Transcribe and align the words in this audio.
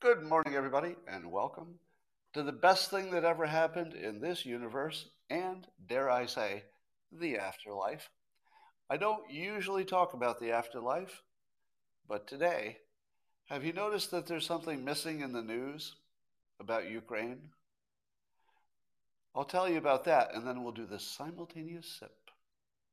Good 0.00 0.24
morning, 0.24 0.56
everybody, 0.56 0.96
and 1.06 1.30
welcome 1.30 1.78
to 2.34 2.42
the 2.42 2.50
best 2.50 2.90
thing 2.90 3.12
that 3.12 3.22
ever 3.22 3.46
happened 3.46 3.94
in 3.94 4.20
this 4.20 4.44
universe 4.44 5.08
and, 5.30 5.64
dare 5.86 6.10
I 6.10 6.26
say, 6.26 6.64
the 7.12 7.38
afterlife. 7.38 8.10
I 8.90 8.96
don't 8.96 9.30
usually 9.30 9.84
talk 9.84 10.12
about 10.12 10.40
the 10.40 10.50
afterlife, 10.50 11.22
but 12.08 12.26
today, 12.26 12.78
have 13.44 13.64
you 13.64 13.72
noticed 13.72 14.10
that 14.10 14.26
there's 14.26 14.44
something 14.44 14.84
missing 14.84 15.20
in 15.20 15.32
the 15.32 15.42
news 15.42 15.94
about 16.60 16.90
Ukraine? 16.90 17.38
I'll 19.34 19.44
tell 19.44 19.68
you 19.68 19.78
about 19.78 20.04
that, 20.04 20.34
and 20.34 20.46
then 20.46 20.62
we'll 20.62 20.72
do 20.72 20.86
the 20.86 20.98
simultaneous 20.98 21.98
sip, 21.98 22.16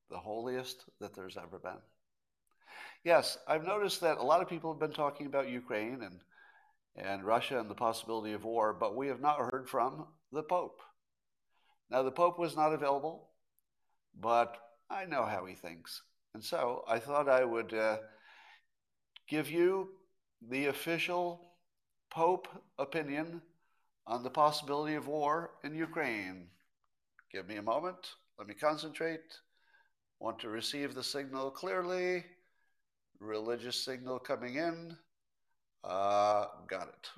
the 0.09 0.17
holiest 0.17 0.85
that 0.99 1.15
there's 1.15 1.37
ever 1.37 1.57
been. 1.57 1.81
Yes, 3.03 3.37
I've 3.47 3.65
noticed 3.65 4.01
that 4.01 4.17
a 4.17 4.23
lot 4.23 4.41
of 4.41 4.49
people 4.49 4.71
have 4.71 4.79
been 4.79 4.91
talking 4.91 5.27
about 5.27 5.49
Ukraine 5.49 6.01
and, 6.01 6.19
and 6.95 7.23
Russia 7.23 7.59
and 7.59 7.69
the 7.69 7.75
possibility 7.75 8.33
of 8.33 8.43
war, 8.43 8.73
but 8.73 8.95
we 8.95 9.07
have 9.07 9.21
not 9.21 9.39
heard 9.39 9.67
from 9.67 10.07
the 10.31 10.43
Pope. 10.43 10.81
Now, 11.89 12.03
the 12.03 12.11
Pope 12.11 12.39
was 12.39 12.55
not 12.55 12.73
available, 12.73 13.29
but 14.19 14.57
I 14.89 15.05
know 15.05 15.25
how 15.25 15.45
he 15.45 15.55
thinks. 15.55 16.01
And 16.33 16.43
so 16.43 16.83
I 16.87 16.99
thought 16.99 17.29
I 17.29 17.45
would 17.45 17.73
uh, 17.73 17.97
give 19.27 19.49
you 19.49 19.89
the 20.49 20.67
official 20.67 21.41
Pope 22.09 22.47
opinion 22.77 23.41
on 24.07 24.23
the 24.23 24.29
possibility 24.29 24.95
of 24.95 25.07
war 25.07 25.51
in 25.63 25.75
Ukraine. 25.75 26.47
Give 27.31 27.47
me 27.47 27.57
a 27.57 27.61
moment. 27.61 27.97
Let 28.37 28.47
me 28.47 28.53
concentrate. 28.53 29.39
Want 30.19 30.39
to 30.39 30.49
receive 30.49 30.93
the 30.93 31.03
signal 31.03 31.51
clearly. 31.51 32.23
Religious 33.19 33.83
signal 33.83 34.19
coming 34.19 34.55
in. 34.55 34.95
Uh, 35.83 36.45
got 36.67 36.87
it. 36.87 37.09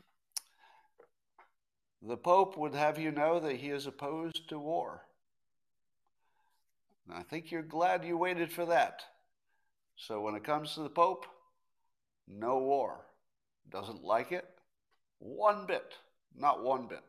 The 2.01 2.17
Pope 2.17 2.57
would 2.57 2.75
have 2.75 2.99
you 2.99 3.11
know 3.11 3.39
that 3.39 3.55
he 3.55 3.69
is 3.69 3.87
opposed 3.87 4.49
to 4.49 4.59
war. 4.59 5.03
And 7.07 7.17
I 7.17 7.23
think 7.23 7.51
you're 7.51 7.63
glad 7.63 8.03
you 8.03 8.17
waited 8.17 8.51
for 8.51 8.65
that. 8.65 9.01
So 9.95 10.21
when 10.21 10.35
it 10.35 10.43
comes 10.43 10.73
to 10.73 10.81
the 10.81 10.89
Pope, 10.89 11.25
no 12.27 12.59
war. 12.59 13.05
Doesn't 13.71 14.03
like 14.03 14.31
it 14.31 14.45
one 15.19 15.65
bit, 15.65 15.93
not 16.35 16.63
one 16.63 16.87
bit. 16.87 17.03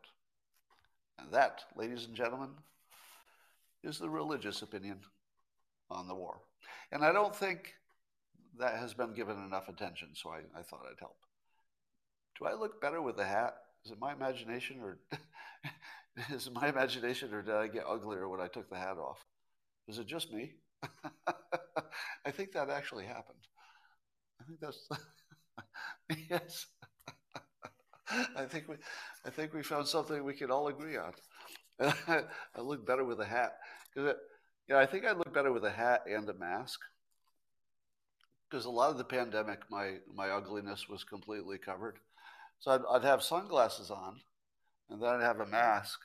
And 1.19 1.33
that, 1.33 1.65
ladies 1.77 2.05
and 2.05 2.15
gentlemen, 2.15 2.51
is 3.83 3.99
the 3.99 4.09
religious 4.09 4.63
opinion 4.63 5.01
on 5.91 6.09
the 6.09 6.15
war. 6.15 6.41
And 6.93 7.05
I 7.05 7.13
don't 7.13 7.35
think 7.35 7.75
that 8.59 8.79
has 8.79 8.95
been 8.95 9.15
given 9.15 9.37
enough 9.45 9.69
attention, 9.69 10.09
so 10.15 10.31
I, 10.31 10.59
I 10.59 10.63
thought 10.63 10.87
I'd 10.91 11.01
help. 11.01 11.17
Do 12.39 12.47
I 12.47 12.55
look 12.55 12.81
better 12.81 13.03
with 13.03 13.17
the 13.17 13.25
hat? 13.25 13.57
Is 13.85 13.93
it 13.93 14.01
my 14.01 14.13
imagination, 14.13 14.81
or 14.81 14.99
is 16.31 16.47
it 16.47 16.53
my 16.53 16.69
imagination, 16.69 17.33
or 17.33 17.43
did 17.43 17.55
I 17.55 17.67
get 17.69 17.85
uglier 17.87 18.29
when 18.29 18.41
I 18.41 18.49
took 18.49 18.69
the 18.71 18.77
hat 18.77 18.97
off? 18.99 19.25
Is 19.89 19.99
it 19.99 20.07
just 20.07 20.33
me? 20.33 20.53
I 22.25 22.31
think 22.31 22.53
that 22.53 22.71
actually 22.71 23.07
happened. 23.07 23.39
I 24.41 24.45
think 24.45 24.61
that's 24.61 24.89
yes. 26.31 26.67
I 28.37 28.45
think 28.45 28.69
we, 28.69 28.77
I 29.27 29.31
think 29.31 29.53
we 29.53 29.63
found 29.63 29.87
something 29.87 30.25
we 30.25 30.35
can 30.35 30.51
all 30.51 30.69
agree 30.69 30.97
on. 30.97 31.13
I 31.81 32.61
look 32.61 32.87
better 32.87 33.05
with 33.05 33.21
a 33.21 33.25
hat 33.25 33.59
because, 33.95 34.15
yeah, 34.69 34.79
I 34.79 34.87
think 34.87 35.05
I 35.05 35.13
look 35.13 35.33
better 35.33 35.53
with 35.53 35.65
a 35.65 35.71
hat 35.71 36.03
and 36.11 36.29
a 36.29 36.35
mask. 36.35 36.81
Because 38.51 38.65
a 38.65 38.71
lot 38.71 38.91
of 38.91 38.99
the 38.99 39.05
pandemic, 39.05 39.61
my 39.71 39.97
my 40.13 40.31
ugliness 40.31 40.89
was 40.89 41.05
completely 41.05 41.59
covered. 41.59 41.99
So 42.61 42.71
I'd, 42.71 42.81
I'd 42.91 43.05
have 43.05 43.23
sunglasses 43.23 43.91
on, 43.91 44.21
and 44.89 45.03
then 45.03 45.09
I'd 45.11 45.23
have 45.23 45.41
a 45.41 45.47
mask, 45.47 46.01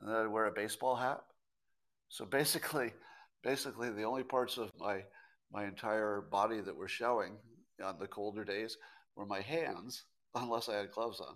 and 0.00 0.10
then 0.10 0.16
I'd 0.16 0.28
wear 0.28 0.44
a 0.44 0.52
baseball 0.52 0.96
hat. 0.96 1.20
So 2.10 2.26
basically, 2.26 2.92
basically 3.42 3.90
the 3.90 4.04
only 4.04 4.24
parts 4.24 4.58
of 4.58 4.70
my 4.78 5.04
my 5.50 5.64
entire 5.64 6.20
body 6.20 6.60
that 6.60 6.76
were 6.76 6.88
showing 6.88 7.38
on 7.82 7.98
the 7.98 8.06
colder 8.06 8.44
days 8.44 8.76
were 9.16 9.26
my 9.26 9.40
hands, 9.40 10.04
unless 10.34 10.68
I 10.68 10.76
had 10.76 10.92
gloves 10.92 11.20
on 11.20 11.34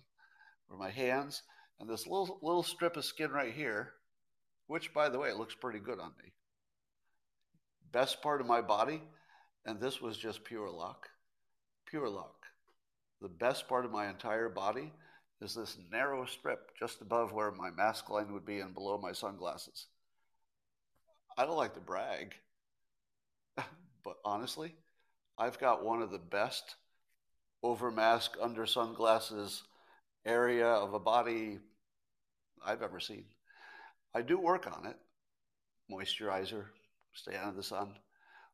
were 0.70 0.76
my 0.76 0.91
hands 0.91 1.42
and 1.81 1.88
this 1.88 2.06
little 2.06 2.38
little 2.42 2.62
strip 2.62 2.97
of 2.97 3.04
skin 3.04 3.31
right 3.31 3.53
here, 3.53 3.92
which 4.66 4.94
by 4.94 5.08
the 5.08 5.19
way 5.19 5.32
looks 5.32 5.54
pretty 5.54 5.78
good 5.78 5.98
on 5.98 6.12
me. 6.22 6.32
Best 7.92 8.22
part 8.22 8.41
of 8.41 8.47
my 8.47 8.60
body, 8.60 9.03
and 9.66 9.81
this 9.81 10.00
was 10.00 10.16
just 10.16 10.44
pure 10.44 10.70
luck. 10.70 11.08
Pure 11.86 12.10
luck. 12.10 12.47
The 13.20 13.28
best 13.28 13.69
part 13.69 13.84
of 13.84 13.91
my 13.91 14.08
entire 14.08 14.48
body 14.48 14.92
is 15.41 15.54
this 15.54 15.76
narrow 15.91 16.25
strip 16.26 16.70
just 16.78 17.00
above 17.00 17.32
where 17.32 17.50
my 17.50 17.70
mask 17.70 18.08
line 18.10 18.32
would 18.32 18.47
be 18.47 18.60
and 18.60 18.75
below 18.75 18.98
my 18.98 19.12
sunglasses. 19.12 19.87
I 21.37 21.47
don't 21.47 21.56
like 21.56 21.75
to 21.75 21.81
brag, 21.81 22.34
but 23.56 24.16
honestly, 24.25 24.75
I've 25.38 25.58
got 25.58 25.84
one 25.84 26.02
of 26.02 26.10
the 26.10 26.19
best 26.19 26.76
over 27.62 27.91
mask, 27.91 28.37
under 28.41 28.66
sunglasses 28.66 29.62
area 30.25 30.66
of 30.66 30.94
a 30.94 30.98
body 30.98 31.58
I've 32.64 32.82
ever 32.82 33.00
seen. 33.00 33.25
I 34.14 34.22
do 34.22 34.38
work 34.38 34.66
on 34.66 34.86
it, 34.86 34.97
moisturizer, 35.91 36.64
stay 37.14 37.36
out 37.36 37.48
of 37.48 37.56
the 37.56 37.62
sun. 37.62 37.94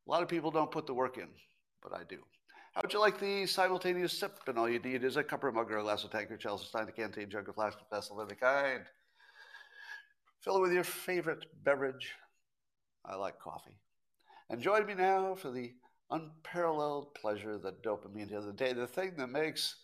A 0.07 0.11
lot 0.11 0.23
of 0.23 0.29
people 0.29 0.51
don't 0.51 0.71
put 0.71 0.87
the 0.87 0.95
work 0.95 1.19
in, 1.19 1.29
but 1.83 1.93
I 1.93 2.03
do. 2.09 2.19
How 2.75 2.83
would 2.83 2.93
you 2.93 3.01
like 3.01 3.19
the 3.19 3.47
simultaneous 3.47 4.13
sip? 4.13 4.39
And 4.47 4.59
all 4.59 4.69
you 4.69 4.79
need 4.79 5.03
is 5.03 5.17
a 5.17 5.25
cup 5.25 5.43
or 5.43 5.51
mug 5.51 5.73
or 5.73 5.79
a 5.79 5.83
glass 5.83 6.05
of 6.05 6.11
tanker, 6.11 6.37
chalice, 6.37 6.67
stein, 6.69 6.87
a 6.87 6.93
canteen, 6.93 7.31
jug, 7.31 7.49
or 7.49 7.55
flask, 7.55 7.79
of 7.81 7.89
vessel 7.89 8.21
of 8.21 8.29
any 8.29 8.39
kind. 8.39 8.85
Fill 10.41 10.59
it 10.59 10.61
with 10.61 10.73
your 10.73 10.85
favorite 10.85 11.47
beverage. 11.65 12.13
I 13.05 13.17
like 13.17 13.39
coffee. 13.41 13.79
And 14.51 14.61
join 14.61 14.85
me 14.87 14.95
now 14.95 15.35
for 15.35 15.51
the 15.51 15.73
unparalleled 16.11 17.15
pleasure 17.15 17.59
that 17.59 17.83
dopamine 17.83 18.29
the 18.29 18.39
other 18.39 18.53
day, 18.53 18.73
the 18.73 18.87
thing 18.87 19.15
that 19.17 19.29
makes 19.29 19.77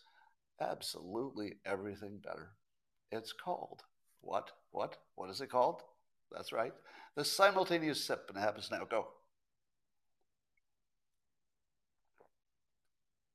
absolutely 0.59 1.55
everything 1.65 2.19
better. 2.23 2.51
It's 3.11 3.33
called 3.33 3.83
what? 4.23 4.51
What? 4.71 4.97
What 5.15 5.29
is 5.29 5.41
it 5.41 5.49
called? 5.49 5.81
That's 6.31 6.53
right. 6.53 6.73
The 7.15 7.25
simultaneous 7.25 8.03
sip, 8.03 8.25
and 8.29 8.37
it 8.37 8.41
happens 8.41 8.71
now. 8.71 8.85
Go. 8.89 9.07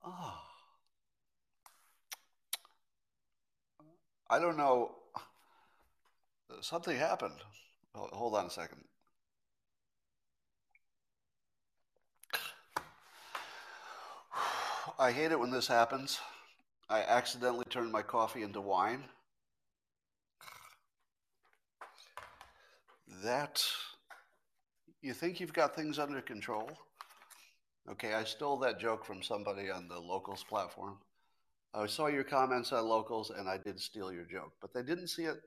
Ah. 0.03 0.43
Oh. 3.81 3.85
I 4.31 4.39
don't 4.39 4.57
know. 4.57 4.93
Something 6.61 6.97
happened. 6.99 7.41
Hold 7.95 8.35
on 8.35 8.47
a 8.47 8.51
second. 8.51 8.85
I 14.99 15.13
hate 15.13 15.31
it 15.33 15.39
when 15.39 15.51
this 15.51 15.69
happens. 15.69 16.19
I 16.91 17.01
accidentally 17.03 17.67
turned 17.69 17.93
my 17.93 18.03
coffee 18.03 18.43
into 18.43 18.61
wine. 18.61 19.05
That, 23.23 23.63
you 25.03 25.13
think 25.13 25.39
you've 25.39 25.53
got 25.53 25.77
things 25.77 25.99
under 25.99 26.23
control? 26.23 26.71
Okay, 27.91 28.15
I 28.15 28.25
stole 28.25 28.59
that 28.59 28.79
joke 28.79 29.05
from 29.05 29.23
somebody 29.23 29.71
on 29.71 29.89
the 29.89 29.99
locals 29.99 30.45
platform. 30.45 30.99
I 31.75 31.87
saw 31.87 32.07
your 32.07 32.25
comments 32.25 32.73
on 32.73 32.87
locals 32.87 33.31
and 33.31 33.49
I 33.49 33.59
did 33.59 33.79
steal 33.79 34.13
your 34.13 34.25
joke, 34.25 34.53
but 34.61 34.73
they 34.73 34.83
didn't 34.83 35.09
see 35.09 35.25
it. 35.25 35.41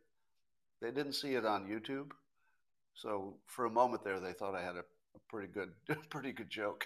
They 0.82 0.92
didn't 0.92 1.14
see 1.14 1.36
it 1.36 1.46
on 1.46 1.68
YouTube. 1.68 2.12
So 2.94 3.38
for 3.48 3.66
a 3.66 3.70
moment 3.70 4.04
there, 4.04 4.20
they 4.20 4.34
thought 4.34 4.56
I 4.56 4.62
had 4.62 4.76
a, 4.76 4.80
a 5.16 5.20
pretty 5.30 5.52
good, 5.52 5.72
pretty 6.10 6.34
good 6.34 6.50
joke 6.50 6.86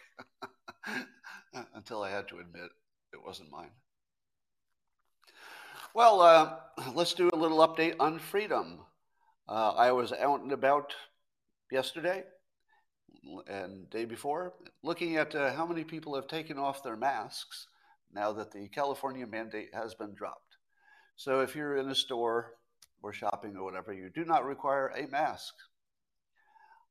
until 1.73 2.03
I 2.03 2.11
had 2.11 2.27
to 2.29 2.39
admit 2.39 2.69
it 3.13 3.23
wasn't 3.23 3.51
mine. 3.51 3.71
Well, 5.95 6.19
uh, 6.19 6.57
let's 6.93 7.13
do 7.13 7.29
a 7.31 7.37
little 7.37 7.65
update 7.65 7.95
on 8.01 8.19
freedom. 8.19 8.79
Uh, 9.47 9.69
I 9.69 9.93
was 9.93 10.11
out 10.11 10.41
and 10.41 10.51
about 10.51 10.93
yesterday 11.71 12.23
and 13.47 13.89
day 13.89 14.03
before 14.03 14.55
looking 14.83 15.15
at 15.15 15.33
uh, 15.33 15.53
how 15.53 15.65
many 15.65 15.85
people 15.85 16.13
have 16.15 16.27
taken 16.27 16.57
off 16.57 16.83
their 16.83 16.97
masks 16.97 17.67
now 18.13 18.33
that 18.33 18.51
the 18.51 18.67
California 18.67 19.25
mandate 19.25 19.69
has 19.73 19.95
been 19.95 20.13
dropped. 20.13 20.57
So 21.15 21.39
if 21.39 21.55
you're 21.55 21.77
in 21.77 21.87
a 21.87 21.95
store 21.95 22.55
or 23.01 23.13
shopping 23.13 23.55
or 23.55 23.63
whatever, 23.63 23.93
you 23.93 24.09
do 24.13 24.25
not 24.25 24.43
require 24.43 24.89
a 24.89 25.07
mask. 25.07 25.53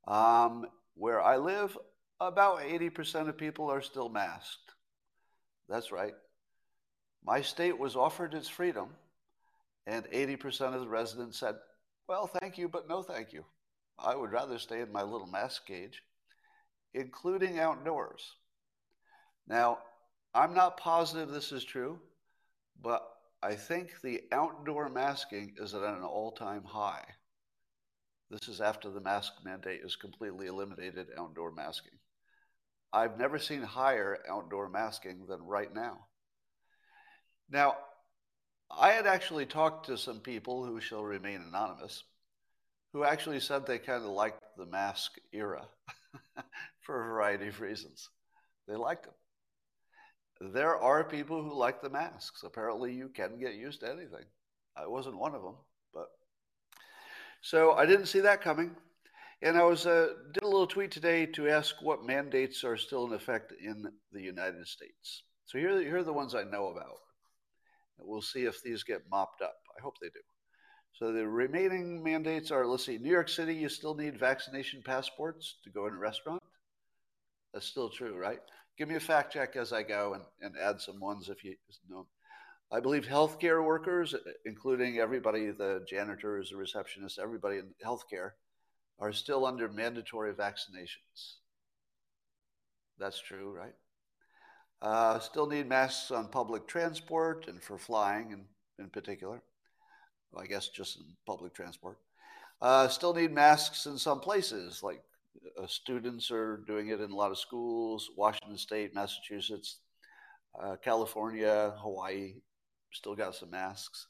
Um, 0.09 0.65
where 0.95 1.21
I 1.21 1.37
live, 1.37 1.77
about 2.21 2.61
80% 2.61 3.29
of 3.29 3.37
people 3.37 3.71
are 3.71 3.83
still 3.83 4.09
masked. 4.09 4.73
That's 5.69 5.93
right. 5.93 6.15
My 7.25 7.41
state 7.43 7.79
was 7.79 7.97
offered 7.97 8.35
its 8.35 8.49
freedom, 8.49 8.91
And 9.87 10.05
80% 10.11 10.75
of 10.75 10.81
the 10.81 10.89
residents 10.89 11.39
said, 11.39 11.57
well, 12.09 12.27
thank 12.27 12.59
you, 12.59 12.69
but 12.69 12.89
no 12.89 13.03
thank 13.03 13.33
you. 13.33 13.45
I 13.99 14.15
would 14.17 14.33
rather 14.33 14.59
stay 14.59 14.81
in 14.81 14.93
my 14.93 15.03
little 15.03 15.27
mask 15.27 15.67
cage, 15.67 16.03
including 16.95 17.59
outdoors. 17.59 18.37
Now, 19.47 19.79
I'm 20.35 20.55
not 20.55 20.79
positive 20.79 21.31
this 21.31 21.53
is 21.53 21.65
true, 21.65 22.01
but 22.83 23.07
I 23.43 23.55
think 23.55 24.01
the 24.03 24.23
outdoor 24.33 24.89
masking 24.89 25.55
is 25.59 25.75
at 25.75 25.83
an 25.83 26.03
all 26.03 26.33
time 26.33 26.65
high. 26.65 27.05
This 28.31 28.49
is 28.49 28.61
after 28.61 28.91
the 28.91 29.01
mask 29.01 29.33
mandate 29.45 29.83
is 29.85 29.97
completely 29.97 30.47
eliminated 30.47 31.09
outdoor 31.19 31.53
masking. 31.53 31.99
I've 32.93 33.19
never 33.19 33.39
seen 33.39 33.63
higher 33.63 34.19
outdoor 34.29 34.69
masking 34.69 35.27
than 35.27 35.43
right 35.43 35.73
now. 35.75 36.07
Now, 37.51 37.77
I 38.71 38.93
had 38.93 39.07
actually 39.07 39.47
talked 39.47 39.87
to 39.87 39.99
some 39.99 40.21
people 40.21 40.65
who 40.65 40.81
shall 40.81 41.05
remain 41.05 41.43
anonymous 41.47 42.03
who 42.95 43.05
actually 43.05 43.41
said 43.41 43.67
they 43.67 43.79
kind 43.79 44.05
of 44.05 44.11
liked 44.11 44.41
the 44.57 44.67
mask 44.67 45.19
era 45.33 45.67
for 46.81 47.03
a 47.03 47.09
variety 47.09 47.49
of 47.49 47.61
reasons. 47.61 48.09
They 48.69 48.77
liked 48.77 49.05
them. 49.05 50.53
There 50.53 50.77
are 50.77 51.03
people 51.03 51.43
who 51.43 51.59
like 51.59 51.83
the 51.83 51.91
masks. 51.91 52.45
Apparently, 52.45 52.93
you 52.93 53.09
can 53.09 53.39
get 53.39 53.55
used 53.55 53.81
to 53.81 53.91
anything. 53.91 54.25
I 54.77 54.87
wasn't 54.87 55.19
one 55.19 55.35
of 55.35 55.43
them, 55.43 55.57
but 55.93 56.07
so 57.43 57.73
I 57.73 57.85
didn't 57.85 58.07
see 58.07 58.21
that 58.21 58.43
coming. 58.43 58.77
And 59.43 59.57
I 59.59 59.65
was 59.65 59.87
uh, 59.87 60.09
did 60.33 60.45
a 60.45 60.49
little 60.49 60.67
tweet 60.67 60.93
today 60.93 61.27
to 61.27 61.49
ask 61.49 61.75
what 61.83 62.07
mandates 62.07 62.63
are 62.63 62.77
still 62.77 63.07
in 63.07 63.13
effect 63.13 63.53
in 63.61 63.85
the 64.13 64.23
United 64.23 64.67
States. 64.67 65.25
So 65.47 65.59
here, 65.59 65.81
here 65.81 65.99
are 65.99 66.05
the 66.05 66.13
ones 66.13 66.35
I 66.35 66.45
know 66.45 66.69
about. 66.69 66.99
We'll 67.99 68.23
see 68.23 68.45
if 68.45 68.63
these 68.63 68.83
get 68.83 69.03
mopped 69.11 69.43
up. 69.43 69.57
I 69.79 69.83
hope 69.83 69.95
they 70.01 70.09
do. 70.09 70.21
So 70.93 71.13
the 71.13 71.27
remaining 71.27 72.03
mandates 72.03 72.51
are 72.51 72.67
let's 72.67 72.87
see, 72.87 72.99
New 72.99 73.11
York 73.11 73.29
City, 73.29 73.55
you 73.55 73.69
still 73.69 73.95
need 73.95 74.19
vaccination 74.19 74.83
passports 74.85 75.57
to 75.65 75.71
go 75.71 75.87
in 75.87 75.95
a 75.95 75.99
restaurant. 75.99 76.43
That's 77.53 77.67
still 77.67 77.89
true, 77.89 78.17
right? 78.17 78.39
Give 78.79 78.89
me 78.89 78.97
a 78.97 79.01
fact 79.01 79.33
check 79.33 79.57
as 79.57 79.73
I 79.73 79.83
go 79.83 80.15
and, 80.15 80.25
and 80.41 80.55
add 80.61 80.81
some 80.81 81.01
ones 81.01 81.29
if 81.29 81.45
you 81.45 81.55
know. 81.89 82.07
I 82.73 82.81
believe 82.81 83.07
healthcare 83.07 83.65
workers, 83.65 84.15
including 84.45 84.99
everybody, 84.99 85.51
the 85.51 85.85
janitors, 85.89 86.51
the 86.51 86.57
receptionists, 86.57 87.19
everybody 87.21 87.59
in 87.59 87.75
healthcare, 87.85 88.31
are 88.99 89.13
still 89.13 89.47
under 89.47 89.69
mandatory 89.69 90.33
vaccinations. 90.33 91.37
That's 92.99 93.21
true, 93.21 93.53
right? 93.53 93.75
Uh, 94.83 95.19
still 95.19 95.47
need 95.47 95.69
masks 95.69 96.11
on 96.11 96.29
public 96.29 96.67
transport 96.67 97.47
and 97.49 97.63
for 97.63 97.79
flying 97.79 98.33
in, 98.33 98.45
in 98.79 98.91
particular. 98.91 99.43
I 100.37 100.47
guess 100.47 100.69
just 100.69 100.99
in 100.99 101.05
public 101.27 101.55
transport. 101.55 101.99
Uh, 102.61 102.89
still 102.89 103.15
need 103.15 103.33
masks 103.33 103.87
in 103.87 103.99
some 103.99 104.21
places, 104.21 104.83
like 104.83 105.03
uh, 105.61 105.67
students 105.67 106.31
are 106.31 106.59
doing 106.67 106.89
it 106.89 107.01
in 107.01 107.11
a 107.11 107.17
lot 107.17 107.31
of 107.31 107.39
schools. 107.39 108.11
Washington 108.17 108.57
State, 108.57 108.95
Massachusetts, 108.95 109.79
uh, 110.61 110.77
California, 110.83 111.75
Hawaii, 111.79 112.35
still 112.93 113.15
got 113.15 113.35
some 113.35 113.51
masks. 113.51 114.07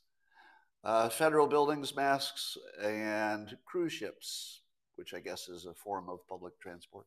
Uh, 0.84 1.08
federal 1.08 1.46
buildings, 1.46 1.96
masks, 1.96 2.58
and 2.82 3.56
cruise 3.64 3.92
ships, 3.92 4.60
which 4.96 5.14
I 5.14 5.20
guess 5.20 5.48
is 5.48 5.64
a 5.64 5.74
form 5.74 6.08
of 6.10 6.26
public 6.28 6.58
transport. 6.60 7.06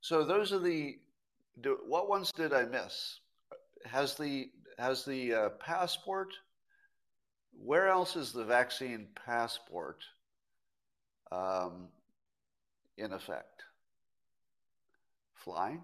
So 0.00 0.24
those 0.24 0.52
are 0.52 0.60
the 0.60 0.98
do, 1.60 1.78
what 1.86 2.08
ones 2.08 2.32
did 2.32 2.52
I 2.52 2.64
miss? 2.64 3.20
Has 3.84 4.14
the 4.14 4.50
has 4.78 5.04
the 5.04 5.34
uh, 5.34 5.48
passport? 5.60 6.34
Where 7.52 7.88
else 7.88 8.16
is 8.16 8.32
the 8.32 8.44
vaccine 8.44 9.06
passport 9.24 10.02
um, 11.32 11.88
in 12.98 13.12
effect? 13.12 13.62
Flying. 15.34 15.82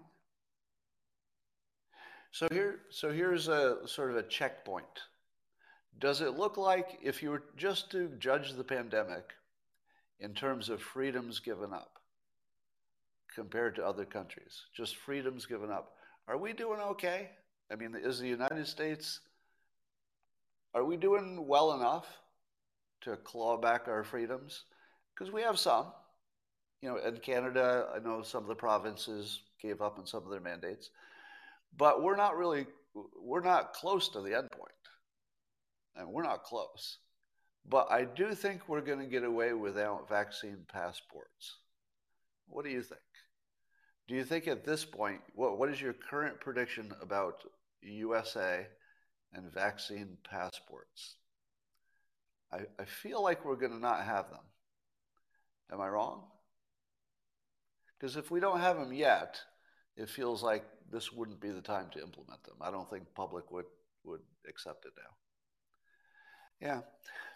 So 2.31 2.47
here, 2.51 2.79
so 2.89 3.11
here's 3.11 3.47
a 3.47 3.87
sort 3.87 4.11
of 4.11 4.17
a 4.17 4.23
checkpoint. 4.23 4.85
Does 5.99 6.21
it 6.21 6.37
look 6.37 6.57
like 6.57 6.99
if 7.01 7.23
you 7.23 7.29
were 7.29 7.43
just 7.57 7.91
to 7.91 8.09
judge 8.19 8.53
the 8.53 8.63
pandemic 8.63 9.31
in 10.19 10.33
terms 10.33 10.69
of 10.69 10.81
freedoms 10.81 11.39
given 11.39 11.73
up? 11.73 12.02
Compared 13.35 13.75
to 13.75 13.85
other 13.85 14.05
countries. 14.05 14.63
Just 14.75 14.97
freedoms 14.97 15.45
given 15.45 15.71
up. 15.71 15.93
Are 16.27 16.37
we 16.37 16.53
doing 16.53 16.79
okay? 16.79 17.29
I 17.71 17.75
mean, 17.75 17.95
is 17.95 18.19
the 18.19 18.27
United 18.27 18.67
States, 18.67 19.19
are 20.73 20.83
we 20.83 20.97
doing 20.97 21.47
well 21.47 21.73
enough 21.73 22.07
to 23.01 23.17
claw 23.17 23.57
back 23.57 23.87
our 23.87 24.03
freedoms? 24.03 24.63
Because 25.13 25.33
we 25.33 25.41
have 25.41 25.59
some. 25.59 25.87
You 26.81 26.89
know, 26.89 26.97
in 26.97 27.17
Canada, 27.17 27.87
I 27.95 27.99
know 27.99 28.21
some 28.21 28.43
of 28.43 28.49
the 28.49 28.55
provinces 28.55 29.41
gave 29.61 29.81
up 29.81 29.97
on 29.97 30.05
some 30.05 30.23
of 30.23 30.29
their 30.29 30.41
mandates, 30.41 30.89
but 31.77 32.03
we're 32.03 32.17
not 32.17 32.37
really, 32.37 32.65
we're 33.21 33.41
not 33.41 33.73
close 33.73 34.09
to 34.09 34.21
the 34.21 34.37
end 34.37 34.51
point. 34.51 34.71
And 35.95 36.09
we're 36.09 36.23
not 36.23 36.43
close. 36.43 36.97
But 37.69 37.91
I 37.91 38.03
do 38.03 38.33
think 38.33 38.67
we're 38.67 38.81
going 38.81 38.99
to 38.99 39.05
get 39.05 39.23
away 39.23 39.53
without 39.53 40.09
vaccine 40.09 40.65
passports. 40.71 41.57
What 42.47 42.65
do 42.65 42.71
you 42.71 42.81
think? 42.81 42.99
Do 44.07 44.15
you 44.15 44.23
think 44.23 44.47
at 44.47 44.65
this 44.65 44.83
point, 44.83 45.21
what, 45.33 45.57
what 45.57 45.69
is 45.69 45.81
your 45.81 45.93
current 45.93 46.39
prediction 46.39 46.91
about 47.01 47.43
USA 47.81 48.67
and 49.33 49.51
vaccine 49.51 50.17
passports? 50.29 51.15
I, 52.51 52.59
I 52.79 52.85
feel 52.85 53.23
like 53.23 53.45
we're 53.45 53.55
going 53.55 53.71
to 53.71 53.79
not 53.79 54.03
have 54.03 54.29
them. 54.29 54.43
Am 55.71 55.79
I 55.79 55.87
wrong? 55.87 56.23
Because 57.97 58.17
if 58.17 58.29
we 58.29 58.39
don't 58.39 58.59
have 58.59 58.77
them 58.77 58.93
yet, 58.93 59.39
it 59.95 60.09
feels 60.09 60.43
like 60.43 60.65
this 60.91 61.13
wouldn't 61.13 61.39
be 61.39 61.49
the 61.49 61.61
time 61.61 61.87
to 61.93 62.01
implement 62.01 62.43
them. 62.43 62.55
I 62.61 62.71
don't 62.71 62.89
think 62.89 63.05
public 63.15 63.49
would, 63.51 63.65
would 64.03 64.19
accept 64.47 64.85
it 64.85 64.91
now. 64.97 66.67
Yeah. 66.67 66.81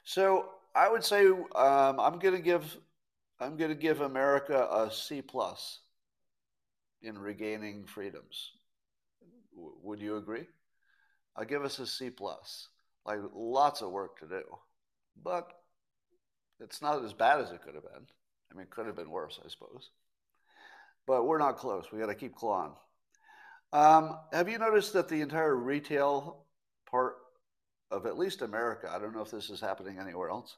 So 0.04 0.50
I 0.76 0.90
would 0.90 1.04
say 1.04 1.28
um, 1.28 2.00
I'm 2.00 2.20
going 2.20 2.36
to 2.36 2.42
give 2.42 2.78
I'm 3.40 3.56
going 3.56 3.70
to 3.70 3.76
give 3.76 4.02
America 4.02 4.68
a 4.72 4.92
C 4.92 5.22
plus 5.22 5.80
in 7.02 7.18
regaining 7.18 7.86
freedoms. 7.86 8.52
W- 9.54 9.76
would 9.84 10.00
you 10.00 10.18
agree? 10.18 10.48
I'll 11.36 11.46
give 11.46 11.64
us 11.64 11.80
a 11.80 11.88
C 11.88 12.10
plus. 12.10 12.68
Like 13.06 13.20
lots 13.34 13.82
of 13.82 13.92
work 13.92 14.20
to 14.20 14.28
do, 14.28 14.44
but 15.24 15.52
it's 16.60 16.82
not 16.82 17.04
as 17.06 17.14
bad 17.14 17.40
as 17.40 17.52
it 17.52 17.62
could 17.62 17.76
have 17.76 17.84
been. 17.84 18.06
I 18.52 18.56
mean, 18.56 18.64
it 18.64 18.70
could 18.70 18.86
have 18.86 18.96
been 18.96 19.10
worse, 19.10 19.40
I 19.44 19.48
suppose. 19.48 19.92
But 21.06 21.26
we're 21.26 21.38
not 21.38 21.58
close. 21.58 21.86
We 21.92 22.00
got 22.00 22.08
to 22.08 22.16
keep 22.16 22.36
clawing. 22.36 22.74
Um, 23.72 24.18
have 24.34 24.50
you 24.50 24.58
noticed 24.58 24.94
that 24.94 25.08
the 25.08 25.22
entire 25.22 25.56
retail 25.56 26.46
part 26.90 27.16
of 27.92 28.06
at 28.06 28.18
least 28.18 28.42
America, 28.42 28.92
I 28.94 29.00
don't 29.00 29.16
know 29.16 29.22
if 29.22 29.32
this 29.32 29.50
is 29.50 29.62
happening 29.62 30.00
anywhere 30.00 30.30
else, 30.30 30.58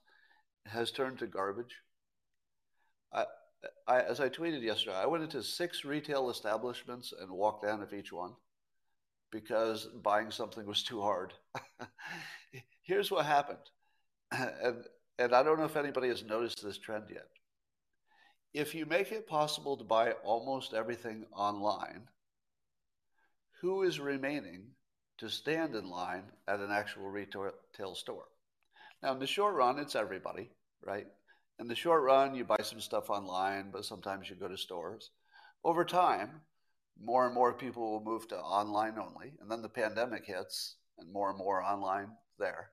has 0.65 0.91
turned 0.91 1.19
to 1.19 1.27
garbage? 1.27 1.75
I, 3.13 3.25
I, 3.87 4.01
as 4.01 4.19
I 4.19 4.29
tweeted 4.29 4.61
yesterday, 4.61 4.95
I 4.95 5.05
went 5.05 5.23
into 5.23 5.43
six 5.43 5.83
retail 5.83 6.29
establishments 6.29 7.13
and 7.19 7.29
walked 7.29 7.65
out 7.65 7.81
of 7.81 7.93
each 7.93 8.11
one 8.11 8.33
because 9.31 9.87
buying 10.03 10.31
something 10.31 10.65
was 10.65 10.83
too 10.83 11.01
hard. 11.01 11.33
Here's 12.83 13.11
what 13.11 13.25
happened, 13.25 13.59
and, 14.31 14.83
and 15.17 15.33
I 15.33 15.43
don't 15.43 15.59
know 15.59 15.65
if 15.65 15.75
anybody 15.75 16.07
has 16.07 16.23
noticed 16.23 16.63
this 16.63 16.77
trend 16.77 17.05
yet. 17.09 17.27
If 18.53 18.73
you 18.73 18.85
make 18.85 19.11
it 19.11 19.27
possible 19.27 19.77
to 19.77 19.83
buy 19.83 20.13
almost 20.23 20.73
everything 20.73 21.25
online, 21.35 22.07
who 23.61 23.83
is 23.83 23.99
remaining 23.99 24.63
to 25.19 25.29
stand 25.29 25.75
in 25.75 25.89
line 25.89 26.23
at 26.47 26.59
an 26.59 26.71
actual 26.71 27.09
retail 27.09 27.93
store? 27.93 28.25
Now, 29.03 29.13
in 29.13 29.19
the 29.19 29.27
short 29.27 29.53
run, 29.53 29.77
it's 29.77 29.95
everybody, 29.95 30.49
right? 30.83 31.07
In 31.59 31.67
the 31.67 31.75
short 31.75 32.03
run, 32.03 32.35
you 32.35 32.45
buy 32.45 32.61
some 32.63 32.79
stuff 32.79 33.09
online, 33.09 33.69
but 33.71 33.83
sometimes 33.83 34.29
you 34.29 34.35
go 34.37 34.47
to 34.47 34.57
stores. 34.57 35.11
Over 35.65 35.83
time, 35.83 36.41
more 37.01 37.25
and 37.25 37.35
more 37.35 37.53
people 37.53 37.91
will 37.91 38.03
move 38.03 38.29
to 38.29 38.37
online 38.37 38.97
only, 38.97 39.33
and 39.41 39.51
then 39.51 39.61
the 39.61 39.67
pandemic 39.67 40.25
hits, 40.25 40.77
and 40.97 41.11
more 41.11 41.29
and 41.29 41.37
more 41.37 41.61
online 41.61 42.11
there. 42.37 42.71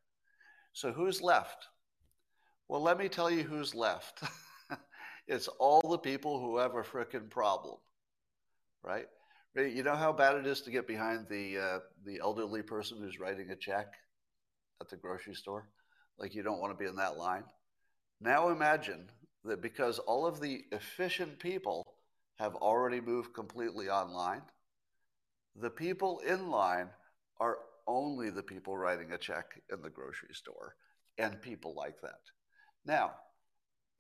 So 0.72 0.92
who's 0.92 1.20
left? 1.20 1.66
Well, 2.68 2.80
let 2.80 2.98
me 2.98 3.08
tell 3.08 3.28
you 3.28 3.42
who's 3.42 3.74
left. 3.74 4.22
it's 5.26 5.48
all 5.48 5.80
the 5.80 5.98
people 5.98 6.38
who 6.40 6.58
have 6.58 6.76
a 6.76 6.82
freaking 6.82 7.28
problem, 7.28 7.78
right? 8.84 9.06
You 9.56 9.82
know 9.82 9.96
how 9.96 10.12
bad 10.12 10.36
it 10.36 10.46
is 10.46 10.60
to 10.62 10.70
get 10.70 10.86
behind 10.86 11.26
the 11.28 11.58
uh, 11.58 11.78
the 12.04 12.20
elderly 12.22 12.62
person 12.62 12.98
who's 13.00 13.18
writing 13.18 13.50
a 13.50 13.56
check 13.56 13.86
at 14.80 14.90
the 14.90 14.96
grocery 14.96 15.34
store. 15.34 15.70
Like 16.18 16.34
you 16.34 16.42
don't 16.42 16.60
want 16.60 16.76
to 16.76 16.82
be 16.82 16.88
in 16.88 16.96
that 16.96 17.16
line. 17.16 17.44
Now 18.20 18.48
imagine 18.48 19.10
that 19.44 19.60
because 19.60 19.98
all 19.98 20.26
of 20.26 20.40
the 20.40 20.64
efficient 20.72 21.38
people 21.38 21.94
have 22.38 22.54
already 22.56 23.00
moved 23.00 23.34
completely 23.34 23.88
online, 23.88 24.42
the 25.54 25.70
people 25.70 26.20
in 26.20 26.50
line 26.50 26.88
are 27.40 27.58
only 27.86 28.30
the 28.30 28.42
people 28.42 28.76
writing 28.76 29.12
a 29.12 29.18
check 29.18 29.60
in 29.72 29.80
the 29.82 29.90
grocery 29.90 30.34
store. 30.34 30.74
and 31.18 31.40
people 31.40 31.74
like 31.74 32.00
that. 32.02 32.20
Now, 32.84 33.12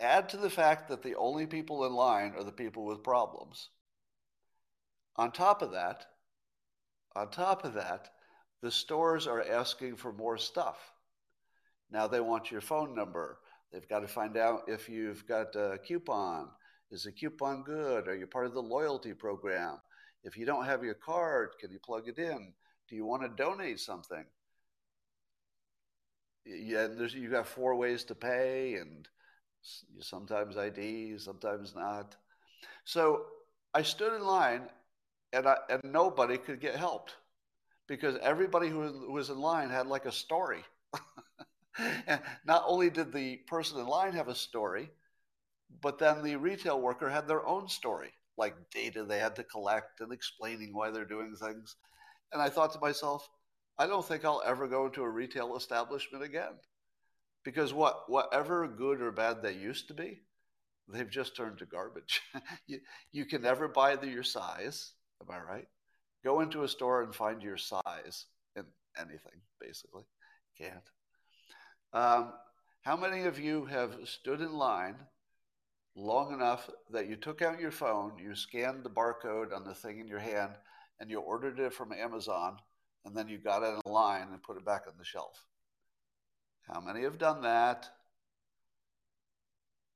add 0.00 0.28
to 0.30 0.36
the 0.36 0.50
fact 0.50 0.88
that 0.88 1.02
the 1.02 1.14
only 1.16 1.46
people 1.46 1.86
in 1.86 1.94
line 1.94 2.34
are 2.36 2.44
the 2.44 2.52
people 2.52 2.84
with 2.84 3.02
problems. 3.02 3.70
On 5.16 5.32
top 5.32 5.62
of 5.62 5.72
that, 5.72 6.06
on 7.14 7.30
top 7.30 7.64
of 7.64 7.74
that, 7.74 8.10
the 8.60 8.70
stores 8.70 9.26
are 9.26 9.42
asking 9.42 9.96
for 9.96 10.12
more 10.12 10.36
stuff. 10.36 10.92
Now 11.90 12.06
they 12.06 12.20
want 12.20 12.50
your 12.50 12.60
phone 12.60 12.94
number. 12.94 13.38
They've 13.72 13.88
got 13.88 14.00
to 14.00 14.08
find 14.08 14.36
out 14.36 14.62
if 14.68 14.88
you've 14.88 15.26
got 15.26 15.54
a 15.56 15.78
coupon. 15.78 16.48
Is 16.90 17.02
the 17.02 17.12
coupon 17.12 17.62
good? 17.64 18.08
Are 18.08 18.16
you 18.16 18.26
part 18.26 18.46
of 18.46 18.54
the 18.54 18.62
loyalty 18.62 19.12
program? 19.12 19.78
If 20.22 20.36
you 20.36 20.46
don't 20.46 20.64
have 20.64 20.84
your 20.84 20.94
card, 20.94 21.50
can 21.60 21.70
you 21.70 21.78
plug 21.78 22.08
it 22.08 22.18
in? 22.18 22.52
Do 22.88 22.96
you 22.96 23.04
want 23.04 23.22
to 23.22 23.28
donate 23.28 23.80
something? 23.80 24.24
Yeah, 26.44 26.86
there's, 26.86 27.14
you 27.14 27.28
got 27.28 27.48
four 27.48 27.74
ways 27.74 28.04
to 28.04 28.14
pay, 28.14 28.74
and 28.74 29.08
sometimes 30.00 30.56
ID, 30.56 31.18
sometimes 31.18 31.74
not. 31.74 32.14
So 32.84 33.26
I 33.74 33.82
stood 33.82 34.12
in 34.12 34.24
line, 34.24 34.62
and 35.32 35.48
I, 35.48 35.56
and 35.68 35.82
nobody 35.84 36.38
could 36.38 36.60
get 36.60 36.76
helped 36.76 37.14
because 37.88 38.16
everybody 38.22 38.68
who 38.68 39.10
was 39.10 39.30
in 39.30 39.38
line 39.38 39.70
had 39.70 39.86
like 39.86 40.06
a 40.06 40.12
story. 40.12 40.64
and 42.06 42.20
not 42.44 42.64
only 42.66 42.90
did 42.90 43.12
the 43.12 43.36
person 43.48 43.78
in 43.78 43.86
line 43.86 44.12
have 44.12 44.28
a 44.28 44.34
story, 44.34 44.90
but 45.82 45.98
then 45.98 46.22
the 46.22 46.36
retail 46.36 46.80
worker 46.80 47.08
had 47.08 47.28
their 47.28 47.46
own 47.46 47.68
story, 47.68 48.12
like 48.36 48.70
data 48.70 49.04
they 49.04 49.18
had 49.18 49.36
to 49.36 49.44
collect 49.44 50.00
and 50.00 50.12
explaining 50.12 50.74
why 50.74 50.90
they're 50.90 51.04
doing 51.04 51.34
things. 51.36 51.76
And 52.32 52.40
I 52.40 52.48
thought 52.48 52.72
to 52.72 52.80
myself, 52.80 53.28
I 53.78 53.86
don't 53.86 54.04
think 54.04 54.24
I'll 54.24 54.42
ever 54.44 54.68
go 54.68 54.86
into 54.86 55.02
a 55.02 55.08
retail 55.08 55.56
establishment 55.56 56.24
again. 56.24 56.54
Because 57.44 57.72
what 57.72 58.10
whatever 58.10 58.66
good 58.66 59.00
or 59.00 59.12
bad 59.12 59.42
they 59.42 59.52
used 59.52 59.88
to 59.88 59.94
be, 59.94 60.22
they've 60.88 61.10
just 61.10 61.36
turned 61.36 61.58
to 61.58 61.66
garbage. 61.66 62.20
you, 62.66 62.80
you 63.12 63.24
can 63.24 63.42
never 63.42 63.68
buy 63.68 63.96
the, 63.96 64.08
your 64.08 64.24
size, 64.24 64.92
am 65.20 65.32
I 65.32 65.40
right? 65.40 65.68
Go 66.24 66.40
into 66.40 66.64
a 66.64 66.68
store 66.68 67.02
and 67.02 67.14
find 67.14 67.42
your 67.42 67.56
size 67.56 68.26
in 68.56 68.64
anything, 68.98 69.40
basically. 69.60 70.02
Can't. 70.58 70.90
Um, 71.92 72.32
how 72.82 72.96
many 72.96 73.22
of 73.22 73.38
you 73.38 73.64
have 73.66 73.96
stood 74.04 74.40
in 74.40 74.52
line 74.52 74.96
long 75.94 76.32
enough 76.32 76.68
that 76.90 77.08
you 77.08 77.16
took 77.16 77.42
out 77.42 77.60
your 77.60 77.70
phone, 77.70 78.12
you 78.18 78.34
scanned 78.34 78.84
the 78.84 78.90
barcode 78.90 79.54
on 79.54 79.64
the 79.64 79.74
thing 79.74 79.98
in 79.98 80.06
your 80.06 80.18
hand, 80.18 80.52
and 81.00 81.10
you 81.10 81.18
ordered 81.20 81.58
it 81.58 81.72
from 81.72 81.92
Amazon, 81.92 82.58
and 83.04 83.16
then 83.16 83.28
you 83.28 83.38
got 83.38 83.62
it 83.62 83.80
in 83.84 83.92
line 83.92 84.28
and 84.30 84.42
put 84.42 84.56
it 84.56 84.64
back 84.64 84.82
on 84.86 84.94
the 84.98 85.04
shelf? 85.04 85.46
How 86.72 86.80
many 86.80 87.02
have 87.02 87.18
done 87.18 87.42
that? 87.42 87.88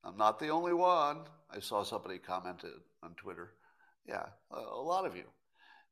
I'm 0.04 0.16
not 0.16 0.38
the 0.38 0.48
only 0.48 0.72
one. 0.72 1.18
I 1.50 1.60
saw 1.60 1.82
somebody 1.82 2.18
commented 2.18 2.70
on 3.02 3.14
Twitter. 3.14 3.52
Yeah, 4.06 4.26
a 4.50 4.60
lot 4.60 5.04
of 5.04 5.14
you 5.14 5.24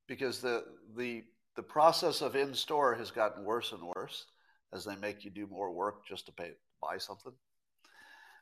because 0.07 0.41
the 0.41 0.65
the 0.97 1.23
the 1.55 1.63
process 1.63 2.23
of 2.23 2.35
in 2.35 2.55
store 2.55 2.95
has 2.95 3.11
gotten 3.11 3.45
worse 3.45 3.73
and 3.73 3.83
worse 3.95 4.25
as 4.73 4.85
they 4.85 4.97
make 4.97 5.25
you 5.25 5.31
do 5.31 5.47
more 5.47 5.73
work 5.73 6.07
just 6.07 6.27
to 6.27 6.33
pay 6.33 6.53
buy 6.81 6.99
something. 6.99 7.33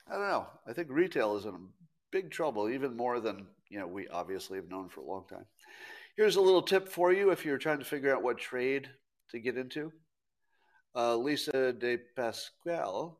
I 0.09 0.12
don't 0.12 0.28
know. 0.28 0.47
I 0.66 0.73
think 0.73 0.88
retail 0.90 1.37
is 1.37 1.47
in 1.47 1.68
big 2.12 2.30
trouble, 2.30 2.68
even 2.68 2.97
more 2.97 3.21
than 3.21 3.47
you 3.68 3.78
know 3.78 3.87
we 3.87 4.09
obviously 4.09 4.59
have 4.59 4.68
known 4.68 4.88
for 4.88 5.00
a 5.00 5.06
long 5.06 5.25
time. 5.28 5.47
Here's 6.16 6.37
a 6.37 6.40
little 6.40 6.62
tip 6.62 6.88
for 6.88 7.12
you 7.12 7.30
if 7.30 7.45
you're 7.45 7.59
trying 7.59 7.78
to 7.78 7.85
figure 7.85 8.14
out 8.14 8.23
what 8.23 8.38
trade 8.38 8.88
to 9.30 9.38
get 9.38 9.56
into. 9.56 9.92
Uh, 10.95 11.16
Lisa 11.16 11.73
De 11.73 11.99
Pasquale 12.16 13.12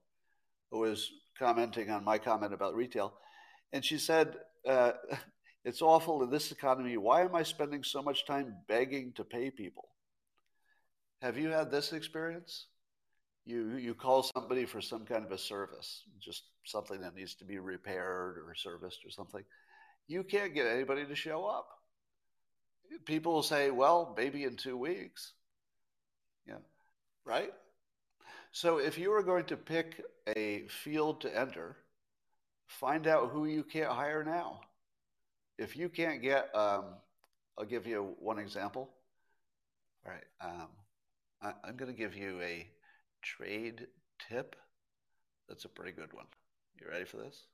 was 0.71 1.11
commenting 1.39 1.91
on 1.91 2.05
my 2.05 2.17
comment 2.17 2.55
about 2.55 2.75
retail, 2.75 3.15
and 3.73 3.85
she 3.85 3.99
said, 3.99 4.37
uh, 4.67 4.93
It's 5.67 5.83
awful 5.83 6.23
in 6.23 6.31
this 6.31 6.53
economy. 6.53 6.97
Why 6.97 7.23
am 7.23 7.35
I 7.35 7.43
spending 7.43 7.83
so 7.83 8.01
much 8.01 8.25
time 8.25 8.55
begging 8.69 9.13
to 9.15 9.25
pay 9.25 9.51
people? 9.51 9.89
Have 11.21 11.37
you 11.37 11.49
had 11.49 11.73
this 11.73 11.93
experience? 11.93 12.69
You, 13.47 13.76
you 13.76 13.95
call 13.95 14.23
somebody 14.23 14.67
for 14.67 14.81
some 14.81 15.07
kind 15.07 15.25
of 15.25 15.31
a 15.31 15.38
service, 15.38 16.03
just 16.21 16.43
something 16.65 17.00
that 17.00 17.15
needs 17.15 17.35
to 17.37 17.45
be 17.45 17.59
repaired 17.59 18.38
or 18.38 18.55
serviced 18.55 19.05
or 19.07 19.11
something. 19.11 19.45
You 20.09 20.25
can't 20.25 20.55
get 20.55 20.67
anybody 20.67 21.07
to 21.07 21.15
show 21.15 21.47
up. 21.47 21.69
People 23.05 23.33
will 23.33 23.43
say, 23.43 23.71
well, 23.71 24.15
maybe 24.17 24.45
in 24.45 24.57
two 24.57 24.76
weeks. 24.76 25.33
Yeah, 26.47 26.59
right? 27.25 27.53
So 28.53 28.79
if 28.79 28.99
you 28.99 29.12
are 29.12 29.23
going 29.23 29.45
to 29.47 29.57
pick 29.57 30.03
a 30.37 30.67
field 30.69 31.21
to 31.23 31.38
enter, 31.38 31.76
find 32.67 33.07
out 33.07 33.31
who 33.31 33.47
you 33.47 33.62
can't 33.62 33.91
hire 33.91 34.25
now 34.25 34.61
if 35.59 35.76
you 35.76 35.88
can't 35.88 36.23
get, 36.23 36.55
um, 36.55 36.85
I'll 37.59 37.65
give 37.65 37.87
you 37.87 38.15
one 38.19 38.38
example. 38.38 38.91
All 40.05 40.12
right. 40.12 40.25
Um, 40.41 40.69
I, 41.43 41.69
am 41.69 41.76
going 41.76 41.91
to 41.91 41.97
give 41.97 42.15
you 42.15 42.41
a 42.41 42.67
trade 43.26 43.87
tip. 44.28 44.56
That's 45.49 45.64
a 45.64 45.68
pretty 45.68 45.92
good 45.92 46.12
one. 46.12 46.26
You 46.80 46.88
ready 46.88 47.04
for 47.04 47.16
this? 47.18 47.47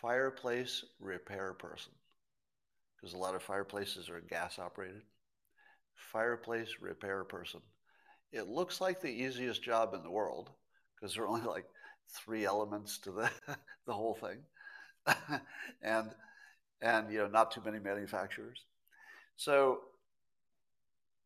Fireplace 0.00 0.84
repair 1.00 1.52
person. 1.54 1.92
Because 2.96 3.14
a 3.14 3.18
lot 3.18 3.34
of 3.34 3.42
fireplaces 3.42 4.08
are 4.08 4.20
gas 4.20 4.58
operated. 4.58 5.02
Fireplace 5.94 6.76
repair 6.80 7.24
person. 7.24 7.60
It 8.32 8.48
looks 8.48 8.80
like 8.80 9.00
the 9.00 9.08
easiest 9.08 9.62
job 9.62 9.94
in 9.94 10.02
the 10.02 10.10
world 10.10 10.50
because 10.94 11.14
there 11.14 11.24
are 11.24 11.28
only 11.28 11.46
like 11.46 11.66
three 12.10 12.44
elements 12.44 12.98
to 12.98 13.12
the, 13.12 13.30
the 13.86 13.92
whole 13.92 14.14
thing. 14.14 14.38
and 15.82 16.10
and 16.80 17.12
you 17.12 17.18
know 17.18 17.28
not 17.28 17.50
too 17.50 17.62
many 17.64 17.78
manufacturers. 17.78 18.64
So 19.36 19.80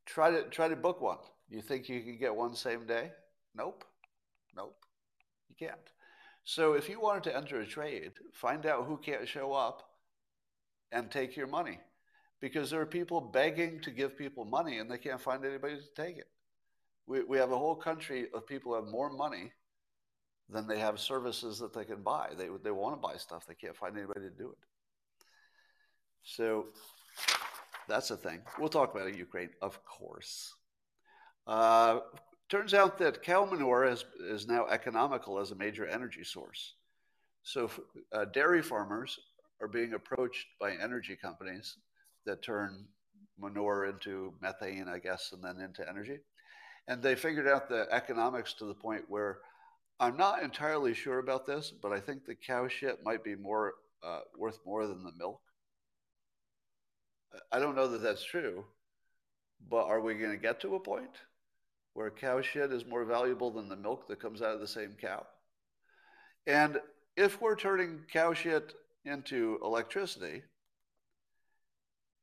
try 0.07 0.31
to 0.31 0.43
try 0.45 0.69
to 0.69 0.77
book 0.77 1.01
one. 1.01 1.19
You 1.49 1.63
think 1.63 1.89
you 1.89 2.03
can 2.03 2.19
get 2.19 2.35
one 2.35 2.55
same 2.55 2.87
day? 2.87 3.11
Nope, 3.55 3.85
nope, 4.55 4.77
you 5.49 5.57
can't. 5.59 5.79
So 6.45 6.75
if 6.75 6.89
you 6.89 7.01
wanted 7.01 7.25
to 7.25 7.37
enter 7.37 7.61
a 7.61 7.67
trade, 7.67 8.13
find 8.33 8.67
out 8.67 8.87
who 8.87 8.97
can't 8.99 9.29
show 9.29 9.53
up 9.53 9.83
and 10.93 11.11
take 11.11 11.37
your 11.37 11.47
money, 11.47 11.79
because 12.41 12.71
there 12.71 12.81
are 12.81 12.87
people 12.87 13.21
begging 13.21 13.81
to 13.81 13.91
give 13.91 14.17
people 14.17 14.45
money 14.45 14.79
and 14.79 14.91
they 14.91 14.99
can't 14.99 15.21
find 15.21 15.45
anybody 15.45 15.77
to 15.77 16.03
take 16.03 16.17
it. 16.19 16.29
We 17.07 17.23
we 17.23 17.39
have 17.39 17.53
a 17.53 17.59
whole 17.59 17.77
country 17.77 18.29
of 18.35 18.47
people 18.47 18.73
who 18.73 18.83
have 18.83 18.91
more 18.91 19.11
money 19.11 19.53
than 20.49 20.67
they 20.67 20.79
have 20.79 20.99
services 21.01 21.59
that 21.59 21.73
they 21.75 21.85
can 21.85 22.03
buy. 22.03 22.31
They 22.37 22.49
they 22.63 22.71
want 22.71 22.95
to 22.95 23.01
buy 23.01 23.17
stuff, 23.17 23.47
they 23.47 23.55
can't 23.55 23.77
find 23.77 23.97
anybody 23.97 24.21
to 24.21 24.31
do 24.31 24.51
it. 24.51 24.59
So 26.23 26.67
that's 27.89 28.11
a 28.11 28.17
thing. 28.17 28.43
We'll 28.59 28.69
talk 28.69 28.95
about 28.95 29.09
it, 29.09 29.17
Ukraine, 29.17 29.51
of 29.63 29.83
course. 29.85 30.58
Uh, 31.49 32.01
turns 32.51 32.75
out 32.75 32.99
that 32.99 33.23
cow 33.23 33.47
manure 33.47 33.87
is, 33.87 34.05
is 34.21 34.47
now 34.47 34.67
economical 34.67 35.39
as 35.39 35.51
a 35.51 35.57
major 35.57 35.87
energy 35.87 36.23
source. 36.23 36.75
So 37.43 37.71
uh, 38.13 38.27
dairy 38.27 38.61
farmers 38.61 39.19
are 39.63 39.69
being 39.69 39.95
approached 39.95 40.47
by 40.61 40.73
energy 40.73 41.17
companies 41.17 41.79
that 42.27 42.43
turn 42.43 42.85
manure 43.41 43.87
into 43.87 44.35
methane, 44.43 44.89
I 44.89 44.99
guess, 44.99 45.33
and 45.33 45.43
then 45.43 45.65
into 45.65 45.89
energy. 45.89 46.19
And 46.87 47.03
they 47.03 47.15
figured 47.15 47.49
out 47.49 47.69
the 47.69 47.87
economics 47.91 48.53
to 48.55 48.67
the 48.67 48.75
point 48.75 49.05
where 49.09 49.39
I'm 50.01 50.17
not 50.17 50.43
entirely 50.43 50.93
sure 50.93 51.19
about 51.19 51.47
this, 51.47 51.73
but 51.83 51.93
I 51.93 52.01
think 52.01 52.25
the 52.25 52.35
cow 52.35 52.69
shit 52.69 53.03
might 53.05 53.25
be 53.25 53.35
more 53.35 53.75
uh, 54.05 54.21
worth 54.37 54.59
more 54.67 54.87
than 54.87 55.03
the 55.03 55.13
milk. 55.19 55.41
I 57.51 57.59
don't 57.59 57.75
know 57.75 57.89
that 57.89 58.03
that's 58.03 58.25
true, 58.25 58.65
but 59.71 59.87
are 59.87 60.01
we 60.01 60.15
going 60.15 60.31
to 60.31 60.37
get 60.37 60.61
to 60.61 60.75
a 60.75 60.81
point 60.81 61.11
where 61.99 62.13
cow 62.13 62.41
shit 62.41 62.73
is 62.73 62.87
more 62.87 63.05
valuable 63.05 63.51
than 63.51 63.69
the 63.69 63.75
milk 63.75 64.07
that 64.07 64.21
comes 64.21 64.41
out 64.41 64.55
of 64.55 64.61
the 64.61 64.69
same 64.69 64.95
cow? 65.01 65.27
And 66.47 66.79
if 67.17 67.41
we're 67.41 67.57
turning 67.57 68.05
cow 68.13 68.33
shit 68.35 68.73
into 69.05 69.59
electricity, 69.65 70.45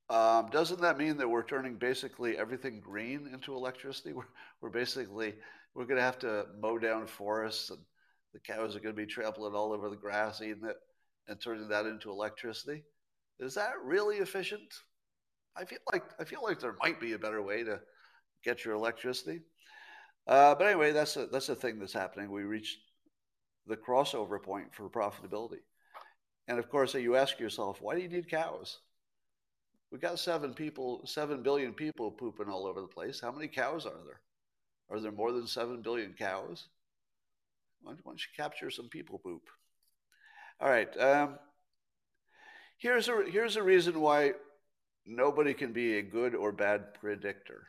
um, 0.10 0.50
doesn't 0.50 0.80
that 0.80 0.98
mean 0.98 1.18
that 1.18 1.30
we're 1.30 1.44
turning 1.44 1.76
basically 1.76 2.38
everything 2.38 2.80
green 2.80 3.30
into 3.34 3.54
electricity? 3.54 4.14
We're, 4.14 4.24
we're 4.62 4.70
basically 4.70 5.34
we're 5.74 5.86
going 5.86 5.98
to 5.98 6.04
have 6.04 6.20
to 6.20 6.46
mow 6.62 6.78
down 6.78 7.06
forests, 7.06 7.70
and 7.70 7.80
the 8.34 8.40
cows 8.40 8.78
are 8.78 8.80
going 8.80 8.96
to 8.96 9.02
be 9.02 9.06
trampling 9.06 9.56
all 9.56 9.74
over 9.74 9.90
the 9.90 9.98
grass, 9.98 10.42
eating 10.42 10.64
it, 10.64 10.78
and 11.28 11.42
turning 11.42 11.68
that 11.68 11.86
into 11.86 12.12
electricity. 12.12 12.84
Is 13.42 13.56
that 13.56 13.74
really 13.84 14.18
efficient? 14.18 14.74
I 15.58 15.66
feel 15.66 15.80
like 15.92 16.04
I 16.18 16.24
feel 16.24 16.44
like 16.44 16.62
there 16.62 16.78
might 16.82 17.02
be 17.02 17.12
a 17.12 17.20
better 17.20 17.42
way 17.42 17.64
to 17.66 17.82
get 18.46 18.64
your 18.64 18.76
electricity. 18.76 19.42
Uh, 20.28 20.56
but 20.56 20.68
anyway, 20.68 20.92
that's 20.92 21.18
a 21.18 21.28
that's 21.28 21.50
a 21.50 21.56
thing 21.56 21.80
that's 21.80 21.94
happening. 21.94 22.32
We 22.32 22.44
reached 22.44 22.80
the 23.68 23.78
crossover 23.78 24.42
point 24.42 24.74
for 24.74 24.90
profitability, 24.90 25.62
and 26.48 26.58
of 26.60 26.70
course, 26.70 26.94
you 26.96 27.16
ask 27.16 27.40
yourself, 27.40 27.80
why 27.82 27.96
do 27.96 28.02
you 28.02 28.10
need 28.10 28.30
cows? 28.30 28.80
We've 29.92 30.02
got 30.02 30.20
seven 30.20 30.54
people, 30.54 31.02
seven 31.06 31.44
billion 31.44 31.74
people 31.74 32.12
pooping 32.12 32.50
all 32.50 32.66
over 32.66 32.82
the 32.82 32.88
place. 32.88 33.22
How 33.22 33.32
many 33.32 33.48
cows 33.48 33.86
are 33.86 34.04
there? 34.06 34.22
Are 34.90 35.00
there 35.00 35.12
more 35.12 35.32
than 35.32 35.48
seven 35.48 35.82
billion 35.82 36.14
cows? 36.14 36.68
Why 37.82 37.94
don't 38.04 38.20
you 38.20 38.28
capture 38.36 38.70
some 38.72 38.90
people 38.90 39.20
poop? 39.20 39.44
All 40.60 40.70
right. 40.70 40.90
Um, 41.00 41.38
here's 42.78 43.08
a 43.08 43.24
here's 43.30 43.56
a 43.56 43.64
reason 43.64 44.00
why 44.02 44.34
nobody 45.06 45.54
can 45.54 45.72
be 45.72 45.98
a 45.98 46.02
good 46.02 46.34
or 46.36 46.52
bad 46.52 46.94
predictor. 46.96 47.68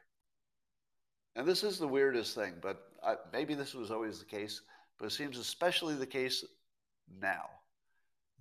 And 1.37 1.47
this 1.47 1.63
is 1.63 1.79
the 1.79 1.87
weirdest 1.87 2.35
thing, 2.35 2.55
but 2.63 2.83
I, 3.05 3.17
maybe 3.31 3.55
this 3.55 3.75
was 3.75 3.91
always 3.91 4.19
the 4.19 4.25
case, 4.25 4.63
but 4.99 5.05
it 5.05 5.13
seems 5.13 5.39
especially 5.39 5.95
the 5.95 6.07
case 6.07 6.43
now 7.21 7.45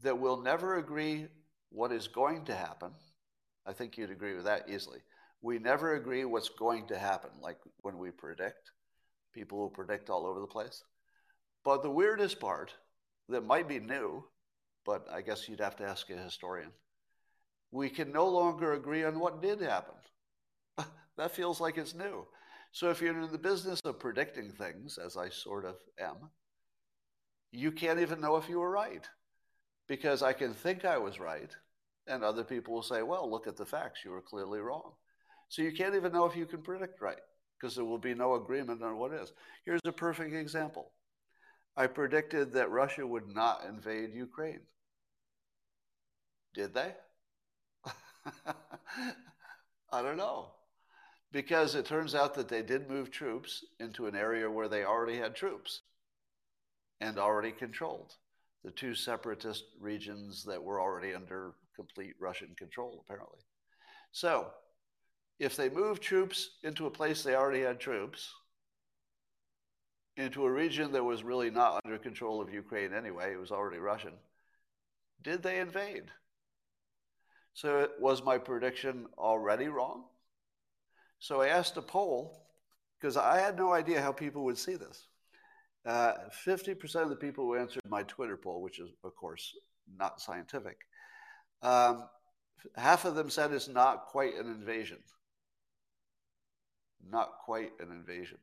that 0.01 0.17
we'll 0.17 0.41
never 0.41 0.77
agree 0.77 1.27
what 1.69 1.91
is 1.91 2.07
going 2.07 2.45
to 2.45 2.55
happen. 2.55 2.91
I 3.65 3.73
think 3.73 3.97
you'd 3.97 4.11
agree 4.11 4.33
with 4.33 4.45
that 4.45 4.69
easily. 4.69 4.99
We 5.41 5.59
never 5.59 5.95
agree 5.95 6.23
what's 6.23 6.47
going 6.47 6.87
to 6.87 6.97
happen, 6.97 7.31
like 7.41 7.57
when 7.81 7.97
we 7.97 8.11
predict. 8.11 8.71
People 9.33 9.57
will 9.57 9.69
predict 9.69 10.09
all 10.09 10.25
over 10.25 10.39
the 10.39 10.47
place. 10.47 10.81
But 11.65 11.83
the 11.83 11.91
weirdest 11.91 12.39
part 12.39 12.73
that 13.27 13.45
might 13.45 13.67
be 13.67 13.79
new, 13.81 14.23
but 14.85 15.05
I 15.11 15.21
guess 15.21 15.49
you'd 15.49 15.59
have 15.59 15.75
to 15.77 15.83
ask 15.85 16.09
a 16.09 16.15
historian, 16.15 16.71
we 17.71 17.89
can 17.89 18.13
no 18.13 18.29
longer 18.29 18.71
agree 18.73 19.03
on 19.03 19.19
what 19.19 19.41
did 19.41 19.59
happen. 19.59 19.95
that 21.17 21.31
feels 21.31 21.59
like 21.59 21.77
it's 21.77 21.93
new. 21.93 22.25
So 22.75 22.89
if 22.89 23.01
you're 23.01 23.17
in 23.17 23.31
the 23.31 23.37
business 23.37 23.79
of 23.85 24.01
predicting 24.01 24.51
things, 24.51 24.97
as 24.97 25.15
I 25.15 25.29
sort 25.29 25.63
of 25.63 25.75
am, 25.97 26.29
you 27.53 27.71
can't 27.71 28.01
even 28.01 28.19
know 28.19 28.35
if 28.35 28.49
you 28.49 28.59
were 28.59 28.69
right 28.69 29.07
because 29.87 30.21
I 30.21 30.33
can 30.33 30.53
think 30.53 30.83
I 30.83 30.97
was 30.97 31.17
right, 31.17 31.55
and 32.05 32.21
other 32.21 32.43
people 32.43 32.73
will 32.73 32.83
say, 32.83 33.01
well, 33.01 33.31
look 33.31 33.47
at 33.47 33.55
the 33.55 33.65
facts, 33.65 34.01
you 34.03 34.11
were 34.11 34.21
clearly 34.21 34.59
wrong. 34.59 34.91
So 35.47 35.61
you 35.61 35.71
can't 35.71 35.95
even 35.95 36.11
know 36.11 36.25
if 36.25 36.35
you 36.35 36.45
can 36.45 36.61
predict 36.61 36.99
right 37.01 37.21
because 37.57 37.77
there 37.77 37.85
will 37.85 37.97
be 37.97 38.13
no 38.13 38.35
agreement 38.35 38.83
on 38.83 38.97
what 38.97 39.13
is. 39.13 39.31
Here's 39.63 39.79
a 39.85 39.93
perfect 39.93 40.35
example 40.35 40.91
I 41.77 41.87
predicted 41.87 42.51
that 42.51 42.71
Russia 42.71 43.07
would 43.07 43.33
not 43.33 43.63
invade 43.69 44.13
Ukraine. 44.13 44.59
Did 46.53 46.73
they? 46.73 46.91
I 49.93 50.01
don't 50.01 50.17
know. 50.17 50.49
Because 51.35 51.75
it 51.75 51.85
turns 51.85 52.15
out 52.15 52.33
that 52.35 52.47
they 52.47 52.61
did 52.61 52.89
move 52.89 53.11
troops 53.11 53.65
into 53.81 54.07
an 54.07 54.15
area 54.15 54.49
where 54.49 54.69
they 54.69 54.85
already 54.85 55.17
had 55.17 55.35
troops 55.35 55.81
and 57.01 57.19
already 57.19 57.51
controlled 57.51 58.13
the 58.63 58.71
two 58.71 58.95
separatist 58.95 59.65
regions 59.77 60.45
that 60.45 60.63
were 60.63 60.79
already 60.79 61.13
under 61.13 61.51
complete 61.75 62.13
Russian 62.21 62.55
control, 62.57 63.03
apparently. 63.03 63.41
So, 64.13 64.47
if 65.37 65.57
they 65.57 65.67
moved 65.67 66.01
troops 66.01 66.51
into 66.63 66.85
a 66.85 66.89
place 66.89 67.21
they 67.21 67.35
already 67.35 67.63
had 67.63 67.81
troops, 67.81 68.33
into 70.15 70.45
a 70.45 70.49
region 70.49 70.93
that 70.93 71.03
was 71.03 71.25
really 71.25 71.49
not 71.49 71.81
under 71.83 71.97
control 71.97 72.39
of 72.39 72.53
Ukraine 72.53 72.93
anyway, 72.93 73.33
it 73.33 73.41
was 73.41 73.51
already 73.51 73.79
Russian, 73.79 74.13
did 75.21 75.43
they 75.43 75.59
invade? 75.59 76.05
So, 77.53 77.89
was 77.99 78.23
my 78.23 78.37
prediction 78.37 79.07
already 79.17 79.67
wrong? 79.67 80.05
So, 81.25 81.41
I 81.41 81.47
asked 81.47 81.75
a 81.75 81.81
poll 81.81 82.39
because 82.99 83.17
I 83.17 83.39
had 83.39 83.57
no 83.57 83.73
idea 83.73 83.99
how 83.99 84.11
people 84.11 84.43
would 84.43 84.59
see 84.59 84.75
this. 84.75 85.07
Uh, 85.83 86.13
50% 86.45 87.01
of 87.01 87.09
the 87.09 87.15
people 87.15 87.45
who 87.45 87.55
answered 87.55 87.81
my 87.89 88.03
Twitter 88.03 88.37
poll, 88.37 88.61
which 88.61 88.77
is, 88.77 88.91
of 89.03 89.15
course, 89.15 89.55
not 89.97 90.21
scientific, 90.21 90.77
um, 91.63 92.03
half 92.75 93.05
of 93.05 93.15
them 93.15 93.31
said 93.31 93.51
it's 93.51 93.67
not 93.67 94.05
quite 94.05 94.35
an 94.35 94.45
invasion. 94.45 94.99
Not 97.09 97.39
quite 97.43 97.71
an 97.79 97.89
invasion. 97.89 98.37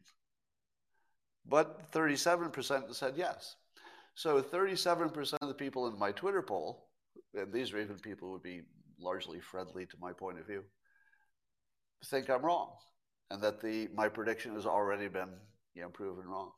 But 1.46 1.92
37% 1.92 2.92
said 2.96 3.14
yes. 3.16 3.54
So 4.16 4.42
37% 4.42 5.34
of 5.40 5.46
the 5.46 5.54
people 5.54 5.86
in 5.86 5.96
my 5.96 6.10
Twitter 6.10 6.42
poll, 6.42 6.88
and 7.32 7.52
these 7.52 7.72
are 7.72 7.78
even 7.78 8.00
people 8.00 8.26
who 8.26 8.32
would 8.32 8.42
be 8.42 8.62
largely 8.98 9.38
friendly 9.38 9.86
to 9.86 9.96
my 10.00 10.12
point 10.12 10.40
of 10.40 10.48
view, 10.48 10.64
think 12.04 12.30
I'm 12.30 12.44
wrong 12.44 12.72
and 13.30 13.40
that 13.42 13.60
the 13.60 13.88
my 13.94 14.08
prediction 14.08 14.54
has 14.54 14.66
already 14.66 15.08
been 15.08 15.30
you 15.74 15.82
know, 15.82 15.88
proven 15.88 16.26
wrong. 16.26 16.52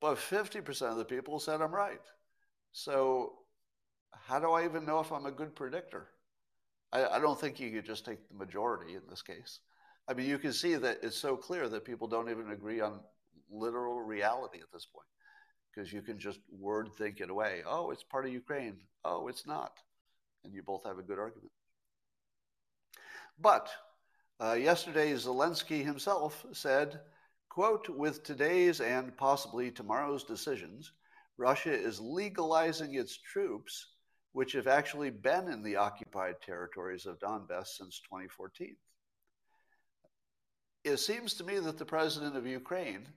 But 0.00 0.16
50% 0.16 0.90
of 0.90 0.98
the 0.98 1.04
people 1.04 1.40
said 1.40 1.62
I'm 1.62 1.74
right. 1.74 2.00
So 2.72 3.32
how 4.12 4.38
do 4.38 4.50
I 4.52 4.64
even 4.64 4.84
know 4.84 5.00
if 5.00 5.10
I'm 5.10 5.26
a 5.26 5.30
good 5.30 5.54
predictor? 5.54 6.08
I, 6.92 7.06
I 7.06 7.18
don't 7.18 7.40
think 7.40 7.58
you 7.58 7.70
could 7.70 7.86
just 7.86 8.04
take 8.04 8.28
the 8.28 8.34
majority 8.34 8.94
in 8.94 9.02
this 9.08 9.22
case. 9.22 9.60
I 10.08 10.14
mean, 10.14 10.26
you 10.26 10.38
can 10.38 10.52
see 10.52 10.74
that 10.76 10.98
it's 11.02 11.16
so 11.16 11.36
clear 11.36 11.68
that 11.68 11.84
people 11.84 12.08
don't 12.08 12.30
even 12.30 12.50
agree 12.50 12.80
on 12.80 13.00
literal 13.50 14.00
reality 14.00 14.58
at 14.58 14.70
this 14.72 14.86
point 14.86 15.06
because 15.74 15.92
you 15.92 16.02
can 16.02 16.18
just 16.18 16.40
word 16.50 16.90
think 16.96 17.20
it 17.20 17.30
away. 17.30 17.62
Oh, 17.66 17.90
it's 17.90 18.04
part 18.04 18.26
of 18.26 18.32
Ukraine. 18.32 18.76
Oh, 19.04 19.28
it's 19.28 19.46
not. 19.46 19.72
And 20.44 20.54
you 20.54 20.62
both 20.62 20.84
have 20.84 20.98
a 20.98 21.02
good 21.02 21.18
argument. 21.18 21.52
But 23.38 23.68
uh, 24.40 24.52
yesterday, 24.52 25.12
Zelensky 25.12 25.84
himself 25.84 26.44
said, 26.52 27.00
quote, 27.48 27.88
with 27.88 28.22
today's 28.22 28.80
and 28.80 29.16
possibly 29.16 29.70
tomorrow's 29.70 30.24
decisions, 30.24 30.92
Russia 31.38 31.72
is 31.72 32.00
legalizing 32.00 32.94
its 32.94 33.16
troops, 33.16 33.88
which 34.32 34.52
have 34.52 34.66
actually 34.66 35.10
been 35.10 35.48
in 35.48 35.62
the 35.62 35.76
occupied 35.76 36.40
territories 36.42 37.06
of 37.06 37.18
Donbass 37.18 37.68
since 37.78 38.00
2014. 38.00 38.76
It 40.84 40.98
seems 40.98 41.34
to 41.34 41.44
me 41.44 41.58
that 41.58 41.78
the 41.78 41.84
president 41.84 42.36
of 42.36 42.46
Ukraine 42.46 43.08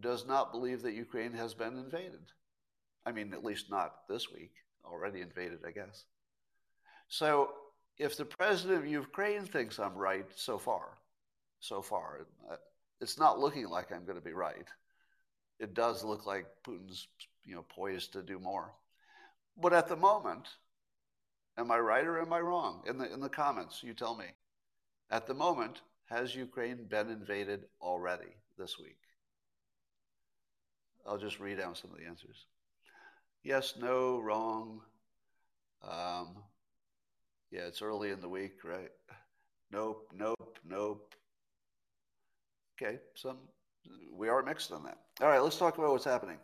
does 0.00 0.26
not 0.26 0.52
believe 0.52 0.82
that 0.82 0.94
Ukraine 0.94 1.32
has 1.32 1.52
been 1.52 1.76
invaded. 1.76 2.32
I 3.04 3.12
mean, 3.12 3.32
at 3.34 3.44
least 3.44 3.70
not 3.70 4.08
this 4.08 4.30
week, 4.32 4.52
already 4.84 5.20
invaded, 5.20 5.60
I 5.66 5.72
guess. 5.72 6.04
So 7.08 7.50
if 8.00 8.16
the 8.16 8.24
president 8.24 8.78
of 8.78 8.86
Ukraine 8.86 9.44
thinks 9.44 9.78
I'm 9.78 9.94
right 9.94 10.24
so 10.34 10.56
far, 10.56 10.96
so 11.60 11.82
far, 11.82 12.26
uh, 12.50 12.56
it's 13.02 13.18
not 13.18 13.38
looking 13.38 13.68
like 13.68 13.92
I'm 13.92 14.06
going 14.06 14.18
to 14.18 14.24
be 14.24 14.32
right. 14.32 14.66
It 15.58 15.74
does 15.74 16.02
look 16.02 16.24
like 16.24 16.46
Putin's 16.66 17.06
you 17.44 17.54
know 17.54 17.64
poised 17.68 18.14
to 18.14 18.22
do 18.22 18.38
more. 18.38 18.72
But 19.60 19.74
at 19.74 19.86
the 19.86 19.96
moment, 19.96 20.48
am 21.58 21.70
I 21.70 21.78
right 21.78 22.06
or 22.06 22.18
am 22.18 22.32
I 22.32 22.40
wrong? 22.40 22.82
In 22.86 22.96
the 22.96 23.12
in 23.12 23.20
the 23.20 23.28
comments, 23.28 23.82
you 23.82 23.92
tell 23.92 24.16
me. 24.16 24.26
At 25.10 25.26
the 25.26 25.34
moment, 25.34 25.82
has 26.08 26.34
Ukraine 26.34 26.86
been 26.88 27.10
invaded 27.10 27.64
already 27.82 28.32
this 28.56 28.78
week? 28.78 28.96
I'll 31.06 31.18
just 31.18 31.38
read 31.38 31.60
out 31.60 31.76
some 31.76 31.90
of 31.90 31.98
the 31.98 32.06
answers. 32.06 32.46
Yes, 33.42 33.74
no, 33.78 34.20
wrong. 34.20 34.80
Um, 35.82 36.36
yeah, 37.50 37.62
it's 37.62 37.82
early 37.82 38.10
in 38.10 38.20
the 38.20 38.28
week, 38.28 38.64
right? 38.64 38.90
Nope, 39.72 40.10
nope, 40.14 40.58
nope. 40.64 41.14
Okay, 42.80 42.98
some 43.14 43.38
we 44.12 44.28
are 44.28 44.42
mixed 44.42 44.72
on 44.72 44.84
that. 44.84 44.98
All 45.20 45.28
right, 45.28 45.42
let's 45.42 45.58
talk 45.58 45.78
about 45.78 45.92
what's 45.92 46.04
happening. 46.04 46.38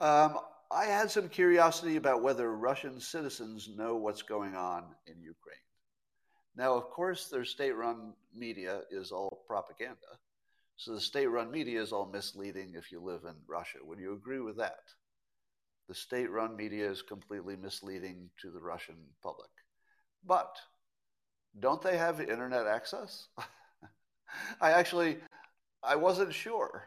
Um, 0.00 0.38
I 0.70 0.86
had 0.86 1.10
some 1.10 1.28
curiosity 1.28 1.96
about 1.96 2.22
whether 2.22 2.56
Russian 2.56 2.98
citizens 3.00 3.68
know 3.76 3.96
what's 3.96 4.22
going 4.22 4.54
on 4.54 4.84
in 5.06 5.20
Ukraine. 5.20 5.58
Now, 6.56 6.74
of 6.74 6.90
course, 6.90 7.28
their 7.28 7.44
state 7.44 7.76
run 7.76 8.14
media 8.34 8.80
is 8.90 9.12
all 9.12 9.44
propaganda. 9.46 10.18
So 10.76 10.94
the 10.94 11.00
state 11.00 11.26
run 11.26 11.50
media 11.50 11.80
is 11.80 11.92
all 11.92 12.06
misleading 12.06 12.72
if 12.74 12.90
you 12.90 13.00
live 13.00 13.24
in 13.24 13.36
Russia. 13.46 13.78
Would 13.82 14.00
you 14.00 14.14
agree 14.14 14.40
with 14.40 14.56
that? 14.58 14.82
The 15.88 15.94
state 15.94 16.30
run 16.30 16.56
media 16.56 16.90
is 16.90 17.02
completely 17.02 17.56
misleading 17.56 18.30
to 18.40 18.50
the 18.50 18.60
Russian 18.60 18.96
public. 19.22 19.51
But 20.24 20.56
don't 21.58 21.82
they 21.82 21.96
have 21.96 22.20
internet 22.20 22.66
access? 22.66 23.28
I 24.60 24.72
actually 24.72 25.18
I 25.82 25.96
wasn't 25.96 26.32
sure 26.32 26.86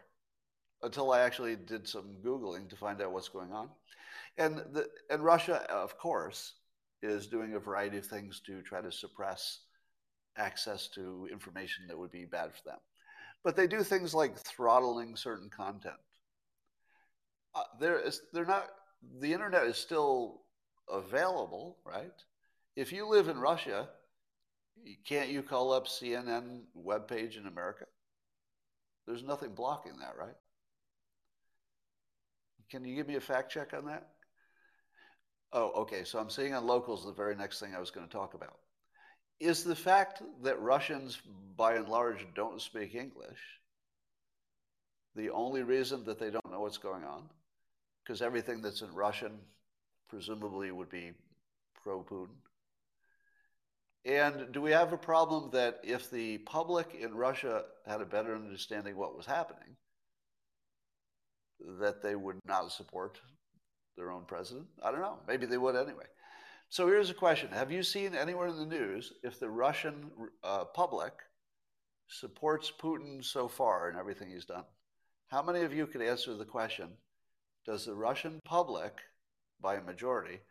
until 0.81 1.11
I 1.11 1.21
actually 1.21 1.55
did 1.55 1.87
some 1.87 2.15
googling 2.23 2.69
to 2.69 2.75
find 2.75 3.01
out 3.01 3.11
what's 3.11 3.29
going 3.29 3.51
on. 3.51 3.69
And 4.37 4.57
the, 4.57 4.87
and 5.09 5.23
Russia, 5.23 5.69
of 5.71 5.97
course, 5.97 6.53
is 7.01 7.27
doing 7.27 7.53
a 7.53 7.59
variety 7.59 7.97
of 7.97 8.05
things 8.05 8.41
to 8.45 8.61
try 8.61 8.81
to 8.81 8.91
suppress 8.91 9.61
access 10.37 10.87
to 10.89 11.27
information 11.31 11.85
that 11.87 11.97
would 11.97 12.11
be 12.11 12.25
bad 12.25 12.53
for 12.53 12.69
them. 12.69 12.79
But 13.43 13.55
they 13.55 13.67
do 13.67 13.83
things 13.83 14.13
like 14.13 14.37
throttling 14.37 15.15
certain 15.15 15.49
content. 15.49 15.95
Uh, 17.53 17.63
there 17.79 17.99
is, 17.99 18.21
they're 18.33 18.45
not. 18.45 18.67
The 19.19 19.31
internet 19.31 19.65
is 19.65 19.77
still 19.77 20.41
available, 20.89 21.77
right? 21.85 22.11
If 22.75 22.91
you 22.91 23.07
live 23.07 23.27
in 23.27 23.37
Russia, 23.37 23.89
can't 25.05 25.29
you 25.29 25.41
call 25.41 25.71
up 25.71 25.87
CNN 25.87 26.61
webpage 26.77 27.37
in 27.37 27.47
America? 27.47 27.85
There's 29.07 29.23
nothing 29.23 29.53
blocking 29.53 29.97
that, 29.99 30.15
right? 30.17 30.35
Can 32.69 32.83
you 32.83 32.95
give 32.95 33.07
me 33.07 33.15
a 33.15 33.21
fact 33.21 33.51
check 33.51 33.73
on 33.73 33.85
that? 33.85 34.07
Oh, 35.53 35.71
okay. 35.81 36.03
So 36.03 36.19
I'm 36.19 36.29
seeing 36.29 36.53
on 36.53 36.65
locals 36.65 37.05
the 37.05 37.13
very 37.13 37.35
next 37.35 37.59
thing 37.59 37.75
I 37.75 37.79
was 37.79 37.91
going 37.91 38.07
to 38.07 38.11
talk 38.11 38.33
about. 38.33 38.57
Is 39.39 39.63
the 39.63 39.75
fact 39.75 40.21
that 40.43 40.59
Russians, 40.59 41.21
by 41.55 41.75
and 41.75 41.87
large, 41.87 42.25
don't 42.35 42.61
speak 42.61 42.95
English 42.95 43.39
the 45.15 45.29
only 45.29 45.63
reason 45.63 46.03
that 46.05 46.19
they 46.19 46.29
don't 46.29 46.51
know 46.51 46.59
what's 46.59 46.77
going 46.77 47.03
on? 47.03 47.29
because 48.05 48.21
everything 48.21 48.61
that's 48.61 48.81
in 48.81 48.93
Russian 48.93 49.31
presumably 50.09 50.71
would 50.71 50.89
be 50.89 51.11
pro 51.83 52.03
Putin. 52.03 52.35
And 54.05 54.51
do 54.51 54.61
we 54.61 54.69
have 54.69 54.93
a 54.93 54.97
problem 54.97 55.49
that 55.51 55.79
if 55.83 56.11
the 56.11 56.37
public 56.39 56.93
in 56.93 57.15
Russia 57.15 57.63
had 57.87 58.01
a 58.01 58.05
better 58.05 58.35
understanding 58.35 58.95
what 58.95 59.17
was 59.17 59.25
happening, 59.25 59.75
that 61.79 62.03
they 62.03 62.15
would 62.15 62.39
not 62.45 62.71
support 62.71 63.19
their 63.97 64.11
own 64.11 64.25
president? 64.25 64.67
I 64.83 64.91
don't 64.91 65.01
know. 65.01 65.17
Maybe 65.27 65.47
they 65.47 65.57
would 65.57 65.75
anyway. 65.75 66.05
So 66.69 66.87
here's 66.87 67.09
a 67.09 67.15
question 67.15 67.49
Have 67.51 67.71
you 67.71 67.81
seen 67.81 68.13
anywhere 68.13 68.47
in 68.47 68.57
the 68.57 68.65
news 68.65 69.13
if 69.23 69.39
the 69.39 69.49
Russian 69.49 70.11
uh, 70.43 70.65
public 70.65 71.13
supports 72.07 72.71
Putin 72.79 73.23
so 73.23 73.47
far 73.47 73.89
in 73.89 73.97
everything 73.97 74.29
he's 74.29 74.45
done? 74.45 74.65
How 75.29 75.41
many 75.41 75.61
of 75.61 75.73
you 75.73 75.87
could 75.87 76.03
answer 76.03 76.35
the 76.35 76.45
question 76.45 76.89
Does 77.65 77.85
the 77.85 77.95
Russian 77.95 78.39
public, 78.45 78.99
by 79.59 79.75
a 79.75 79.81
majority, 79.81 80.41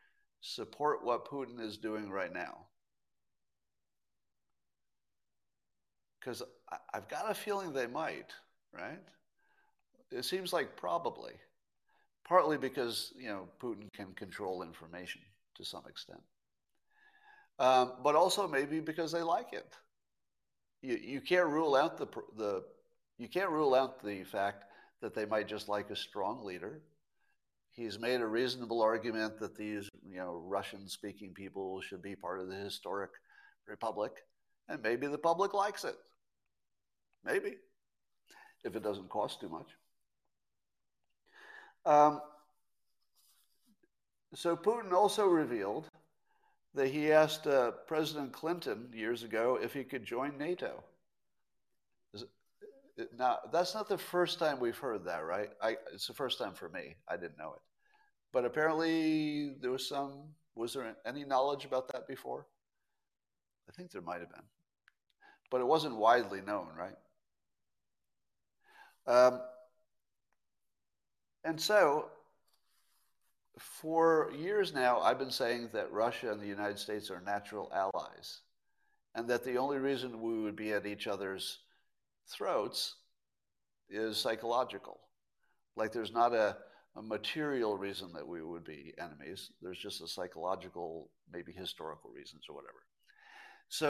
support 0.41 1.05
what 1.05 1.31
Putin 1.31 1.61
is 1.61 1.79
doing 1.79 2.11
right 2.11 2.33
now? 2.33 2.67
Because 6.25 6.43
I've 6.93 7.09
got 7.09 7.31
a 7.31 7.35
feeling 7.35 7.73
they 7.73 7.87
might, 7.87 8.33
right? 8.73 9.01
It 10.11 10.25
seems 10.25 10.53
like 10.53 10.77
probably, 10.77 11.33
partly 12.27 12.57
because 12.57 13.13
you 13.19 13.29
know 13.29 13.49
Putin 13.61 13.93
can 13.93 14.15
control 14.15 14.63
information 14.63 15.21
to 15.57 15.65
some 15.65 15.83
extent, 15.89 16.23
um, 17.59 17.95
but 18.03 18.15
also 18.15 18.49
maybe 18.49 18.81
because 18.81 19.13
they 19.13 19.23
like 19.23 19.53
it. 19.53 19.75
You 20.83 20.97
you 20.97 21.21
can't 21.21 21.49
rule 21.49 21.75
out 21.75 21.99
the 21.99 22.07
the 22.37 22.65
you 23.19 23.29
can't 23.29 23.51
rule 23.51 23.75
out 23.75 24.03
the 24.03 24.25
fact 24.25 24.65
that 25.01 25.15
they 25.15 25.27
might 25.27 25.49
just 25.49 25.69
like 25.69 25.91
a 25.91 25.97
strong 25.97 26.45
leader. 26.45 26.81
He's 27.71 27.99
made 27.99 28.21
a 28.21 28.27
reasonable 28.27 28.81
argument 28.81 29.41
that 29.41 29.57
these 29.57 29.89
you 30.09 30.17
know 30.17 30.43
Russian 30.47 30.89
speaking 30.89 31.35
people 31.35 31.81
should 31.81 32.03
be 32.03 32.17
part 32.17 32.41
of 32.41 32.49
the 32.49 32.57
historic 32.57 33.11
republic, 33.67 34.13
and 34.69 34.81
maybe 34.81 35.07
the 35.07 35.19
public 35.19 35.53
likes 35.53 35.85
it. 35.85 35.97
Maybe, 37.25 37.57
if 38.65 38.77
it 38.77 38.83
doesn't 38.83 39.09
cost 39.09 39.41
too 39.41 39.49
much. 39.49 39.69
Um, 41.87 42.21
so 44.35 44.57
Putin 44.57 44.93
also 44.93 45.27
revealed 45.27 45.89
that 46.75 46.89
he 46.89 47.13
asked 47.13 47.47
uh, 47.47 47.71
President 47.87 48.33
Clinton 48.33 48.89
years 48.93 49.23
ago 49.23 49.59
if 49.63 49.73
he 49.73 49.85
could 49.85 50.05
join 50.05 50.37
NATO. 50.39 50.83
It, 52.97 53.09
now, 53.19 53.39
that's 53.53 53.75
not 53.75 53.89
the 53.89 53.99
first 53.99 54.39
time 54.39 54.61
we've 54.61 54.79
heard 54.79 55.05
that, 55.07 55.25
right? 55.25 55.51
I, 55.61 55.77
it's 55.93 56.07
the 56.07 56.15
first 56.15 56.39
time 56.39 56.55
for 56.55 56.69
me. 56.69 56.95
I 57.09 57.17
didn't 57.17 57.39
know 57.39 57.55
it. 57.55 57.63
But 58.33 58.45
apparently, 58.45 59.55
there 59.61 59.71
was 59.71 59.89
some, 59.89 60.29
was 60.55 60.75
there 60.75 60.97
any 61.05 61.25
knowledge 61.25 61.65
about 61.65 61.93
that 61.93 62.07
before? 62.07 62.47
I 63.69 63.73
think 63.73 63.91
there 63.91 64.03
might 64.03 64.21
have 64.21 64.31
been. 64.31 64.45
But 65.51 65.61
it 65.61 65.67
wasn't 65.67 65.97
widely 65.97 66.41
known, 66.41 66.69
right? 66.77 66.95
Um, 69.07 69.41
and 71.45 71.61
so, 71.61 72.11
for 73.59 74.33
years 74.37 74.73
now, 74.73 75.01
I've 75.01 75.19
been 75.19 75.31
saying 75.31 75.71
that 75.73 75.93
Russia 75.93 76.33
and 76.33 76.41
the 76.41 76.47
United 76.47 76.79
States 76.79 77.11
are 77.11 77.21
natural 77.21 77.71
allies, 77.75 78.41
and 79.15 79.29
that 79.29 79.45
the 79.45 79.59
only 79.59 79.79
reason 79.79 80.23
we 80.23 80.43
would 80.43 80.57
be 80.57 80.73
at 80.73 80.87
each 80.87 81.07
other's 81.07 81.59
throats 82.29 82.97
is 83.91 84.17
psychological. 84.17 85.01
Like 85.77 85.93
there's 85.93 86.13
not 86.13 86.33
a, 86.33 86.57
a 86.97 87.03
material 87.03 87.77
reason 87.77 88.13
that 88.15 88.27
we 88.27 88.43
would 88.43 88.65
be 88.65 88.95
enemies, 88.99 89.51
there's 89.61 89.79
just 89.79 90.01
a 90.01 90.09
psychological, 90.09 91.11
maybe 91.31 91.53
historical 91.53 92.11
reasons 92.11 92.45
or 92.49 92.55
whatever. 92.57 92.85
So, 93.69 93.89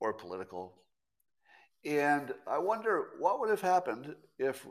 or 0.00 0.12
political, 0.12 0.74
and 1.86 2.34
I 2.48 2.58
wonder 2.58 3.10
what 3.18 3.38
would 3.38 3.48
have 3.48 3.60
happened 3.60 4.16
if, 4.38 4.66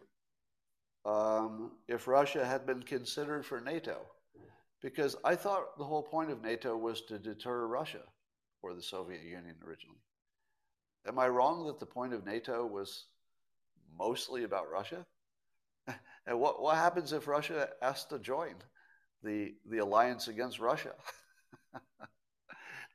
um, 1.05 1.71
if 1.87 2.07
Russia 2.07 2.45
had 2.45 2.65
been 2.65 2.83
considered 2.83 3.45
for 3.45 3.61
NATO. 3.61 4.01
Because 4.81 5.15
I 5.23 5.35
thought 5.35 5.77
the 5.77 5.85
whole 5.85 6.03
point 6.03 6.29
of 6.29 6.43
NATO 6.43 6.75
was 6.75 7.01
to 7.03 7.17
deter 7.17 7.67
Russia 7.67 8.03
or 8.61 8.73
the 8.73 8.81
Soviet 8.81 9.23
Union 9.23 9.55
originally. 9.65 10.01
Am 11.07 11.17
I 11.17 11.29
wrong 11.29 11.65
that 11.67 11.79
the 11.79 11.85
point 11.85 12.13
of 12.13 12.25
NATO 12.25 12.65
was 12.65 13.05
mostly 13.97 14.43
about 14.43 14.69
Russia? 14.69 15.05
and 16.27 16.39
what, 16.39 16.61
what 16.61 16.75
happens 16.75 17.13
if 17.13 17.27
Russia 17.27 17.69
asks 17.81 18.09
to 18.09 18.19
join 18.19 18.55
the, 19.23 19.53
the 19.69 19.77
alliance 19.77 20.27
against 20.27 20.59
Russia? 20.59 20.93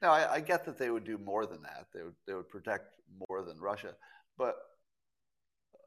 now, 0.02 0.12
I, 0.12 0.34
I, 0.34 0.40
get 0.40 0.64
that 0.64 0.78
they 0.78 0.90
would 0.90 1.04
do 1.04 1.18
more 1.18 1.46
than 1.46 1.62
that. 1.62 1.86
They 1.92 2.02
would, 2.02 2.14
they 2.26 2.34
would 2.34 2.48
protect 2.48 2.94
more 3.28 3.42
than 3.42 3.60
Russia. 3.60 3.94
But 4.38 4.56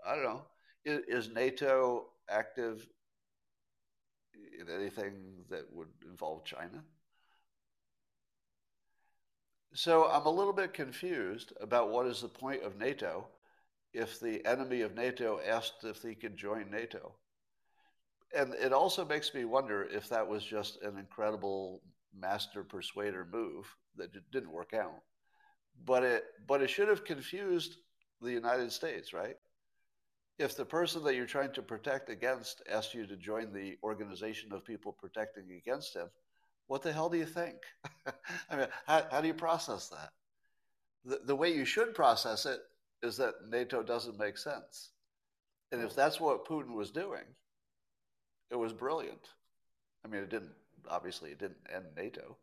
I 0.06 0.16
don't 0.16 0.24
know. 0.24 0.46
Is, 0.86 1.26
is 1.26 1.34
NATO 1.34 2.08
active 2.30 2.86
in 4.60 4.70
anything 4.74 5.46
that 5.50 5.66
would 5.72 5.90
involve 6.06 6.46
China? 6.46 6.84
So 9.74 10.08
I'm 10.08 10.28
a 10.28 10.32
little 10.32 10.54
bit 10.54 10.74
confused 10.74 11.54
about 11.60 11.90
what 11.90 12.06
is 12.06 12.22
the 12.22 12.28
point 12.28 12.62
of 12.62 12.78
NATO 12.78 13.28
if 13.94 14.20
the 14.20 14.46
enemy 14.46 14.82
of 14.82 14.96
NATO 14.96 15.40
asked 15.48 15.84
if 15.84 16.02
he 16.02 16.14
could 16.14 16.38
join 16.38 16.70
NATO. 16.70 17.14
And 18.36 18.54
it 18.56 18.74
also 18.74 19.06
makes 19.06 19.34
me 19.34 19.46
wonder 19.46 19.84
if 19.84 20.10
that 20.10 20.28
was 20.28 20.44
just 20.44 20.82
an 20.82 20.98
incredible 20.98 21.82
master 22.18 22.64
persuader 22.64 23.28
move 23.32 23.66
that 23.96 24.12
didn't 24.32 24.52
work 24.52 24.74
out. 24.74 25.02
But 25.86 26.04
it 26.04 26.24
but 26.48 26.62
it 26.62 26.70
should 26.70 26.88
have 26.88 27.06
confused 27.06 27.78
the 28.22 28.32
United 28.32 28.72
States, 28.72 29.14
right? 29.14 29.36
If 30.40 30.56
the 30.56 30.66
person 30.66 31.04
that 31.04 31.16
you're 31.16 31.26
trying 31.26 31.54
to 31.54 31.62
protect 31.62 32.10
against 32.10 32.64
asks 32.70 32.94
you 32.94 33.06
to 33.06 33.16
join 33.16 33.54
the 33.54 33.78
organization 33.84 34.52
of 34.52 34.66
people 34.66 34.92
protecting 34.92 35.52
against 35.52 35.96
him, 35.96 36.10
what 36.68 36.82
the 36.82 36.92
hell 36.92 37.10
do 37.10 37.18
you 37.18 37.26
think? 37.26 37.56
I 38.50 38.56
mean, 38.56 38.68
how, 38.88 39.06
how 39.12 39.22
do 39.22 39.28
you 39.28 39.34
process 39.34 39.90
that? 39.90 40.10
The, 41.06 41.22
the 41.26 41.36
way 41.36 41.54
you 41.54 41.66
should 41.66 41.94
process 41.94 42.46
it 42.46 42.62
is 43.04 43.18
that 43.18 43.34
NATO 43.50 43.84
doesn't 43.84 44.18
make 44.18 44.38
sense. 44.38 44.92
And 45.72 45.82
if 45.82 45.92
hmm. 45.92 45.96
that's 45.96 46.20
what 46.20 46.48
Putin 46.48 46.74
was 46.74 46.92
doing, 46.92 47.26
it 48.50 48.56
was 48.56 48.74
brilliant. 48.74 49.30
I 50.06 50.08
mean, 50.08 50.24
it 50.24 50.30
didn't, 50.30 50.52
obviously, 50.90 51.32
it 51.32 51.40
didn't 51.40 51.58
end 51.74 51.86
NATO, 51.96 52.38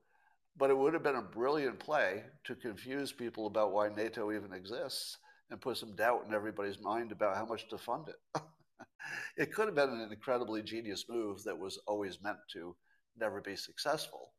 but 0.56 0.70
it 0.70 0.76
would 0.76 0.94
have 0.94 1.02
been 1.02 1.16
a 1.16 1.22
brilliant 1.22 1.78
play 1.78 2.24
to 2.44 2.54
confuse 2.54 3.12
people 3.12 3.46
about 3.46 3.72
why 3.72 3.88
NATO 3.88 4.32
even 4.32 4.52
exists 4.52 5.16
and 5.50 5.60
put 5.60 5.76
some 5.76 5.96
doubt 5.96 6.24
in 6.26 6.34
everybody's 6.34 6.80
mind 6.80 7.12
about 7.12 7.36
how 7.36 7.44
much 7.44 7.68
to 7.68 7.78
fund 7.78 8.06
it. 8.08 8.42
it 9.36 9.52
could 9.52 9.66
have 9.66 9.74
been 9.74 9.90
an 9.90 10.12
incredibly 10.12 10.62
genius 10.62 11.04
move 11.08 11.42
that 11.44 11.58
was 11.58 11.78
always 11.86 12.22
meant 12.22 12.38
to 12.52 12.76
never 13.18 13.40
be 13.40 13.56
successful, 13.56 14.32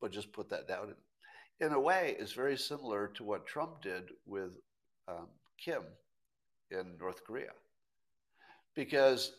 but 0.00 0.12
just 0.12 0.32
put 0.32 0.48
that 0.50 0.68
doubt 0.68 0.88
in. 0.88 1.66
In 1.66 1.72
a 1.72 1.80
way, 1.80 2.16
it's 2.18 2.32
very 2.32 2.56
similar 2.56 3.08
to 3.14 3.24
what 3.24 3.46
Trump 3.46 3.80
did 3.82 4.10
with 4.26 4.58
um, 5.08 5.28
Kim 5.62 5.82
in 6.70 6.96
North 6.98 7.24
Korea. 7.24 7.52
Because 8.74 9.32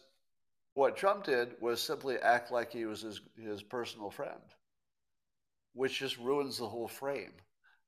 what 0.78 0.96
Trump 0.96 1.24
did 1.24 1.56
was 1.60 1.82
simply 1.82 2.18
act 2.20 2.52
like 2.52 2.72
he 2.72 2.86
was 2.86 3.02
his, 3.02 3.20
his 3.36 3.64
personal 3.64 4.12
friend, 4.12 4.44
which 5.74 5.98
just 5.98 6.20
ruins 6.20 6.60
the 6.60 6.68
whole 6.68 6.88
frame. 6.88 7.34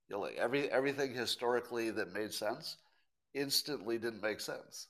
You 0.07 0.15
know, 0.15 0.21
like 0.21 0.37
every, 0.37 0.71
everything 0.71 1.13
historically 1.13 1.91
that 1.91 2.13
made 2.13 2.33
sense 2.33 2.77
instantly 3.35 3.99
didn't 3.99 4.23
make 4.23 4.39
sense 4.39 4.87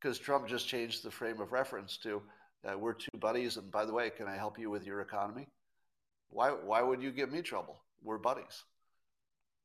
because 0.00 0.18
Trump 0.18 0.48
just 0.48 0.66
changed 0.66 1.04
the 1.04 1.10
frame 1.12 1.40
of 1.40 1.52
reference 1.52 1.98
to 1.98 2.20
uh, 2.68 2.76
we're 2.76 2.94
two 2.94 3.16
buddies, 3.20 3.58
and 3.58 3.70
by 3.70 3.84
the 3.84 3.92
way, 3.92 4.10
can 4.10 4.26
I 4.26 4.34
help 4.34 4.58
you 4.58 4.68
with 4.68 4.84
your 4.84 5.00
economy? 5.00 5.46
Why 6.30 6.48
why 6.48 6.82
would 6.82 7.00
you 7.00 7.12
give 7.12 7.30
me 7.30 7.42
trouble? 7.42 7.78
We're 8.02 8.18
buddies. 8.18 8.64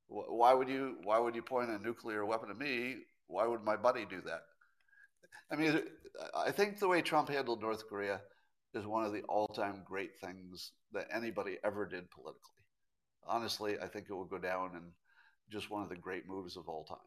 Why 0.08 0.54
would 0.54 0.70
you 0.70 0.98
why 1.04 1.18
would 1.18 1.34
you 1.34 1.42
point 1.42 1.72
a 1.72 1.80
nuclear 1.80 2.26
weapon 2.26 2.52
at 2.52 2.60
me? 2.60 2.98
Why 3.26 3.48
would 3.48 3.64
my 3.64 3.76
buddy 3.76 4.06
do 4.06 4.22
that? 4.28 4.49
I 5.52 5.56
mean, 5.56 5.82
I 6.36 6.52
think 6.52 6.80
the 6.80 6.88
way 6.88 7.02
Trump 7.02 7.30
handled 7.30 7.62
North 7.62 7.88
Korea 7.88 8.22
is 8.74 8.86
one 8.86 9.04
of 9.04 9.14
the 9.14 9.24
all-time 9.24 9.82
great 9.86 10.18
things 10.20 10.72
that 10.94 11.08
anybody 11.14 11.58
ever 11.64 11.86
did 11.86 12.12
politically. 12.12 12.64
Honestly, 13.26 13.78
I 13.82 13.88
think 13.88 14.08
it 14.10 14.14
will 14.14 14.26
go 14.26 14.38
down 14.38 14.72
in 14.76 14.84
just 15.52 15.72
one 15.72 15.82
of 15.82 15.90
the 15.90 15.96
great 15.96 16.28
moves 16.28 16.56
of 16.56 16.70
all 16.70 16.84
time. 16.84 16.98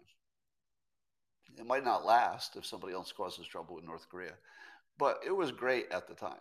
It 1.58 1.66
might 1.66 1.84
not 1.84 2.04
last 2.04 2.56
if 2.56 2.66
somebody 2.66 2.94
else 2.94 3.12
causes 3.12 3.46
trouble 3.46 3.76
with 3.76 3.84
North 3.84 4.08
Korea, 4.08 4.32
but 4.98 5.20
it 5.24 5.32
was 5.36 5.52
great 5.52 5.86
at 5.92 6.08
the 6.08 6.14
time. 6.14 6.40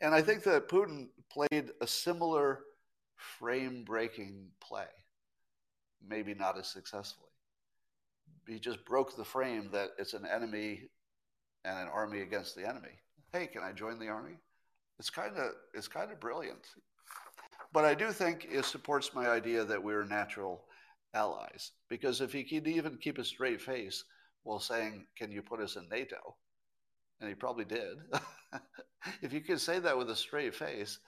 And 0.00 0.14
I 0.14 0.22
think 0.22 0.42
that 0.44 0.68
Putin 0.68 1.08
played 1.30 1.70
a 1.80 1.86
similar 1.86 2.60
frame 3.16 3.84
breaking 3.84 4.48
play, 4.60 4.86
maybe 6.06 6.34
not 6.34 6.58
as 6.58 6.68
successfully. 6.68 7.28
He 8.48 8.58
just 8.58 8.84
broke 8.84 9.16
the 9.16 9.24
frame 9.24 9.68
that 9.72 9.90
it's 9.98 10.14
an 10.14 10.26
enemy 10.26 10.88
and 11.64 11.78
an 11.78 11.88
army 11.88 12.20
against 12.20 12.54
the 12.56 12.68
enemy. 12.68 13.00
Hey, 13.32 13.46
can 13.46 13.62
I 13.62 13.72
join 13.72 13.98
the 13.98 14.08
army? 14.08 14.36
It's 14.98 15.10
kind 15.10 15.36
of 15.36 15.52
it's 15.74 15.88
kind 15.88 16.10
of 16.10 16.20
brilliant. 16.20 16.66
But 17.72 17.84
I 17.84 17.94
do 17.94 18.12
think 18.12 18.46
it 18.50 18.64
supports 18.64 19.14
my 19.14 19.28
idea 19.28 19.64
that 19.64 19.82
we're 19.82 20.04
natural 20.04 20.64
allies. 21.14 21.72
Because 21.88 22.20
if 22.20 22.32
he 22.32 22.44
could 22.44 22.68
even 22.68 22.98
keep 22.98 23.18
a 23.18 23.24
straight 23.24 23.60
face 23.60 24.04
while 24.42 24.60
saying, 24.60 25.06
Can 25.16 25.30
you 25.30 25.42
put 25.42 25.60
us 25.60 25.76
in 25.76 25.88
NATO? 25.88 26.36
And 27.20 27.28
he 27.28 27.34
probably 27.34 27.64
did. 27.64 27.98
if 29.22 29.32
you 29.32 29.40
could 29.40 29.60
say 29.60 29.78
that 29.78 29.96
with 29.96 30.10
a 30.10 30.16
straight 30.16 30.54
face, 30.54 30.98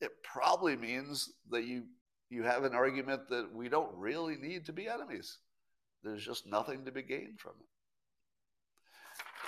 it 0.00 0.10
probably 0.22 0.76
means 0.76 1.30
that 1.50 1.64
you 1.64 1.84
you 2.30 2.42
have 2.42 2.64
an 2.64 2.74
argument 2.74 3.28
that 3.28 3.52
we 3.54 3.68
don't 3.68 3.94
really 3.96 4.36
need 4.36 4.66
to 4.66 4.72
be 4.72 4.88
enemies. 4.88 5.38
There's 6.02 6.24
just 6.24 6.46
nothing 6.46 6.84
to 6.84 6.92
be 6.92 7.02
gained 7.02 7.38
from 7.38 7.52
it. 7.60 7.66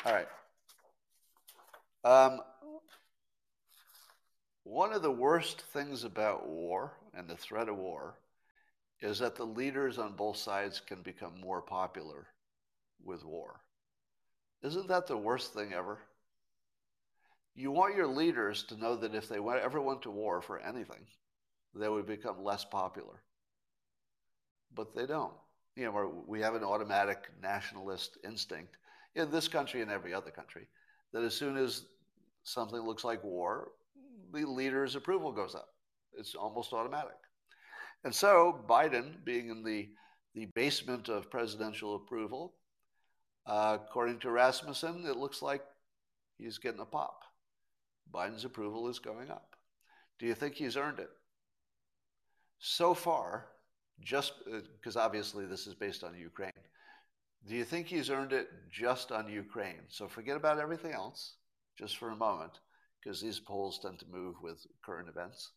All 0.06 0.14
right. 0.14 0.28
Um, 2.04 2.40
one 4.62 4.92
of 4.92 5.02
the 5.02 5.10
worst 5.10 5.62
things 5.72 6.04
about 6.04 6.48
war 6.48 6.92
and 7.14 7.28
the 7.28 7.36
threat 7.36 7.68
of 7.68 7.76
war 7.76 8.18
is 9.00 9.18
that 9.20 9.36
the 9.36 9.44
leaders 9.44 9.98
on 9.98 10.16
both 10.16 10.36
sides 10.36 10.80
can 10.80 11.02
become 11.02 11.40
more 11.40 11.62
popular 11.62 12.26
with 13.04 13.24
war. 13.24 13.60
Isn't 14.62 14.88
that 14.88 15.06
the 15.06 15.16
worst 15.16 15.52
thing 15.54 15.72
ever? 15.72 15.98
You 17.54 17.70
want 17.70 17.96
your 17.96 18.06
leaders 18.06 18.64
to 18.64 18.76
know 18.76 18.96
that 18.96 19.14
if 19.14 19.28
they 19.28 19.38
ever 19.38 19.80
went 19.80 20.02
to 20.02 20.10
war 20.10 20.42
for 20.42 20.58
anything, 20.58 21.06
they 21.74 21.88
would 21.88 22.06
become 22.06 22.42
less 22.42 22.64
popular. 22.64 23.22
But 24.74 24.94
they 24.94 25.06
don't. 25.06 25.34
You 25.74 25.84
know, 25.84 26.24
we 26.26 26.40
have 26.40 26.54
an 26.54 26.64
automatic 26.64 27.30
nationalist 27.42 28.18
instinct 28.24 28.76
in 29.14 29.30
this 29.30 29.48
country 29.48 29.82
and 29.82 29.90
every 29.90 30.12
other 30.12 30.30
country 30.30 30.68
that 31.12 31.22
as 31.22 31.34
soon 31.34 31.56
as 31.56 31.86
something 32.44 32.80
looks 32.80 33.04
like 33.04 33.22
war, 33.24 33.72
the 34.32 34.44
leader's 34.44 34.96
approval 34.96 35.32
goes 35.32 35.54
up. 35.54 35.68
It's 36.18 36.34
almost 36.34 36.72
automatic. 36.72 37.16
And 38.04 38.14
so 38.14 38.64
Biden, 38.68 39.24
being 39.24 39.48
in 39.50 39.64
the, 39.64 39.88
the 40.34 40.46
basement 40.54 41.08
of 41.08 41.30
presidential 41.30 41.96
approval, 41.96 42.54
uh, 43.46 43.78
according 43.84 44.18
to 44.20 44.30
Rasmussen, 44.30 45.04
it 45.06 45.16
looks 45.16 45.42
like 45.42 45.62
he's 46.38 46.58
getting 46.58 46.80
a 46.80 46.84
pop. 46.84 47.22
Biden's 48.12 48.44
approval 48.44 48.88
is 48.88 48.98
going 48.98 49.30
up. 49.30 49.56
Do 50.18 50.26
you 50.26 50.34
think 50.34 50.54
he's 50.54 50.76
earned 50.76 50.98
it? 50.98 51.10
So 52.58 52.94
far, 52.94 53.46
just 54.00 54.32
because 54.44 54.96
uh, 54.96 55.00
obviously 55.00 55.46
this 55.46 55.66
is 55.66 55.74
based 55.74 56.04
on 56.04 56.16
Ukraine, 56.16 56.52
do 57.46 57.54
you 57.54 57.64
think 57.64 57.86
he's 57.86 58.10
earned 58.10 58.32
it 58.32 58.48
just 58.70 59.12
on 59.12 59.28
Ukraine? 59.28 59.84
So 59.88 60.08
forget 60.08 60.36
about 60.36 60.58
everything 60.58 60.92
else 60.92 61.34
just 61.78 61.96
for 61.96 62.10
a 62.10 62.16
moment, 62.16 62.60
because 63.02 63.20
these 63.20 63.38
polls 63.40 63.78
tend 63.78 63.98
to 64.00 64.06
move 64.06 64.36
with 64.42 64.66
current 64.84 65.08
events. 65.08 65.52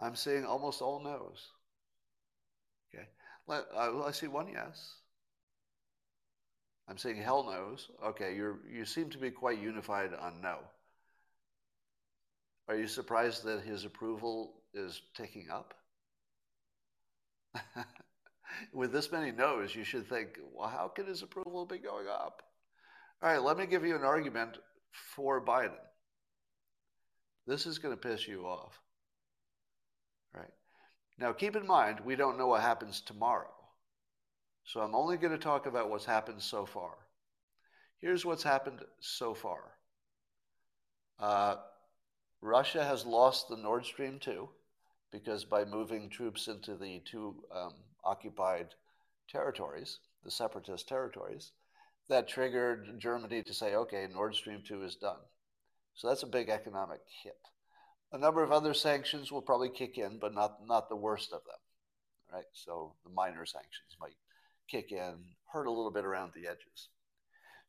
I'm 0.00 0.16
seeing 0.16 0.44
almost 0.44 0.82
all 0.82 1.00
no's. 1.00 1.50
Okay. 2.94 3.06
Uh, 3.48 4.02
I 4.04 4.10
see 4.12 4.26
one 4.26 4.48
yes. 4.48 4.96
I'm 6.88 6.98
saying 6.98 7.16
hell 7.16 7.44
knows. 7.44 7.90
Okay, 8.04 8.34
you 8.34 8.58
you 8.68 8.84
seem 8.84 9.10
to 9.10 9.18
be 9.18 9.30
quite 9.30 9.58
unified 9.60 10.14
on 10.14 10.40
no. 10.40 10.58
Are 12.68 12.76
you 12.76 12.86
surprised 12.86 13.42
that 13.44 13.62
his 13.62 13.84
approval 13.84 14.62
is 14.72 15.02
ticking 15.14 15.50
up? 15.50 15.74
With 18.72 18.92
this 18.92 19.12
many 19.12 19.32
no's, 19.32 19.74
you 19.74 19.84
should 19.84 20.08
think, 20.08 20.38
well, 20.54 20.68
how 20.68 20.88
can 20.88 21.06
his 21.06 21.22
approval 21.22 21.66
be 21.66 21.78
going 21.78 22.06
up? 22.08 22.42
All 23.22 23.30
right, 23.30 23.42
let 23.42 23.56
me 23.56 23.66
give 23.66 23.84
you 23.84 23.96
an 23.96 24.04
argument 24.04 24.58
for 25.14 25.44
Biden. 25.44 25.78
This 27.46 27.66
is 27.66 27.78
going 27.78 27.96
to 27.96 28.08
piss 28.08 28.26
you 28.26 28.44
off. 28.46 28.80
Right? 30.34 30.52
Now, 31.18 31.32
keep 31.32 31.56
in 31.56 31.66
mind, 31.66 32.00
we 32.00 32.16
don't 32.16 32.38
know 32.38 32.48
what 32.48 32.62
happens 32.62 33.00
tomorrow. 33.00 33.50
So 34.64 34.80
I'm 34.80 34.94
only 34.94 35.16
going 35.16 35.32
to 35.32 35.38
talk 35.38 35.66
about 35.66 35.88
what's 35.88 36.04
happened 36.04 36.42
so 36.42 36.66
far. 36.66 36.90
Here's 37.98 38.24
what's 38.24 38.42
happened 38.42 38.80
so 39.00 39.32
far 39.32 39.60
uh, 41.18 41.56
Russia 42.42 42.84
has 42.84 43.06
lost 43.06 43.48
the 43.48 43.56
Nord 43.56 43.86
Stream 43.86 44.18
2 44.18 44.48
because 45.10 45.44
by 45.44 45.64
moving 45.64 46.10
troops 46.10 46.48
into 46.48 46.76
the 46.76 47.00
two 47.04 47.34
um, 47.54 47.72
occupied 48.06 48.68
territories, 49.28 49.98
the 50.24 50.30
separatist 50.30 50.88
territories, 50.88 51.52
that 52.08 52.28
triggered 52.28 52.98
Germany 52.98 53.42
to 53.42 53.54
say, 53.54 53.74
okay, 53.74 54.06
Nord 54.12 54.34
Stream 54.34 54.62
2 54.66 54.84
is 54.84 54.96
done. 54.96 55.18
So 55.94 56.08
that's 56.08 56.22
a 56.22 56.28
big 56.28 56.48
economic 56.48 57.00
hit. 57.22 57.38
A 58.12 58.18
number 58.18 58.42
of 58.42 58.52
other 58.52 58.74
sanctions 58.74 59.32
will 59.32 59.42
probably 59.42 59.70
kick 59.70 59.98
in, 59.98 60.18
but 60.20 60.34
not, 60.34 60.58
not 60.66 60.88
the 60.88 60.96
worst 60.96 61.32
of 61.32 61.40
them, 61.44 61.58
right? 62.32 62.44
So 62.52 62.94
the 63.04 63.10
minor 63.10 63.44
sanctions 63.44 63.96
might 64.00 64.14
kick 64.68 64.92
in, 64.92 65.14
hurt 65.52 65.66
a 65.66 65.70
little 65.70 65.90
bit 65.90 66.04
around 66.04 66.32
the 66.34 66.48
edges. 66.48 66.88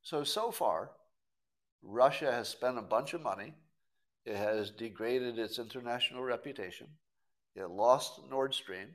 So, 0.04 0.24
so 0.24 0.52
far, 0.52 0.92
Russia 1.82 2.32
has 2.32 2.50
spent 2.50 2.78
a 2.78 2.84
bunch 2.84 3.14
of 3.14 3.22
money. 3.22 3.54
It 4.26 4.36
has 4.36 4.72
degraded 4.72 5.40
its 5.40 5.58
international 5.58 6.24
reputation. 6.24 6.88
It 7.56 7.70
lost 7.70 8.22
Nord 8.30 8.54
Stream. 8.54 8.88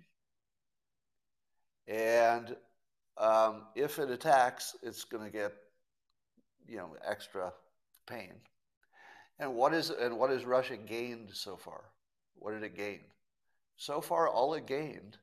And 1.88 2.56
um, 3.18 3.66
if 3.74 3.98
it 3.98 4.10
attacks, 4.10 4.76
it's 4.82 5.04
going 5.04 5.24
to 5.24 5.30
get, 5.30 5.52
you 6.68 6.76
know, 6.76 6.96
extra 7.06 7.52
pain. 8.06 8.34
And 9.38 9.54
what 9.54 9.74
is 9.74 9.90
and 9.90 10.18
what 10.18 10.30
has 10.30 10.44
Russia 10.44 10.76
gained 10.76 11.30
so 11.32 11.56
far? 11.56 11.84
What 12.34 12.52
did 12.52 12.62
it 12.62 12.76
gain? 12.76 13.00
So 13.76 14.00
far, 14.00 14.28
all 14.28 14.54
it 14.54 14.66
gained 14.66 15.18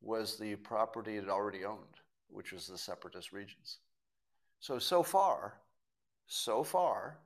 was 0.00 0.36
the 0.36 0.56
property 0.56 1.16
it 1.16 1.28
already 1.28 1.64
owned, 1.64 2.00
which 2.28 2.52
was 2.52 2.66
the 2.66 2.78
separatist 2.78 3.32
regions. 3.32 3.78
So 4.60 4.78
so 4.78 5.02
far, 5.02 5.60
so 6.26 6.62
far, 6.64 7.18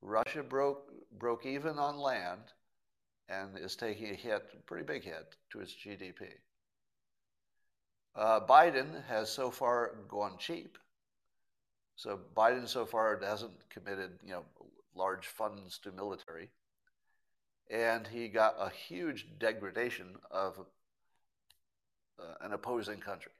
Russia 0.00 0.42
broke 0.42 0.90
broke 1.18 1.46
even 1.46 1.78
on 1.78 1.98
land 1.98 2.52
and 3.28 3.58
is 3.58 3.74
taking 3.74 4.10
a 4.10 4.14
hit, 4.14 4.50
a 4.54 4.62
pretty 4.66 4.84
big 4.84 5.02
hit, 5.02 5.34
to 5.50 5.60
its 5.60 5.74
GDP. 5.74 6.28
Uh, 8.16 8.40
Biden 8.40 9.04
has 9.08 9.30
so 9.30 9.50
far 9.50 9.92
gone 10.08 10.38
cheap. 10.38 10.78
So 11.96 12.18
Biden 12.34 12.66
so 12.66 12.86
far 12.86 13.20
hasn't 13.22 13.52
committed, 13.68 14.12
you 14.24 14.32
know, 14.32 14.44
large 14.94 15.26
funds 15.26 15.78
to 15.80 15.92
military, 15.92 16.50
and 17.70 18.06
he 18.06 18.28
got 18.28 18.54
a 18.58 18.70
huge 18.70 19.26
degradation 19.38 20.16
of 20.30 20.58
uh, 22.18 22.34
an 22.40 22.52
opposing 22.52 22.98
country. 22.98 23.32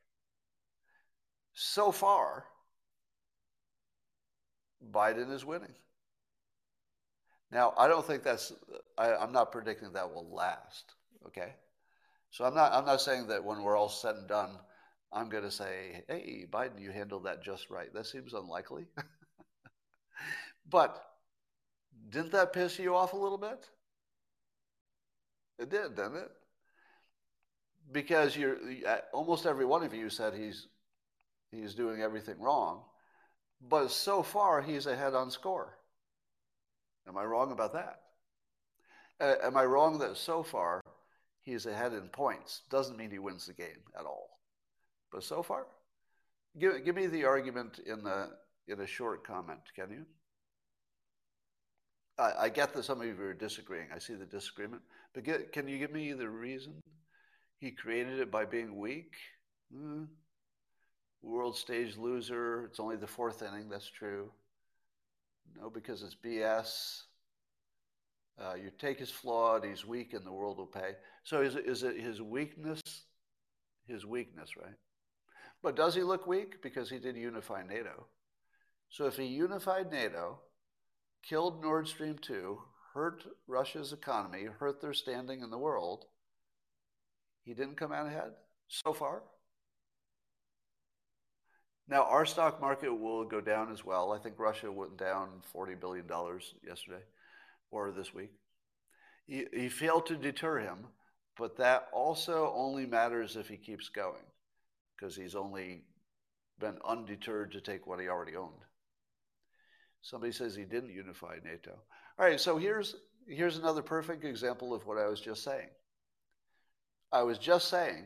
So 1.54 1.90
far, 1.90 2.44
Biden 4.90 5.32
is 5.32 5.44
winning. 5.44 5.74
Now, 7.50 7.72
I 7.78 7.88
don't 7.88 8.04
think 8.04 8.22
that's, 8.22 8.52
I, 8.98 9.14
I'm 9.14 9.32
not 9.32 9.52
predicting 9.52 9.92
that 9.92 10.12
will 10.12 10.28
last, 10.34 10.92
okay? 11.26 11.54
So 12.36 12.44
I'm 12.44 12.54
not, 12.54 12.70
I'm 12.74 12.84
not 12.84 13.00
saying 13.00 13.28
that 13.28 13.42
when 13.42 13.62
we're 13.62 13.78
all 13.78 13.88
said 13.88 14.16
and 14.16 14.28
done, 14.28 14.50
I'm 15.10 15.30
going 15.30 15.44
to 15.44 15.50
say, 15.50 16.04
hey, 16.06 16.44
Biden, 16.50 16.78
you 16.78 16.90
handled 16.90 17.24
that 17.24 17.42
just 17.42 17.70
right. 17.70 17.88
That 17.94 18.04
seems 18.04 18.34
unlikely. 18.34 18.84
but 20.70 21.02
didn't 22.10 22.32
that 22.32 22.52
piss 22.52 22.78
you 22.78 22.94
off 22.94 23.14
a 23.14 23.16
little 23.16 23.38
bit? 23.38 23.64
It 25.58 25.70
did, 25.70 25.96
didn't 25.96 26.16
it? 26.16 26.30
Because 27.90 28.36
you're 28.36 28.58
almost 29.14 29.46
every 29.46 29.64
one 29.64 29.82
of 29.82 29.94
you 29.94 30.10
said 30.10 30.34
he's 30.34 30.66
he's 31.50 31.72
doing 31.72 32.02
everything 32.02 32.38
wrong, 32.38 32.82
but 33.66 33.90
so 33.90 34.22
far 34.22 34.60
he's 34.60 34.84
ahead 34.84 35.14
on 35.14 35.30
score. 35.30 35.78
Am 37.08 37.16
I 37.16 37.24
wrong 37.24 37.52
about 37.52 37.72
that? 37.72 38.02
Am 39.42 39.56
I 39.56 39.64
wrong 39.64 40.00
that 40.00 40.18
so 40.18 40.42
far 40.42 40.82
he's 41.46 41.64
ahead 41.64 41.94
in 41.94 42.08
points? 42.08 42.62
Doesn't 42.68 42.98
mean 42.98 43.10
he 43.10 43.18
wins 43.18 43.46
the 43.46 43.54
game 43.54 43.80
at 43.98 44.04
all. 44.04 44.40
But 45.10 45.24
so 45.24 45.42
far, 45.42 45.66
give, 46.58 46.84
give 46.84 46.94
me 46.94 47.06
the 47.06 47.24
argument 47.24 47.80
in, 47.86 48.02
the, 48.02 48.30
in 48.68 48.80
a 48.80 48.86
short 48.86 49.26
comment, 49.26 49.60
can 49.74 49.90
you? 49.90 50.04
I, 52.18 52.32
I 52.40 52.48
get 52.48 52.74
that 52.74 52.84
some 52.84 53.00
of 53.00 53.06
you 53.06 53.18
are 53.20 53.32
disagreeing. 53.32 53.86
I 53.94 53.98
see 53.98 54.14
the 54.14 54.26
disagreement. 54.26 54.82
But 55.14 55.24
get, 55.24 55.52
can 55.52 55.68
you 55.68 55.78
give 55.78 55.92
me 55.92 56.12
the 56.12 56.28
reason? 56.28 56.74
He 57.60 57.70
created 57.70 58.18
it 58.18 58.30
by 58.30 58.44
being 58.44 58.78
weak? 58.78 59.14
Hmm. 59.72 60.04
World 61.22 61.56
stage 61.56 61.96
loser. 61.96 62.64
It's 62.66 62.80
only 62.80 62.96
the 62.96 63.06
fourth 63.06 63.42
inning. 63.42 63.68
That's 63.68 63.88
true. 63.88 64.30
No, 65.58 65.70
because 65.70 66.02
it's 66.02 66.16
BS. 66.16 67.02
Uh, 68.38 68.54
take 68.78 69.00
is 69.00 69.10
flawed. 69.10 69.64
He's 69.64 69.86
weak, 69.86 70.12
and 70.12 70.24
the 70.24 70.32
world 70.32 70.58
will 70.58 70.66
pay. 70.66 70.96
So 71.24 71.40
is 71.40 71.56
is 71.56 71.82
it 71.82 71.98
his 71.98 72.20
weakness? 72.20 72.82
His 73.86 74.04
weakness, 74.04 74.56
right? 74.56 74.74
But 75.62 75.76
does 75.76 75.94
he 75.94 76.02
look 76.02 76.26
weak? 76.26 76.62
Because 76.62 76.90
he 76.90 76.98
did 76.98 77.16
unify 77.16 77.62
NATO. 77.62 78.06
So 78.90 79.06
if 79.06 79.16
he 79.16 79.24
unified 79.24 79.90
NATO, 79.90 80.40
killed 81.22 81.62
Nord 81.62 81.88
Stream 81.88 82.18
2, 82.20 82.58
hurt 82.94 83.24
Russia's 83.46 83.92
economy, 83.92 84.44
hurt 84.44 84.80
their 84.80 84.92
standing 84.92 85.40
in 85.40 85.50
the 85.50 85.58
world, 85.58 86.04
he 87.42 87.54
didn't 87.54 87.76
come 87.76 87.92
out 87.92 88.06
ahead 88.06 88.32
so 88.68 88.92
far. 88.92 89.22
Now, 91.88 92.02
our 92.02 92.26
stock 92.26 92.60
market 92.60 92.92
will 92.92 93.24
go 93.24 93.40
down 93.40 93.72
as 93.72 93.84
well. 93.84 94.12
I 94.12 94.18
think 94.18 94.38
Russia 94.38 94.70
went 94.70 94.96
down 94.96 95.28
$40 95.54 95.80
billion 95.80 96.06
yesterday 96.66 97.02
or 97.70 97.90
this 97.90 98.14
week. 98.14 98.32
He, 99.26 99.44
he 99.52 99.68
failed 99.68 100.06
to 100.06 100.16
deter 100.16 100.58
him, 100.58 100.86
but 101.36 101.56
that 101.56 101.88
also 101.92 102.52
only 102.54 102.86
matters 102.86 103.36
if 103.36 103.48
he 103.48 103.56
keeps 103.56 103.88
going 103.88 104.24
because 104.96 105.16
he's 105.16 105.34
only 105.34 105.82
been 106.58 106.78
undeterred 106.84 107.52
to 107.52 107.60
take 107.60 107.86
what 107.86 108.00
he 108.00 108.08
already 108.08 108.36
owned. 108.36 108.52
Somebody 110.00 110.32
says 110.32 110.54
he 110.54 110.64
didn't 110.64 110.94
unify 110.94 111.36
NATO. 111.44 111.72
All 112.18 112.24
right, 112.24 112.40
so 112.40 112.56
here's, 112.56 112.94
here's 113.26 113.58
another 113.58 113.82
perfect 113.82 114.24
example 114.24 114.72
of 114.72 114.86
what 114.86 114.98
I 114.98 115.08
was 115.08 115.20
just 115.20 115.42
saying. 115.42 115.68
I 117.12 117.22
was 117.22 117.38
just 117.38 117.68
saying 117.68 118.04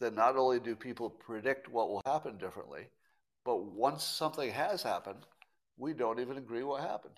that 0.00 0.14
not 0.14 0.36
only 0.36 0.60
do 0.60 0.76
people 0.76 1.10
predict 1.10 1.68
what 1.68 1.88
will 1.88 2.02
happen 2.06 2.38
differently, 2.38 2.88
but 3.44 3.64
once 3.64 4.04
something 4.04 4.50
has 4.50 4.82
happened, 4.82 5.26
we 5.76 5.92
don't 5.92 6.20
even 6.20 6.36
agree 6.36 6.62
what 6.62 6.82
happened. 6.82 7.14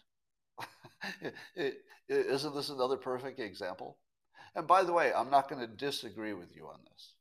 Isn't 2.09 2.55
this 2.55 2.71
another 2.71 2.97
perfect 2.97 3.41
example? 3.41 3.99
And 4.55 4.67
by 4.67 4.83
the 4.83 4.93
way, 4.93 5.13
I'm 5.13 5.31
not 5.31 5.49
going 5.49 5.61
to 5.61 5.67
disagree 5.67 6.33
with 6.33 6.55
you 6.55 6.67
on 6.67 6.79
this. 6.91 7.15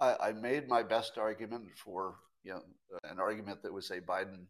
I, 0.00 0.28
I, 0.28 0.32
made 0.32 0.68
my 0.68 0.82
best 0.82 1.18
argument 1.18 1.66
for 1.76 2.16
you 2.42 2.52
know 2.52 2.62
an 3.08 3.20
argument 3.20 3.62
that 3.62 3.72
would 3.72 3.84
say 3.84 4.00
Biden 4.00 4.46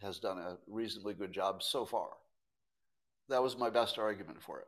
has 0.00 0.18
done 0.18 0.38
a 0.38 0.58
reasonably 0.68 1.14
good 1.14 1.32
job 1.32 1.62
so 1.62 1.84
far. 1.84 2.08
That 3.28 3.42
was 3.42 3.58
my 3.58 3.70
best 3.70 3.98
argument 3.98 4.42
for 4.42 4.60
it. 4.60 4.66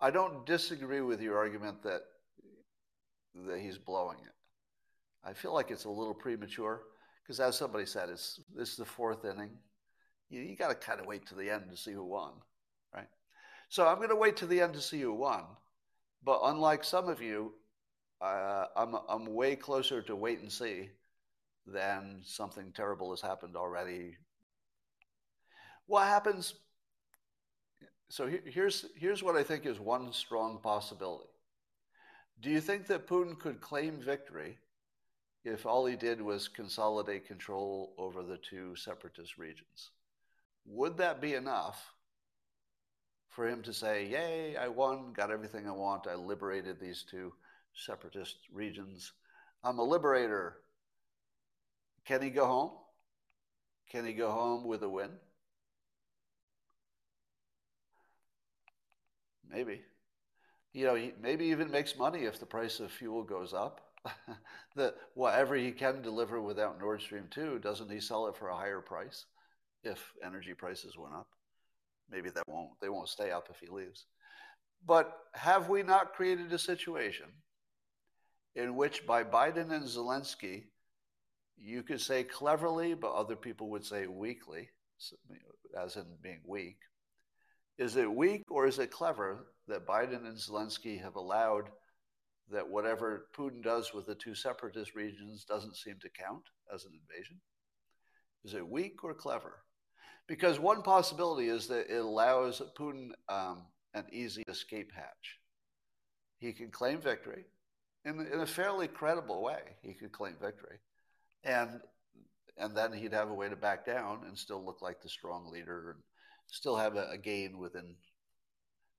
I 0.00 0.10
don't 0.10 0.46
disagree 0.46 1.02
with 1.02 1.20
your 1.20 1.36
argument 1.36 1.82
that 1.82 2.02
that 3.46 3.60
he's 3.60 3.78
blowing 3.78 4.18
it. 4.18 4.34
I 5.24 5.32
feel 5.32 5.52
like 5.52 5.70
it's 5.70 5.84
a 5.84 5.90
little 5.90 6.14
premature 6.14 6.82
because, 7.22 7.38
as 7.40 7.56
somebody 7.56 7.86
said, 7.86 8.08
it's 8.08 8.40
this 8.56 8.70
is 8.70 8.76
the 8.76 8.84
fourth 8.84 9.24
inning. 9.24 9.50
You, 10.30 10.40
you 10.40 10.56
got 10.56 10.68
to 10.68 10.74
kind 10.74 11.00
of 11.00 11.06
wait 11.06 11.26
to 11.26 11.34
the 11.34 11.50
end 11.50 11.64
to 11.70 11.76
see 11.76 11.92
who 11.92 12.04
won? 12.04 12.32
So 13.68 13.86
I'm 13.86 13.96
going 13.96 14.08
to 14.08 14.16
wait 14.16 14.36
to 14.38 14.46
the 14.46 14.60
end 14.60 14.74
to 14.74 14.80
see 14.80 15.00
who 15.00 15.12
won. 15.12 15.44
But 16.24 16.40
unlike 16.44 16.84
some 16.84 17.08
of 17.08 17.20
you, 17.20 17.52
uh, 18.20 18.66
I'm 18.76 18.96
I'm 19.08 19.34
way 19.34 19.54
closer 19.54 20.02
to 20.02 20.16
wait 20.16 20.40
and 20.40 20.50
see 20.50 20.90
than 21.66 22.22
something 22.24 22.72
terrible 22.74 23.10
has 23.10 23.20
happened 23.20 23.56
already. 23.56 24.16
What 25.86 26.06
happens? 26.06 26.54
So 28.08 28.28
here's 28.44 28.86
here's 28.96 29.22
what 29.22 29.36
I 29.36 29.42
think 29.42 29.66
is 29.66 29.78
one 29.78 30.12
strong 30.12 30.58
possibility. 30.62 31.28
Do 32.40 32.50
you 32.50 32.60
think 32.60 32.86
that 32.86 33.06
Putin 33.06 33.38
could 33.38 33.60
claim 33.60 34.00
victory 34.00 34.58
if 35.44 35.66
all 35.66 35.86
he 35.86 35.96
did 35.96 36.20
was 36.20 36.48
consolidate 36.48 37.26
control 37.26 37.94
over 37.98 38.22
the 38.22 38.38
two 38.38 38.74
separatist 38.76 39.38
regions? 39.38 39.90
Would 40.64 40.96
that 40.98 41.20
be 41.20 41.34
enough 41.34 41.94
for 43.38 43.48
him 43.48 43.62
to 43.62 43.72
say, 43.72 44.04
Yay, 44.08 44.56
I 44.56 44.66
won, 44.66 45.12
got 45.12 45.30
everything 45.30 45.68
I 45.68 45.70
want, 45.70 46.08
I 46.08 46.16
liberated 46.16 46.80
these 46.80 47.04
two 47.08 47.32
separatist 47.72 48.36
regions? 48.52 49.12
I'm 49.62 49.78
a 49.78 49.84
liberator. 49.84 50.56
Can 52.04 52.20
he 52.20 52.30
go 52.30 52.46
home? 52.46 52.72
Can 53.92 54.04
he 54.04 54.12
go 54.12 54.32
home 54.32 54.66
with 54.66 54.82
a 54.82 54.88
win? 54.88 55.10
Maybe 59.48 59.82
you 60.72 60.84
know, 60.84 60.96
he 60.96 61.12
maybe 61.22 61.44
even 61.44 61.70
makes 61.70 61.96
money 61.96 62.24
if 62.24 62.40
the 62.40 62.46
price 62.46 62.80
of 62.80 62.90
fuel 62.90 63.22
goes 63.22 63.54
up. 63.54 63.82
that 64.74 64.96
whatever 65.14 65.54
he 65.54 65.70
can 65.70 66.02
deliver 66.02 66.40
without 66.40 66.80
Nord 66.80 67.02
Stream 67.02 67.28
2, 67.30 67.60
doesn't 67.60 67.90
he 67.90 68.00
sell 68.00 68.26
it 68.26 68.36
for 68.36 68.48
a 68.48 68.56
higher 68.56 68.80
price 68.80 69.26
if 69.84 70.12
energy 70.24 70.54
prices 70.54 70.98
went 70.98 71.14
up? 71.14 71.28
Maybe 72.10 72.30
that 72.30 72.48
won't 72.48 72.70
they 72.80 72.88
won't 72.88 73.08
stay 73.08 73.30
up 73.30 73.48
if 73.50 73.58
he 73.60 73.68
leaves. 73.68 74.06
But 74.86 75.12
have 75.34 75.68
we 75.68 75.82
not 75.82 76.14
created 76.14 76.52
a 76.52 76.58
situation 76.58 77.26
in 78.54 78.76
which 78.76 79.06
by 79.06 79.24
Biden 79.24 79.72
and 79.72 79.84
Zelensky, 79.84 80.64
you 81.56 81.82
could 81.82 82.00
say 82.00 82.24
cleverly, 82.24 82.94
but 82.94 83.12
other 83.12 83.36
people 83.36 83.70
would 83.70 83.84
say 83.84 84.06
weakly, 84.06 84.68
as 85.78 85.96
in 85.96 86.04
being 86.22 86.40
weak. 86.46 86.78
Is 87.78 87.96
it 87.96 88.10
weak 88.10 88.44
or 88.50 88.66
is 88.66 88.78
it 88.78 88.90
clever 88.90 89.46
that 89.68 89.86
Biden 89.86 90.26
and 90.26 90.36
Zelensky 90.36 91.00
have 91.00 91.16
allowed 91.16 91.70
that 92.50 92.68
whatever 92.68 93.26
Putin 93.36 93.62
does 93.62 93.92
with 93.92 94.06
the 94.06 94.14
two 94.14 94.34
separatist 94.34 94.94
regions 94.94 95.44
doesn't 95.44 95.76
seem 95.76 95.96
to 96.00 96.08
count 96.08 96.44
as 96.74 96.84
an 96.84 96.92
invasion? 96.92 97.40
Is 98.44 98.54
it 98.54 98.66
weak 98.66 99.04
or 99.04 99.14
clever? 99.14 99.60
Because 100.28 100.60
one 100.60 100.82
possibility 100.82 101.48
is 101.48 101.66
that 101.68 101.92
it 101.92 101.98
allows 101.98 102.62
Putin 102.78 103.10
um, 103.28 103.62
an 103.94 104.04
easy 104.12 104.42
escape 104.46 104.92
hatch. 104.94 105.38
He 106.38 106.52
can 106.52 106.70
claim 106.70 107.00
victory 107.00 107.44
in, 108.04 108.20
in 108.32 108.40
a 108.40 108.46
fairly 108.46 108.86
credible 108.86 109.42
way. 109.42 109.60
He 109.82 109.94
could 109.94 110.12
claim 110.12 110.36
victory. 110.40 110.78
And, 111.42 111.80
and 112.56 112.76
then 112.76 112.92
he'd 112.92 113.14
have 113.14 113.30
a 113.30 113.34
way 113.34 113.48
to 113.48 113.56
back 113.56 113.86
down 113.86 114.20
and 114.26 114.38
still 114.38 114.64
look 114.64 114.82
like 114.82 115.02
the 115.02 115.08
strong 115.08 115.50
leader 115.50 115.92
and 115.92 116.02
still 116.46 116.76
have 116.76 116.94
a, 116.96 117.08
a 117.10 117.18
gain 117.18 117.58
within 117.58 117.94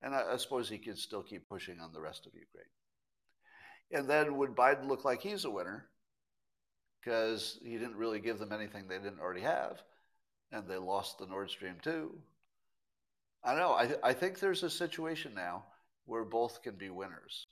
and 0.01 0.15
I, 0.15 0.33
I 0.33 0.37
suppose 0.37 0.69
he 0.69 0.77
could 0.77 0.97
still 0.97 1.23
keep 1.23 1.47
pushing 1.49 1.79
on 1.79 1.91
the 1.93 2.01
rest 2.01 2.25
of 2.25 2.33
Ukraine. 2.33 2.65
And 3.91 4.09
then 4.09 4.37
would 4.37 4.55
Biden 4.55 4.87
look 4.87 5.03
like 5.03 5.21
he's 5.21 5.45
a 5.45 5.49
winner 5.49 5.89
because 7.01 7.59
he 7.63 7.73
didn't 7.73 7.95
really 7.95 8.19
give 8.19 8.39
them 8.39 8.51
anything 8.51 8.87
they 8.87 8.97
didn't 8.97 9.19
already 9.19 9.41
have, 9.41 9.81
and 10.51 10.67
they 10.67 10.77
lost 10.77 11.17
the 11.17 11.25
Nord 11.25 11.49
Stream 11.49 11.75
2? 11.81 12.11
I 13.43 13.55
know. 13.55 13.71
I, 13.71 13.95
I 14.03 14.13
think 14.13 14.39
there's 14.39 14.63
a 14.63 14.69
situation 14.69 15.33
now 15.33 15.63
where 16.05 16.25
both 16.25 16.61
can 16.61 16.75
be 16.75 16.89
winners. 16.89 17.47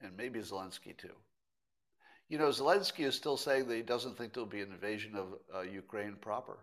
And 0.00 0.16
maybe 0.16 0.40
Zelensky 0.40 0.96
too. 0.96 1.14
You 2.28 2.38
know, 2.38 2.48
Zelensky 2.48 3.04
is 3.04 3.14
still 3.14 3.36
saying 3.36 3.68
that 3.68 3.76
he 3.76 3.82
doesn't 3.82 4.16
think 4.16 4.32
there'll 4.32 4.48
be 4.48 4.60
an 4.60 4.72
invasion 4.72 5.14
of 5.16 5.34
uh, 5.54 5.62
Ukraine 5.62 6.16
proper. 6.20 6.58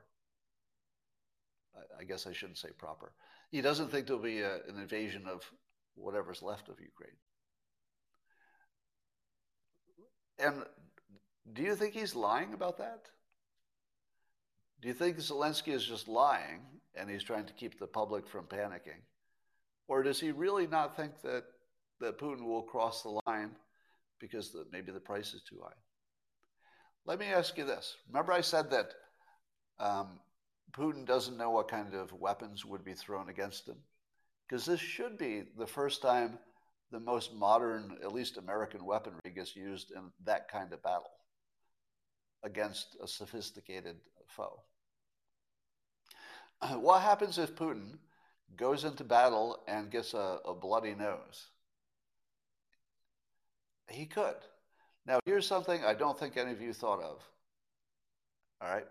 I, 1.75 2.01
I 2.01 2.03
guess 2.03 2.27
I 2.27 2.33
shouldn't 2.33 2.57
say 2.57 2.69
proper 2.77 3.11
he 3.51 3.61
doesn't 3.61 3.89
think 3.89 4.07
there'll 4.07 4.21
be 4.21 4.41
a, 4.41 4.55
an 4.67 4.77
invasion 4.81 5.23
of 5.27 5.49
whatever's 5.95 6.41
left 6.41 6.69
of 6.69 6.75
Ukraine. 6.79 7.15
And 10.37 10.65
do 11.53 11.61
you 11.61 11.75
think 11.75 11.93
he's 11.93 12.15
lying 12.15 12.53
about 12.53 12.77
that? 12.79 13.07
Do 14.85 14.89
you 14.89 14.93
think 14.93 15.17
Zelensky 15.17 15.69
is 15.69 15.83
just 15.83 16.07
lying 16.07 16.61
and 16.93 17.09
he's 17.09 17.23
trying 17.23 17.47
to 17.47 17.53
keep 17.53 17.79
the 17.79 17.87
public 17.87 18.27
from 18.27 18.45
panicking? 18.45 19.01
Or 19.87 20.03
does 20.03 20.19
he 20.19 20.29
really 20.29 20.67
not 20.67 20.95
think 20.95 21.19
that, 21.23 21.45
that 22.01 22.19
Putin 22.19 22.45
will 22.45 22.61
cross 22.61 23.01
the 23.01 23.19
line 23.25 23.55
because 24.19 24.51
the, 24.51 24.67
maybe 24.71 24.91
the 24.91 24.99
price 24.99 25.33
is 25.33 25.41
too 25.41 25.57
high? 25.63 25.73
Let 27.03 27.17
me 27.17 27.25
ask 27.25 27.57
you 27.57 27.65
this. 27.65 27.95
Remember, 28.07 28.31
I 28.31 28.41
said 28.41 28.69
that 28.69 28.93
um, 29.79 30.19
Putin 30.71 31.03
doesn't 31.03 31.35
know 31.35 31.49
what 31.49 31.67
kind 31.67 31.95
of 31.95 32.13
weapons 32.13 32.63
would 32.63 32.85
be 32.85 32.93
thrown 32.93 33.29
against 33.29 33.67
him. 33.67 33.77
Because 34.47 34.67
this 34.67 34.79
should 34.79 35.17
be 35.17 35.45
the 35.57 35.65
first 35.65 36.03
time 36.03 36.37
the 36.91 36.99
most 36.99 37.33
modern, 37.33 37.97
at 38.03 38.13
least 38.13 38.37
American 38.37 38.85
weaponry 38.85 39.33
gets 39.33 39.55
used 39.55 39.89
in 39.89 40.11
that 40.25 40.47
kind 40.47 40.71
of 40.73 40.83
battle 40.83 41.09
against 42.43 42.95
a 43.03 43.07
sophisticated 43.07 43.95
foe. 44.27 44.61
What 46.75 47.01
happens 47.01 47.37
if 47.37 47.55
Putin 47.55 47.97
goes 48.57 48.83
into 48.83 49.03
battle 49.03 49.63
and 49.67 49.91
gets 49.91 50.13
a, 50.13 50.39
a 50.45 50.53
bloody 50.53 50.95
nose? 50.95 51.47
He 53.89 54.05
could. 54.05 54.35
Now, 55.05 55.19
here's 55.25 55.47
something 55.47 55.83
I 55.83 55.93
don't 55.93 56.17
think 56.17 56.37
any 56.37 56.51
of 56.51 56.61
you 56.61 56.73
thought 56.73 57.01
of. 57.01 57.21
All 58.61 58.69
right. 58.69 58.87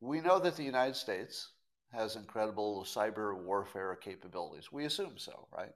We 0.00 0.20
know 0.20 0.38
that 0.38 0.56
the 0.56 0.62
United 0.62 0.96
States 0.96 1.48
has 1.92 2.16
incredible 2.16 2.84
cyber 2.84 3.36
warfare 3.36 3.94
capabilities. 3.96 4.72
We 4.72 4.84
assume 4.84 5.14
so, 5.16 5.48
right? 5.56 5.72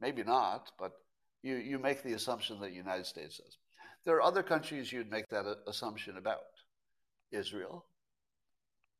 Maybe 0.00 0.22
not, 0.22 0.72
but 0.78 0.92
you, 1.42 1.56
you 1.56 1.78
make 1.78 2.02
the 2.02 2.14
assumption 2.14 2.60
that 2.60 2.70
the 2.70 2.76
United 2.76 3.06
States 3.06 3.38
does. 3.38 3.58
There 4.04 4.16
are 4.16 4.22
other 4.22 4.42
countries 4.42 4.92
you'd 4.92 5.10
make 5.10 5.28
that 5.28 5.46
uh, 5.46 5.54
assumption 5.66 6.16
about. 6.16 6.40
Israel, 7.32 7.84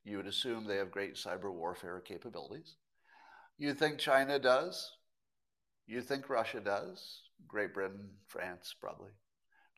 you 0.05 0.17
would 0.17 0.27
assume 0.27 0.65
they 0.65 0.77
have 0.77 0.91
great 0.91 1.15
cyber 1.15 1.53
warfare 1.53 2.01
capabilities. 2.01 2.77
You 3.59 3.75
think 3.75 3.99
China 3.99 4.39
does. 4.39 4.93
You 5.87 6.01
think 6.01 6.31
Russia 6.31 6.61
does. 6.61 7.23
Great 7.47 7.75
Britain, 7.75 8.09
France, 8.27 8.75
probably. 8.81 9.11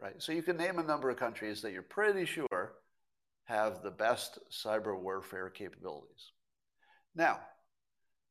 Right? 0.01 0.15
So 0.23 0.33
you 0.33 0.43
can 0.43 0.57
name 0.57 0.79
a 0.79 0.85
number 0.85 1.11
of 1.11 1.17
countries 1.17 1.63
that 1.63 1.73
you're 1.73 1.83
pretty 1.83 2.25
sure 2.25 2.75
have 3.45 3.83
the 3.83 3.91
best 3.91 4.39
cyber 4.51 4.99
warfare 4.99 5.51
capabilities. 5.51 6.33
Now, 7.15 7.41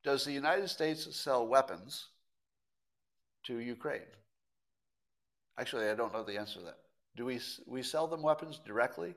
does 0.04 0.24
the 0.24 0.32
United 0.32 0.70
States 0.70 1.16
sell 1.16 1.48
weapons 1.48 2.08
to 3.44 3.58
Ukraine? 3.60 4.02
Actually, 5.60 5.90
I 5.90 5.96
don't 5.96 6.14
know 6.14 6.24
the 6.24 6.40
answer 6.40 6.60
to 6.60 6.66
that. 6.66 6.78
Do 7.16 7.26
we, 7.26 7.40
we 7.68 7.84
sell 7.84 8.08
them 8.08 8.22
weapons 8.22 8.60
directly, 8.66 9.14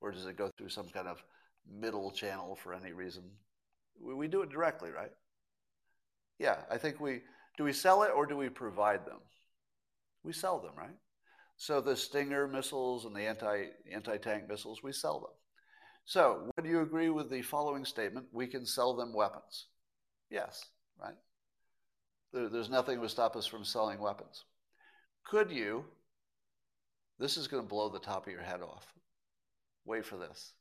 or 0.00 0.10
does 0.10 0.26
it 0.26 0.36
go 0.36 0.50
through 0.58 0.68
some 0.68 0.88
kind 0.88 1.08
of 1.08 1.22
middle 1.70 2.10
channel 2.10 2.56
for 2.56 2.74
any 2.74 2.92
reason? 2.92 3.24
We, 4.00 4.14
we 4.14 4.28
do 4.28 4.42
it 4.42 4.50
directly, 4.50 4.90
right? 4.90 5.12
Yeah, 6.38 6.56
I 6.70 6.78
think 6.78 7.00
we 7.00 7.20
do 7.56 7.64
we 7.64 7.72
sell 7.72 8.02
it 8.02 8.10
or 8.14 8.26
do 8.26 8.36
we 8.36 8.48
provide 8.48 9.06
them? 9.06 9.18
We 10.22 10.32
sell 10.32 10.60
them, 10.60 10.72
right? 10.76 10.96
So 11.56 11.80
the 11.80 11.96
Stinger 11.96 12.46
missiles 12.46 13.06
and 13.06 13.16
the 13.16 13.26
anti 13.26 13.66
anti 13.90 14.18
tank 14.18 14.48
missiles, 14.48 14.82
we 14.82 14.92
sell 14.92 15.20
them. 15.20 15.30
So 16.04 16.50
would 16.56 16.66
you 16.66 16.82
agree 16.82 17.10
with 17.10 17.30
the 17.30 17.42
following 17.42 17.84
statement? 17.84 18.26
We 18.32 18.46
can 18.46 18.66
sell 18.66 18.94
them 18.94 19.12
weapons. 19.14 19.66
Yes, 20.30 20.64
right? 21.00 21.16
There, 22.32 22.48
there's 22.48 22.70
nothing 22.70 23.00
to 23.00 23.08
stop 23.08 23.36
us 23.36 23.46
from 23.46 23.64
selling 23.64 24.00
weapons. 24.00 24.44
Could 25.24 25.50
you? 25.50 25.84
This 27.18 27.36
is 27.36 27.48
going 27.48 27.62
to 27.62 27.68
blow 27.68 27.88
the 27.88 27.98
top 27.98 28.26
of 28.26 28.32
your 28.32 28.42
head 28.42 28.60
off. 28.60 28.86
Wait 29.86 30.04
for 30.04 30.16
this. 30.18 30.52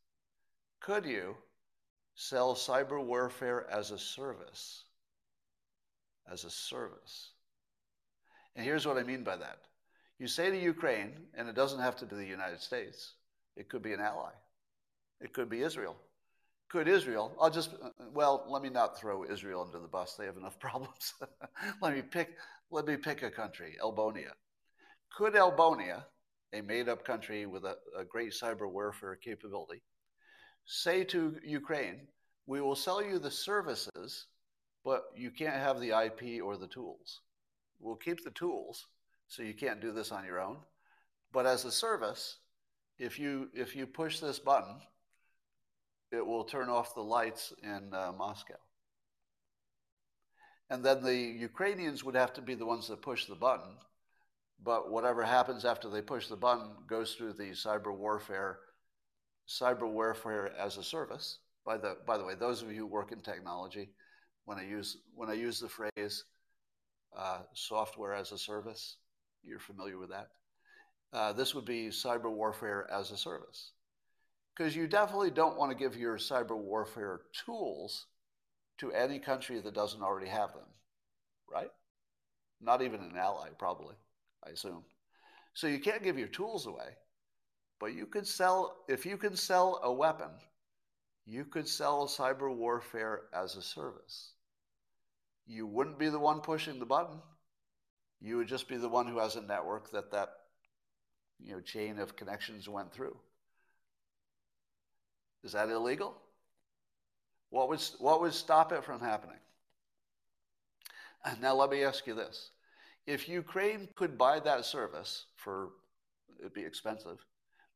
Could 0.86 1.06
you 1.06 1.36
sell 2.14 2.54
cyber 2.54 3.04
warfare 3.04 3.66
as 3.72 3.90
a 3.90 3.98
service? 3.98 4.84
As 6.32 6.44
a 6.44 6.52
service. 6.52 7.32
And 8.56 8.64
here's 8.64 8.86
what 8.86 8.98
I 8.98 9.04
mean 9.04 9.24
by 9.24 9.36
that. 9.38 9.58
You 10.20 10.28
say 10.28 10.52
to 10.52 10.58
Ukraine, 10.58 11.14
and 11.36 11.50
it 11.50 11.56
doesn't 11.56 11.80
have 11.80 11.96
to 11.98 12.06
be 12.06 12.16
the 12.16 12.26
United 12.26 12.62
States, 12.62 13.16
it 13.58 13.68
could 13.68 13.82
be 13.82 13.94
an 13.94 14.00
ally, 14.00 14.32
it 15.20 15.34
could 15.34 15.50
be 15.50 15.64
Israel. 15.64 15.96
Could 16.70 16.88
Israel, 16.88 17.36
I'll 17.42 17.50
just, 17.50 17.72
well, 18.14 18.46
let 18.48 18.62
me 18.62 18.70
not 18.70 19.00
throw 19.00 19.24
Israel 19.24 19.64
under 19.66 19.80
the 19.80 19.88
bus. 19.88 20.16
They 20.16 20.26
have 20.26 20.38
enough 20.38 20.60
problems. 20.68 21.16
let 21.82 21.96
me 21.96 22.04
pick, 22.04 22.38
let 22.70 22.86
me 22.86 22.96
pick 22.96 23.24
a 23.24 23.32
country, 23.32 23.76
Albonia. 23.82 24.34
Could 25.18 25.34
Albonia, 25.34 26.04
a 26.54 26.62
made 26.62 26.90
up 26.90 27.04
country 27.04 27.48
with 27.48 27.66
a, 27.66 27.76
a 27.98 28.06
great 28.06 28.34
cyber 28.34 28.72
warfare 28.72 29.16
capability, 29.16 29.82
say 30.66 31.04
to 31.06 31.38
Ukraine, 31.44 32.08
we 32.48 32.62
will 32.62 32.76
sell 32.76 33.04
you 33.04 33.20
the 33.20 33.32
services, 33.32 34.28
but 34.84 35.06
you 35.16 35.32
can't 35.32 35.56
have 35.56 35.80
the 35.80 35.92
IP 35.92 36.44
or 36.44 36.58
the 36.58 36.68
tools. 36.68 37.22
We'll 37.80 37.96
keep 37.96 38.24
the 38.24 38.32
tools, 38.32 38.86
so 39.28 39.44
you 39.44 39.54
can't 39.54 39.82
do 39.82 39.92
this 39.92 40.12
on 40.12 40.26
your 40.26 40.40
own. 40.40 40.58
But 41.32 41.46
as 41.46 41.66
a 41.66 41.72
service, 41.72 42.38
if 42.98 43.20
you 43.20 43.50
if 43.54 43.76
you 43.76 43.86
push 43.88 44.20
this 44.20 44.40
button, 44.40 44.80
it 46.12 46.26
will 46.26 46.44
turn 46.44 46.70
off 46.70 46.96
the 46.96 47.02
lights 47.02 47.54
in 47.62 47.94
uh, 47.94 48.14
Moscow. 48.18 48.56
And 50.70 50.84
then 50.84 51.04
the 51.04 51.16
Ukrainians 51.16 52.04
would 52.04 52.16
have 52.16 52.34
to 52.34 52.42
be 52.42 52.56
the 52.56 52.66
ones 52.66 52.88
that 52.88 53.02
push 53.02 53.26
the 53.26 53.36
button 53.36 53.78
but 54.64 54.90
whatever 54.90 55.24
happens 55.24 55.66
after 55.66 55.90
they 55.90 56.02
push 56.02 56.28
the 56.28 56.36
button 56.36 56.72
goes 56.88 57.14
through 57.14 57.34
the 57.34 57.52
cyber 57.52 57.96
warfare, 57.96 58.60
cyber 59.48 59.90
warfare 59.90 60.52
as 60.58 60.78
a 60.78 60.84
service. 60.84 61.40
By 61.66 61.78
the 61.78 61.98
by 62.06 62.18
the 62.18 62.24
way, 62.24 62.36
those 62.36 62.62
of 62.62 62.72
you 62.72 62.78
who 62.78 62.88
work 62.88 63.12
in 63.12 63.20
technology, 63.20 63.90
when 64.46 64.58
I 64.60 64.66
use 64.66 64.98
when 65.14 65.30
I 65.30 65.34
use 65.34 65.60
the 65.60 65.70
phrase 65.70 66.26
uh, 67.18 67.40
software 67.54 68.14
as 68.14 68.32
a 68.32 68.38
service, 68.38 68.98
you're 69.44 69.60
familiar 69.60 69.98
with 69.98 70.10
that. 70.10 70.30
Uh, 71.14 71.34
this 71.34 71.56
would 71.56 71.66
be 71.66 71.88
cyber 71.88 72.32
warfare 72.32 72.88
as 72.92 73.12
a 73.12 73.18
service, 73.18 73.72
because 74.56 74.76
you 74.76 74.88
definitely 74.88 75.32
don't 75.32 75.58
want 75.58 75.72
to 75.72 75.78
give 75.78 75.96
your 75.96 76.18
cyber 76.18 76.58
warfare 76.58 77.22
tools 77.46 78.08
to 78.78 78.92
any 78.92 79.20
country 79.20 79.60
that 79.62 79.74
doesn't 79.74 80.04
already 80.04 80.28
have 80.28 80.52
them, 80.54 80.68
right? 81.52 81.72
Not 82.62 82.82
even 82.82 83.00
an 83.00 83.18
ally, 83.18 83.50
probably. 83.58 83.96
I 84.46 84.52
assume. 84.52 84.84
So 85.54 85.68
you 85.68 85.80
can't 85.80 86.04
give 86.04 86.20
your 86.20 86.28
tools 86.28 86.68
away, 86.68 86.98
but 87.80 87.94
you 87.94 88.06
could 88.06 88.28
sell, 88.28 88.78
if 88.88 89.06
you 89.06 89.18
can 89.18 89.36
sell 89.36 89.80
a 89.84 89.92
weapon, 89.92 90.30
you 91.26 91.46
could 91.46 91.68
sell 91.68 92.08
cyber 92.08 92.56
warfare 92.56 93.24
as 93.34 93.56
a 93.56 93.62
service. 93.62 94.32
You 95.48 95.68
wouldn't 95.68 96.00
be 96.00 96.10
the 96.10 96.20
one 96.20 96.42
pushing 96.42 96.80
the 96.80 96.86
button. 96.86 97.22
You 98.22 98.38
would 98.38 98.48
just 98.48 98.68
be 98.68 98.78
the 98.78 98.90
one 98.90 99.08
who 99.08 99.20
has 99.20 99.36
a 99.36 99.42
network 99.42 99.92
that 99.92 100.12
that 100.12 100.30
you 101.40 101.54
know 101.54 101.62
chain 101.62 102.00
of 102.00 102.16
connections 102.16 102.68
went 102.68 102.94
through. 102.94 103.18
Is 105.44 105.52
that 105.52 105.70
illegal? 105.70 106.16
What 107.50 107.70
would 107.70 107.82
what 108.00 108.22
would 108.22 108.34
stop 108.34 108.72
it 108.72 108.84
from 108.84 109.00
happening? 109.00 109.40
Now 111.42 111.56
let 111.56 111.70
me 111.70 111.84
ask 111.84 112.06
you 112.08 112.16
this 112.16 112.52
if 113.06 113.30
Ukraine 113.30 113.88
could 113.96 114.18
buy 114.18 114.40
that 114.40 114.66
service 114.66 115.26
for, 115.36 115.70
it'd 116.40 116.54
be 116.54 116.66
expensive, 116.66 117.24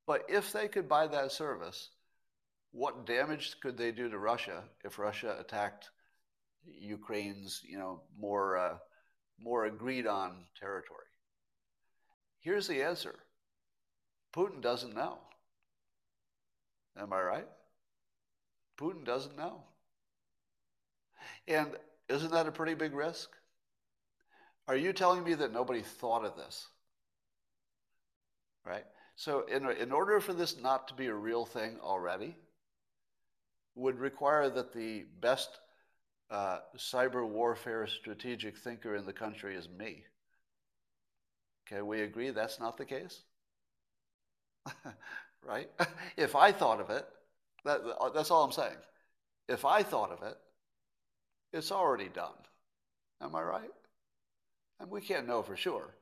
but 0.09 0.25
if 0.27 0.51
they 0.51 0.67
could 0.67 0.89
buy 0.89 1.05
that 1.05 1.31
service, 1.31 1.91
what 2.71 3.05
damage 3.05 3.57
could 3.61 3.77
they 3.77 3.91
do 3.91 4.09
to 4.09 4.17
Russia 4.17 4.63
if 4.83 4.97
Russia 4.97 5.37
attacked 5.39 5.91
Ukraine's, 6.65 7.61
you 7.63 7.77
know, 7.77 8.01
more, 8.19 8.57
uh, 8.57 8.77
more 9.39 9.65
agreed 9.65 10.07
on 10.07 10.45
territory? 10.59 11.05
Here's 12.39 12.67
the 12.67 12.81
answer 12.81 13.19
Putin 14.35 14.63
doesn't 14.63 14.95
know. 14.95 15.19
Am 16.97 17.13
I 17.13 17.21
right? 17.21 17.47
Putin 18.81 19.05
doesn't 19.05 19.37
know. 19.37 19.61
And 21.47 21.69
isn't 22.07 22.31
that 22.31 22.47
a 22.47 22.51
pretty 22.51 22.73
big 22.73 22.95
risk? 22.95 23.29
Are 24.67 24.75
you 24.75 24.91
telling 24.91 25.23
me 25.23 25.35
that 25.35 25.53
nobody 25.53 25.83
thought 25.83 26.25
of 26.25 26.35
this? 26.35 26.67
Right? 28.65 28.85
So, 29.19 29.41
in, 29.47 29.69
in 29.71 29.91
order 29.91 30.21
for 30.21 30.31
this 30.31 30.55
not 30.61 30.87
to 30.87 30.93
be 30.93 31.07
a 31.07 31.13
real 31.13 31.45
thing 31.45 31.77
already, 31.81 32.37
would 33.75 33.99
require 33.99 34.49
that 34.49 34.71
the 34.71 35.07
best 35.19 35.59
uh, 36.31 36.59
cyber 36.77 37.27
warfare 37.27 37.85
strategic 37.85 38.57
thinker 38.57 38.95
in 38.95 39.05
the 39.05 39.11
country 39.11 39.57
is 39.57 39.67
me. 39.67 40.05
Can 41.67 41.85
we 41.85 41.99
agree 41.99 42.29
that's 42.29 42.61
not 42.61 42.77
the 42.77 42.85
case? 42.85 43.23
right? 45.45 45.69
if 46.15 46.33
I 46.37 46.53
thought 46.53 46.79
of 46.79 46.89
it, 46.89 47.05
that, 47.65 47.81
that's 48.15 48.31
all 48.31 48.45
I'm 48.45 48.53
saying. 48.53 48.77
If 49.49 49.65
I 49.65 49.83
thought 49.83 50.13
of 50.13 50.23
it, 50.23 50.37
it's 51.51 51.73
already 51.73 52.07
done. 52.07 52.39
Am 53.19 53.35
I 53.35 53.41
right? 53.41 53.71
And 54.79 54.89
we 54.89 55.01
can't 55.01 55.27
know 55.27 55.43
for 55.43 55.57
sure. 55.57 55.93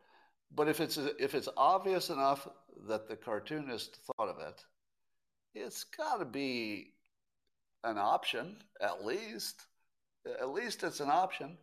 But 0.53 0.67
if 0.67 0.79
it's, 0.79 0.97
if 0.97 1.35
it's 1.35 1.49
obvious 1.57 2.09
enough 2.09 2.47
that 2.87 3.07
the 3.07 3.15
cartoonist 3.15 3.97
thought 4.05 4.29
of 4.29 4.39
it, 4.39 4.63
it's 5.53 5.83
got 5.83 6.17
to 6.17 6.25
be 6.25 6.93
an 7.83 7.97
option, 7.97 8.57
at 8.81 9.05
least. 9.05 9.65
At 10.25 10.49
least 10.49 10.83
it's 10.83 10.99
an 10.99 11.09
option. 11.09 11.57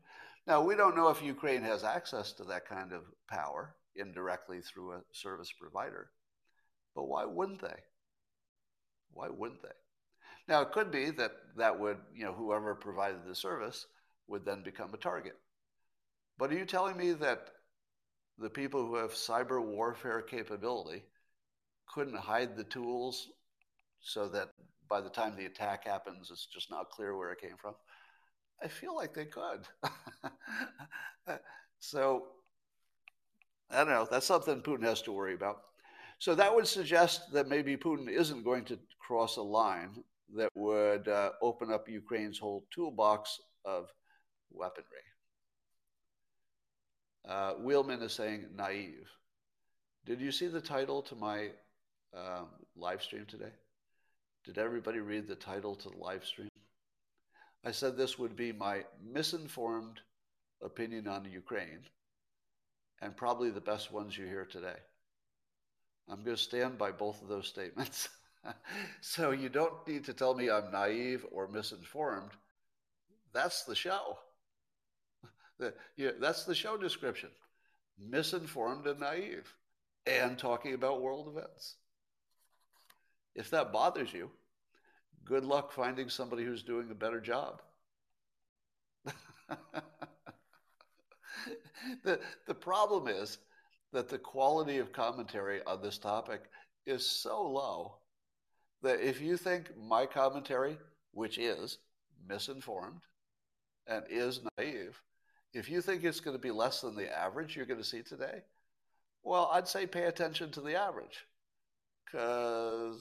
Now, 0.47 0.63
we 0.63 0.75
don't 0.75 0.97
know 0.97 1.09
if 1.09 1.23
Ukraine 1.23 1.63
has 1.63 1.85
access 1.85 2.33
to 2.35 2.45
that 2.45 2.69
kind 2.69 2.93
of 2.93 3.03
power 3.29 3.75
indirectly 3.97 4.61
through 4.61 4.93
a 4.93 5.01
service 5.13 5.53
provider. 5.53 6.11
But 6.95 7.09
why 7.09 7.25
wouldn't 7.25 7.61
they? 7.61 7.77
Why 9.13 9.29
wouldn't 9.29 9.63
they? 9.63 9.69
Now, 10.49 10.63
it 10.63 10.73
could 10.73 10.91
be 10.91 11.11
that 11.11 11.33
that 11.57 11.79
would, 11.79 11.99
you 12.15 12.25
know, 12.25 12.33
whoever 12.33 12.75
provided 12.75 13.25
the 13.27 13.35
service 13.35 13.87
would 14.27 14.45
then 14.45 14.63
become 14.63 14.93
a 14.93 14.99
target. 14.99 15.37
But 16.39 16.51
are 16.51 16.59
you 16.59 16.67
telling 16.67 16.97
me 16.97 17.13
that 17.13 17.49
the 18.39 18.51
people 18.51 18.85
who 18.87 18.97
have 18.97 19.13
cyber 19.13 19.65
warfare 19.65 20.23
capability 20.23 21.03
couldn't 21.93 22.17
hide 22.17 22.57
the 22.57 22.65
tools 22.65 23.29
so 24.01 24.29
that 24.29 24.49
by 24.89 25.01
the 25.01 25.11
time 25.11 25.37
the 25.37 25.47
attack 25.47 25.87
happens, 25.87 26.31
it's 26.31 26.47
just 26.47 26.71
not 26.71 26.91
clear 26.91 27.17
where 27.17 27.33
it 27.33 27.41
came 27.41 27.57
from? 27.61 27.75
I 28.63 28.69
feel 28.69 28.95
like 28.95 29.15
they 29.15 29.27
could. 29.27 29.67
so 31.79 32.27
I 33.71 33.79
don't 33.79 33.89
know. 33.89 34.07
That's 34.11 34.27
something 34.27 34.61
Putin 34.63 34.85
has 34.85 35.03
to 35.03 35.13
worry 35.13 35.35
about. 35.35 35.63
So 36.19 36.35
that 36.35 36.55
would 36.55 36.67
suggest 36.67 37.33
that 37.33 37.49
maybe 37.49 37.77
Putin 37.77 38.09
isn't 38.09 38.45
going 38.45 38.65
to 38.67 38.79
cross 39.01 39.37
a 39.37 39.43
line 39.43 40.03
that 40.37 40.51
would 40.55 41.09
uh, 41.09 41.31
open 41.43 41.73
up 41.73 41.89
Ukraine's 41.89 42.39
whole 42.39 42.67
toolbox 42.73 43.41
of 43.65 43.89
weaponry. 44.51 45.05
Uh, 47.29 47.55
Wheelman 47.55 48.03
is 48.03 48.13
saying 48.13 48.47
naive. 48.57 49.09
Did 50.05 50.21
you 50.21 50.31
see 50.31 50.49
the 50.49 50.61
title 50.61 51.01
to 51.03 51.15
my 51.17 51.51
uh, 52.15 52.43
live 52.77 53.03
stream 53.03 53.25
today? 53.27 53.53
Did 54.45 54.59
everybody 54.59 54.99
read 54.99 55.27
the 55.27 55.35
title 55.35 55.75
to 55.77 55.89
the 55.89 55.97
live 55.97 56.25
stream? 56.25 56.51
I 57.65 57.71
said 57.71 57.97
this 57.97 58.19
would 58.19 58.37
be 58.37 58.53
my 58.53 58.85
misinformed 59.03 60.01
opinion 60.63 61.09
on 61.09 61.25
Ukraine 61.25 61.81
and 63.01 63.17
probably 63.17 63.51
the 63.51 63.61
best 63.61 63.91
ones 63.91 64.17
you 64.17 64.27
hear 64.27 64.45
today. 64.45 64.77
I'm 66.09 66.23
going 66.23 66.37
to 66.37 66.43
stand 66.43 66.77
by 66.77 66.91
both 66.91 67.23
of 67.23 67.29
those 67.29 67.49
statements. 67.49 68.11
so 69.01 69.31
you 69.31 69.49
don't 69.49 69.87
need 69.89 70.05
to 70.05 70.13
tell 70.13 70.35
me 70.35 70.51
I'm 70.51 70.71
naive 70.71 71.25
or 71.33 71.49
misinformed. 71.49 72.33
That's 73.33 73.65
the 73.65 73.75
show. 73.75 74.19
The, 75.59 75.75
that's 76.21 76.45
the 76.45 76.55
show 76.55 76.77
description. 76.77 77.31
Misinformed 77.99 78.87
and 78.87 79.01
naive, 79.01 79.53
and 80.07 80.37
talking 80.39 80.75
about 80.75 81.01
world 81.01 81.29
events. 81.29 81.77
If 83.35 83.51
that 83.51 83.73
bothers 83.73 84.13
you, 84.13 84.31
good 85.25 85.45
luck 85.45 85.73
finding 85.73 86.09
somebody 86.09 86.45
who's 86.45 86.63
doing 86.63 86.91
a 86.91 86.95
better 86.95 87.21
job. 87.21 87.63
the, 92.05 92.21
the 92.47 92.55
problem 92.55 93.09
is 93.09 93.39
that 93.93 94.09
the 94.09 94.19
quality 94.19 94.79
of 94.79 94.93
commentary 94.93 95.61
on 95.67 95.81
this 95.83 95.99
topic 95.99 96.43
is 96.87 97.07
so 97.07 97.43
low 97.43 97.97
that 98.83 99.01
if 99.01 99.21
you 99.21 99.37
think 99.37 99.71
my 99.77 100.05
commentary, 100.05 100.77
which 101.13 101.39
is 101.39 101.79
misinformed 102.29 103.01
and 103.87 104.05
is 104.11 104.41
naive, 104.59 105.01
if 105.55 105.71
you 105.71 105.81
think 105.81 106.05
it's 106.05 106.21
going 106.21 106.37
to 106.37 106.43
be 106.43 106.51
less 106.51 106.81
than 106.81 106.97
the 106.97 107.17
average 107.17 107.57
you're 107.57 107.65
going 107.65 107.81
to 107.81 107.87
see 107.87 108.03
today, 108.03 108.43
well, 109.23 109.51
I'd 109.53 109.69
say 109.69 109.87
pay 109.87 110.05
attention 110.05 110.51
to 110.53 110.61
the 110.61 110.75
average 110.75 111.25
because 112.05 112.99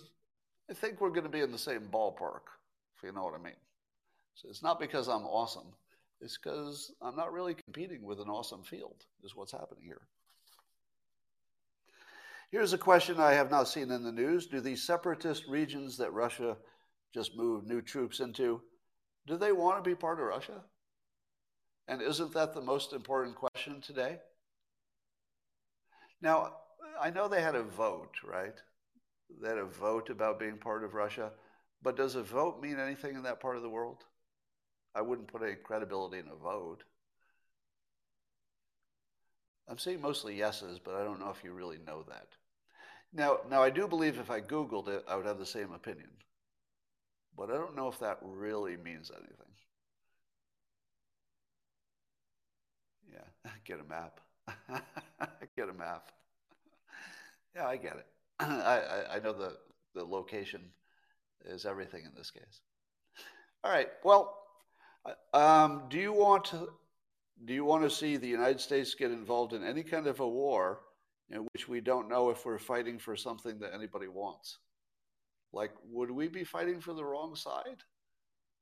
I 0.70 0.74
think 0.74 1.02
we're 1.02 1.10
going 1.10 1.24
to 1.24 1.30
be 1.30 1.42
in 1.42 1.52
the 1.52 1.58
same 1.58 1.90
ballpark, 1.92 2.46
if 2.96 3.04
you 3.04 3.12
know 3.12 3.24
what 3.24 3.34
I 3.34 3.44
mean. 3.44 3.54
So 4.36 4.48
it's 4.50 4.64
not 4.64 4.80
because 4.80 5.08
I'm 5.08 5.26
awesome, 5.26 5.68
it's 6.22 6.38
because 6.38 6.92
I'm 7.02 7.16
not 7.16 7.34
really 7.34 7.56
competing 7.56 8.04
with 8.04 8.20
an 8.20 8.30
awesome 8.30 8.64
field, 8.64 9.04
is 9.24 9.36
what's 9.36 9.52
happening 9.52 9.84
here. 9.84 10.02
Here's 12.52 12.74
a 12.74 12.78
question 12.78 13.20
I 13.20 13.34
have 13.34 13.50
not 13.50 13.68
seen 13.68 13.90
in 13.90 14.04
the 14.04 14.12
news. 14.12 14.46
Do 14.46 14.62
these 14.62 14.84
separatist 14.84 15.48
regions 15.48 15.98
that 15.98 16.14
Russia 16.14 16.56
just 17.12 17.36
moved 17.36 17.68
new 17.68 17.82
troops 17.82 18.20
into, 18.20 18.62
do 19.26 19.38
they 19.38 19.52
want 19.52 19.84
to 19.84 19.90
be 19.90 19.96
part 19.96 20.20
of 20.20 20.28
Russia? 20.28 20.62
And 21.88 22.02
isn't 22.02 22.34
that 22.34 22.54
the 22.54 22.62
most 22.62 22.94
important 22.94 23.36
question 23.36 23.82
today? 23.82 24.20
Now, 26.22 26.54
I 27.02 27.10
know 27.10 27.28
they 27.28 27.42
had 27.42 27.56
a 27.56 27.64
vote, 27.64 28.16
right? 28.24 28.56
They 29.42 29.50
had 29.50 29.58
a 29.58 29.66
vote 29.66 30.10
about 30.10 30.40
being 30.40 30.58
part 30.58 30.84
of 30.84 30.94
Russia, 30.94 31.32
but 31.82 31.98
does 31.98 32.16
a 32.16 32.24
vote 32.24 32.62
mean 32.62 32.80
anything 32.80 33.16
in 33.16 33.24
that 33.24 33.42
part 33.42 33.58
of 33.58 33.62
the 33.62 33.70
world? 33.70 34.04
I 34.96 35.02
wouldn't 35.02 35.28
put 35.28 35.42
any 35.42 35.56
credibility 35.56 36.20
in 36.20 36.28
a 36.28 36.36
vote. 36.36 36.84
I'm 39.68 39.78
seeing 39.78 40.02
mostly 40.02 40.36
yeses, 40.36 40.80
but 40.80 40.96
I 40.96 41.04
don't 41.04 41.20
know 41.20 41.32
if 41.32 41.44
you 41.44 41.52
really 41.52 41.80
know 41.86 42.04
that. 42.04 42.28
Now, 43.12 43.40
now 43.50 43.62
I 43.62 43.70
do 43.70 43.88
believe 43.88 44.18
if 44.18 44.32
I 44.32 44.42
Googled 44.42 44.88
it, 44.88 45.04
I 45.08 45.16
would 45.16 45.26
have 45.26 45.40
the 45.40 45.46
same 45.46 45.72
opinion. 45.72 46.10
But 47.38 47.50
I 47.50 47.56
don't 47.56 47.76
know 47.76 47.88
if 47.88 48.00
that 48.00 48.20
really 48.22 48.78
means 48.78 49.12
anything. 49.12 49.54
Yeah, 53.12 53.52
get 53.66 53.80
a 53.80 53.84
map. 53.84 54.20
get 55.56 55.70
a 55.70 55.74
map. 55.74 56.10
Yeah, 57.56 57.68
I 57.68 57.78
get 57.78 57.98
it. 57.98 58.06
I, 58.40 58.46
I, 58.46 59.16
I 59.16 59.20
know 59.20 59.34
the, 59.34 59.58
the 59.94 60.04
location 60.04 60.62
is 61.46 61.66
everything 61.66 62.04
in 62.06 62.12
this 62.16 62.32
case. 62.32 62.62
All 63.64 63.72
right. 63.72 63.90
Well, 64.04 64.38
um, 65.34 65.84
do 65.90 65.98
you 65.98 66.14
want 66.14 66.46
to 66.46 66.70
do 67.46 67.54
you 67.54 67.66
want 67.66 67.84
to 67.84 67.90
see 67.90 68.16
the 68.16 68.28
United 68.28 68.62
States 68.62 68.96
get 68.96 69.12
involved 69.12 69.54
in 69.54 69.64
any 69.64 69.84
kind 69.84 70.08
of 70.08 70.20
a 70.20 70.28
war 70.28 70.82
in 71.30 71.48
which 71.54 71.68
we 71.68 71.82
don't 71.82 72.08
know 72.08 72.30
if 72.30 72.46
we're 72.46 72.60
fighting 72.60 73.00
for 73.00 73.16
something 73.16 73.60
that 73.60 73.74
anybody 73.74 74.08
wants? 74.08 74.60
Like, 75.52 75.72
would 75.90 76.12
we 76.12 76.28
be 76.28 76.44
fighting 76.44 76.80
for 76.80 76.94
the 76.94 77.04
wrong 77.04 77.36
side 77.36 77.84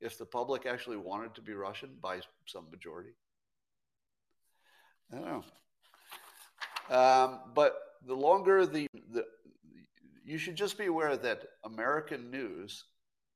if 0.00 0.18
the 0.18 0.26
public 0.26 0.66
actually 0.66 0.96
wanted 0.96 1.34
to 1.34 1.42
be 1.42 1.52
Russian 1.52 1.90
by 2.00 2.20
some 2.46 2.70
majority? 2.70 3.12
I 5.12 5.16
don't 5.16 5.24
know. 5.26 5.44
Um, 6.96 7.40
but 7.54 7.74
the 8.06 8.14
longer 8.14 8.66
the, 8.66 8.86
the, 9.10 9.24
you 10.24 10.38
should 10.38 10.56
just 10.56 10.78
be 10.78 10.86
aware 10.86 11.16
that 11.16 11.42
American 11.64 12.30
news 12.30 12.84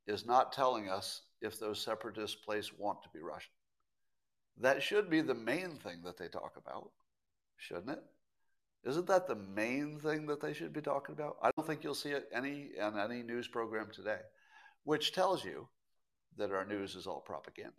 is 0.07 0.27
not 0.27 0.53
telling 0.53 0.89
us 0.89 1.23
if 1.41 1.59
those 1.59 1.81
separatist 1.81 2.45
places 2.45 2.73
want 2.79 3.03
to 3.03 3.09
be 3.13 3.21
Russian. 3.21 3.51
That 4.59 4.83
should 4.83 5.11
be 5.11 5.21
the 5.21 5.35
main 5.35 5.77
thing 5.77 6.03
that 6.05 6.17
they 6.17 6.29
talk 6.29 6.57
about, 6.57 6.91
shouldn't 7.59 7.91
it? 7.91 8.03
Isn't 8.85 9.07
that 9.09 9.27
the 9.27 9.35
main 9.35 9.99
thing 9.99 10.27
that 10.27 10.41
they 10.41 10.53
should 10.53 10.73
be 10.73 10.81
talking 10.81 11.15
about? 11.15 11.37
I 11.43 11.51
don't 11.57 11.67
think 11.67 11.83
you'll 11.83 11.95
see 11.95 12.11
it 12.11 12.29
any 12.33 12.71
on 12.81 12.99
any 12.99 13.23
news 13.23 13.49
program 13.49 13.89
today, 13.93 14.21
which 14.85 15.13
tells 15.13 15.45
you 15.45 15.69
that 16.39 16.53
our 16.53 16.65
news 16.65 16.95
is 16.95 17.07
all 17.07 17.21
propaganda. 17.21 17.73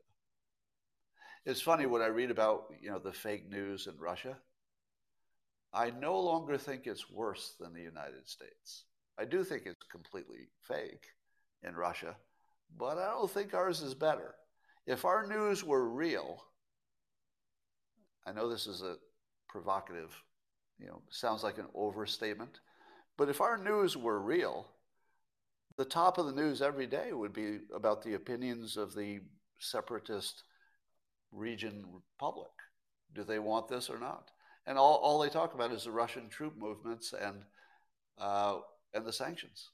It's 1.48 1.62
funny 1.62 1.86
when 1.86 2.02
I 2.02 2.08
read 2.08 2.30
about 2.30 2.66
you 2.82 2.92
know 2.92 3.00
the 3.00 3.14
fake 3.14 3.50
news 3.50 3.88
in 3.88 3.98
Russia. 3.98 4.38
I 5.74 5.92
no 5.92 6.20
longer 6.20 6.58
think 6.58 6.86
it's 6.86 7.10
worse 7.10 7.56
than 7.58 7.74
the 7.74 7.82
United 7.82 8.28
States. 8.28 8.84
I 9.18 9.24
do 9.24 9.46
think 9.46 9.64
it's 9.66 9.86
completely 9.90 10.50
fake 10.62 11.06
in 11.64 11.74
Russia, 11.74 12.18
but 12.78 12.98
I 12.98 13.12
don't 13.12 13.32
think 13.32 13.54
ours 13.54 13.82
is 13.82 13.94
better. 13.94 14.36
If 14.86 15.06
our 15.06 15.26
news 15.26 15.64
were 15.64 15.88
real, 15.88 16.44
I 18.26 18.34
know 18.34 18.50
this 18.50 18.68
is 18.68 18.82
a 18.82 18.98
provocative, 19.48 20.14
you 20.78 20.88
know, 20.88 21.02
sounds 21.12 21.44
like 21.44 21.60
an 21.60 21.70
overstatement, 21.74 22.60
but 23.18 23.30
if 23.30 23.40
our 23.40 23.58
news 23.58 23.96
were 23.96 24.20
real, 24.20 24.68
the 25.78 25.86
top 25.86 26.18
of 26.18 26.26
the 26.26 26.34
news 26.34 26.62
every 26.62 26.88
day 26.88 27.14
would 27.14 27.32
be 27.32 27.60
about 27.74 28.04
the 28.04 28.16
opinions 28.16 28.76
of 28.76 28.94
the 28.94 29.22
separatist 29.60 30.44
region 31.32 31.86
republic. 31.92 32.52
Do 33.14 33.24
they 33.24 33.40
want 33.40 33.68
this 33.68 33.90
or 33.90 34.00
not? 34.00 34.32
And 34.66 34.78
all, 34.78 34.96
all 34.96 35.20
they 35.20 35.30
talk 35.30 35.54
about 35.54 35.72
is 35.72 35.86
the 35.86 35.92
Russian 35.92 36.30
troop 36.30 36.58
movements 36.58 37.14
and, 37.14 37.44
uh, 38.18 38.60
and 38.94 39.06
the 39.06 39.14
sanctions 39.14 39.70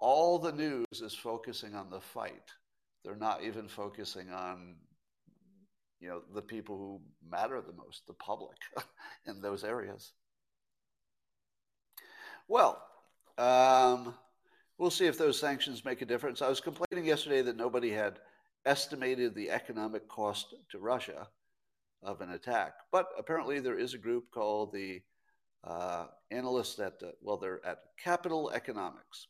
all 0.00 0.38
the 0.38 0.52
news 0.52 0.86
is 0.92 1.14
focusing 1.14 1.74
on 1.74 1.90
the 1.90 2.00
fight. 2.00 2.50
They're 3.04 3.16
not 3.16 3.44
even 3.44 3.68
focusing 3.68 4.30
on, 4.30 4.76
you 6.00 6.08
know, 6.08 6.22
the 6.34 6.42
people 6.42 6.76
who 6.76 7.00
matter 7.30 7.60
the 7.60 7.74
most, 7.74 8.06
the 8.06 8.14
public 8.14 8.56
in 9.26 9.40
those 9.40 9.62
areas. 9.62 10.12
Well, 12.48 12.82
um, 13.38 14.14
we'll 14.78 14.90
see 14.90 15.06
if 15.06 15.18
those 15.18 15.38
sanctions 15.38 15.84
make 15.84 16.02
a 16.02 16.06
difference. 16.06 16.42
I 16.42 16.48
was 16.48 16.60
complaining 16.60 17.06
yesterday 17.06 17.42
that 17.42 17.56
nobody 17.56 17.90
had 17.90 18.18
estimated 18.66 19.34
the 19.34 19.50
economic 19.50 20.08
cost 20.08 20.54
to 20.70 20.78
Russia 20.78 21.28
of 22.02 22.20
an 22.20 22.30
attack, 22.30 22.74
but 22.90 23.08
apparently 23.18 23.60
there 23.60 23.78
is 23.78 23.94
a 23.94 23.98
group 23.98 24.30
called 24.30 24.72
the 24.72 25.00
uh, 25.64 26.06
analysts 26.30 26.78
at, 26.78 26.94
uh, 27.02 27.10
well, 27.20 27.36
they're 27.36 27.64
at 27.66 27.78
Capital 28.02 28.50
Economics 28.50 29.26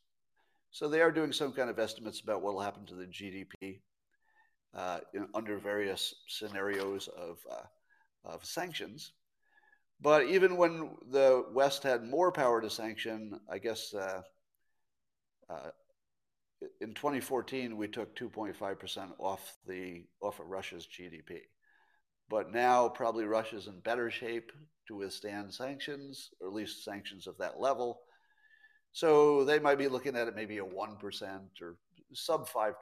so 0.70 0.88
they 0.88 1.00
are 1.00 1.10
doing 1.10 1.32
some 1.32 1.52
kind 1.52 1.68
of 1.68 1.78
estimates 1.78 2.20
about 2.20 2.42
what 2.42 2.54
will 2.54 2.60
happen 2.60 2.86
to 2.86 2.94
the 2.94 3.06
GDP 3.06 3.80
uh, 4.74 5.00
in, 5.12 5.26
under 5.34 5.58
various 5.58 6.14
scenarios 6.28 7.08
of, 7.08 7.38
uh, 7.50 7.64
of 8.24 8.44
sanctions. 8.44 9.12
But 10.00 10.26
even 10.26 10.56
when 10.56 10.96
the 11.10 11.44
West 11.52 11.82
had 11.82 12.04
more 12.04 12.30
power 12.30 12.60
to 12.60 12.70
sanction, 12.70 13.38
I 13.50 13.58
guess 13.58 13.92
uh, 13.92 14.22
uh 15.50 15.70
in 16.80 16.94
2014 16.94 17.76
we 17.76 17.88
took 17.88 18.14
2.5% 18.16 19.10
off 19.18 19.56
the 19.66 20.04
off 20.20 20.40
of 20.40 20.46
Russia's 20.46 20.86
GDP. 20.86 21.40
But 22.28 22.52
now 22.52 22.88
probably 22.88 23.24
Russia's 23.24 23.66
in 23.66 23.80
better 23.80 24.10
shape 24.10 24.52
to 24.86 24.96
withstand 24.96 25.52
sanctions, 25.52 26.30
or 26.40 26.48
at 26.48 26.54
least 26.54 26.84
sanctions 26.84 27.26
of 27.26 27.36
that 27.38 27.60
level. 27.60 28.00
So 28.92 29.44
they 29.44 29.58
might 29.58 29.78
be 29.78 29.88
looking 29.88 30.16
at 30.16 30.28
it 30.28 30.36
maybe 30.36 30.58
a 30.58 30.64
1% 30.64 31.40
or 31.62 31.76
sub 32.12 32.48
5% 32.48 32.74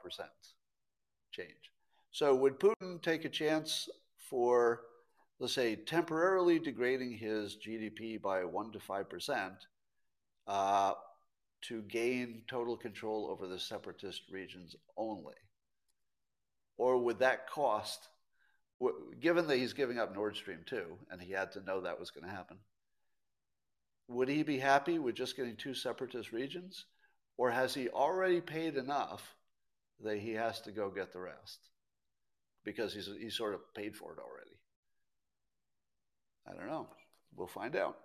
change. 1.31 1.71
So 2.11 2.33
would 2.35 2.59
Putin 2.59 3.01
take 3.01 3.25
a 3.25 3.29
chance 3.29 3.87
for, 4.29 4.81
let's 5.39 5.53
say, 5.53 5.75
temporarily 5.75 6.59
degrading 6.59 7.17
his 7.17 7.57
GDP 7.57 8.19
by 8.19 8.43
1 8.43 8.71
to 8.71 8.79
5% 8.79 9.51
uh, 10.47 10.93
to 11.61 11.81
gain 11.83 12.43
total 12.47 12.77
control 12.77 13.27
over 13.29 13.47
the 13.47 13.59
separatist 13.59 14.23
regions 14.31 14.75
only? 14.97 15.35
Or 16.77 16.97
would 16.97 17.19
that 17.19 17.49
cost, 17.49 18.07
given 19.19 19.47
that 19.47 19.57
he's 19.57 19.73
giving 19.73 19.99
up 19.99 20.15
Nord 20.15 20.37
Stream 20.37 20.59
2, 20.65 20.85
and 21.11 21.21
he 21.21 21.33
had 21.33 21.51
to 21.53 21.63
know 21.63 21.81
that 21.81 21.99
was 21.99 22.11
going 22.11 22.23
to 22.25 22.35
happen, 22.35 22.57
would 24.07 24.29
he 24.29 24.43
be 24.43 24.57
happy 24.57 24.97
with 24.97 25.15
just 25.15 25.35
getting 25.35 25.55
two 25.55 25.73
separatist 25.73 26.31
regions? 26.31 26.85
Or 27.37 27.51
has 27.51 27.73
he 27.73 27.89
already 27.89 28.41
paid 28.41 28.75
enough 28.75 29.35
that 30.03 30.17
he 30.17 30.31
has 30.31 30.61
to 30.61 30.71
go 30.71 30.89
get 30.89 31.13
the 31.13 31.19
rest? 31.19 31.59
Because 32.65 32.93
he's, 32.93 33.09
he's 33.19 33.37
sort 33.37 33.53
of 33.53 33.61
paid 33.73 33.95
for 33.95 34.13
it 34.13 34.19
already. 34.19 34.57
I 36.47 36.53
don't 36.53 36.69
know. 36.69 36.87
We'll 37.35 37.47
find 37.47 37.75
out. 37.75 37.97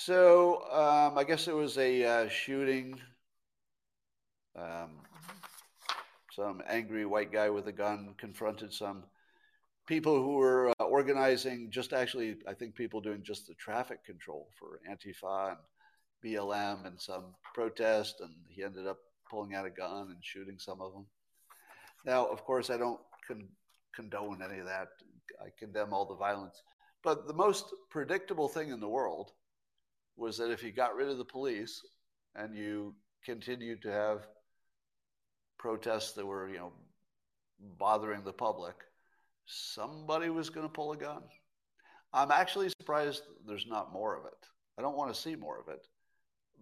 So 0.00 0.62
um, 0.70 1.18
I 1.18 1.24
guess 1.24 1.48
it 1.48 1.56
was 1.56 1.76
a 1.76 2.04
uh, 2.04 2.28
shooting. 2.28 3.00
Um, 4.56 5.00
some 6.30 6.62
angry 6.68 7.04
white 7.04 7.32
guy 7.32 7.50
with 7.50 7.66
a 7.66 7.72
gun 7.72 8.14
confronted 8.16 8.72
some 8.72 9.02
people 9.88 10.22
who 10.22 10.36
were 10.36 10.70
uh, 10.78 10.84
organizing 10.84 11.72
just 11.72 11.92
actually, 11.92 12.36
I 12.46 12.54
think 12.54 12.76
people 12.76 13.00
doing 13.00 13.24
just 13.24 13.48
the 13.48 13.54
traffic 13.54 14.04
control 14.04 14.50
for 14.56 14.78
Antifa 14.88 15.48
and 15.48 15.58
BLM 16.24 16.86
and 16.86 17.00
some 17.00 17.34
protest, 17.52 18.20
and 18.20 18.32
he 18.48 18.62
ended 18.62 18.86
up 18.86 18.98
pulling 19.28 19.56
out 19.56 19.66
a 19.66 19.70
gun 19.70 20.10
and 20.10 20.18
shooting 20.24 20.60
some 20.60 20.80
of 20.80 20.92
them. 20.92 21.06
Now, 22.06 22.24
of 22.24 22.44
course, 22.44 22.70
I 22.70 22.76
don't 22.76 23.00
con- 23.26 23.48
condone 23.92 24.42
any 24.48 24.60
of 24.60 24.66
that. 24.66 24.90
I 25.42 25.48
condemn 25.58 25.92
all 25.92 26.06
the 26.06 26.14
violence. 26.14 26.62
But 27.02 27.26
the 27.26 27.34
most 27.34 27.74
predictable 27.90 28.46
thing 28.46 28.70
in 28.70 28.78
the 28.78 28.88
world 28.88 29.32
was 30.18 30.36
that 30.38 30.50
if 30.50 30.62
you 30.62 30.72
got 30.72 30.96
rid 30.96 31.08
of 31.08 31.16
the 31.16 31.24
police 31.24 31.80
and 32.34 32.54
you 32.54 32.94
continued 33.24 33.80
to 33.82 33.92
have 33.92 34.26
protests 35.58 36.12
that 36.12 36.26
were, 36.26 36.48
you 36.48 36.58
know, 36.58 36.72
bothering 37.78 38.24
the 38.24 38.32
public, 38.32 38.74
somebody 39.46 40.28
was 40.28 40.50
going 40.50 40.66
to 40.66 40.72
pull 40.72 40.92
a 40.92 40.96
gun. 40.96 41.22
I'm 42.12 42.30
actually 42.30 42.68
surprised 42.68 43.22
there's 43.46 43.66
not 43.66 43.92
more 43.92 44.16
of 44.16 44.24
it. 44.24 44.46
I 44.78 44.82
don't 44.82 44.96
want 44.96 45.14
to 45.14 45.20
see 45.20 45.36
more 45.36 45.60
of 45.60 45.68
it, 45.68 45.86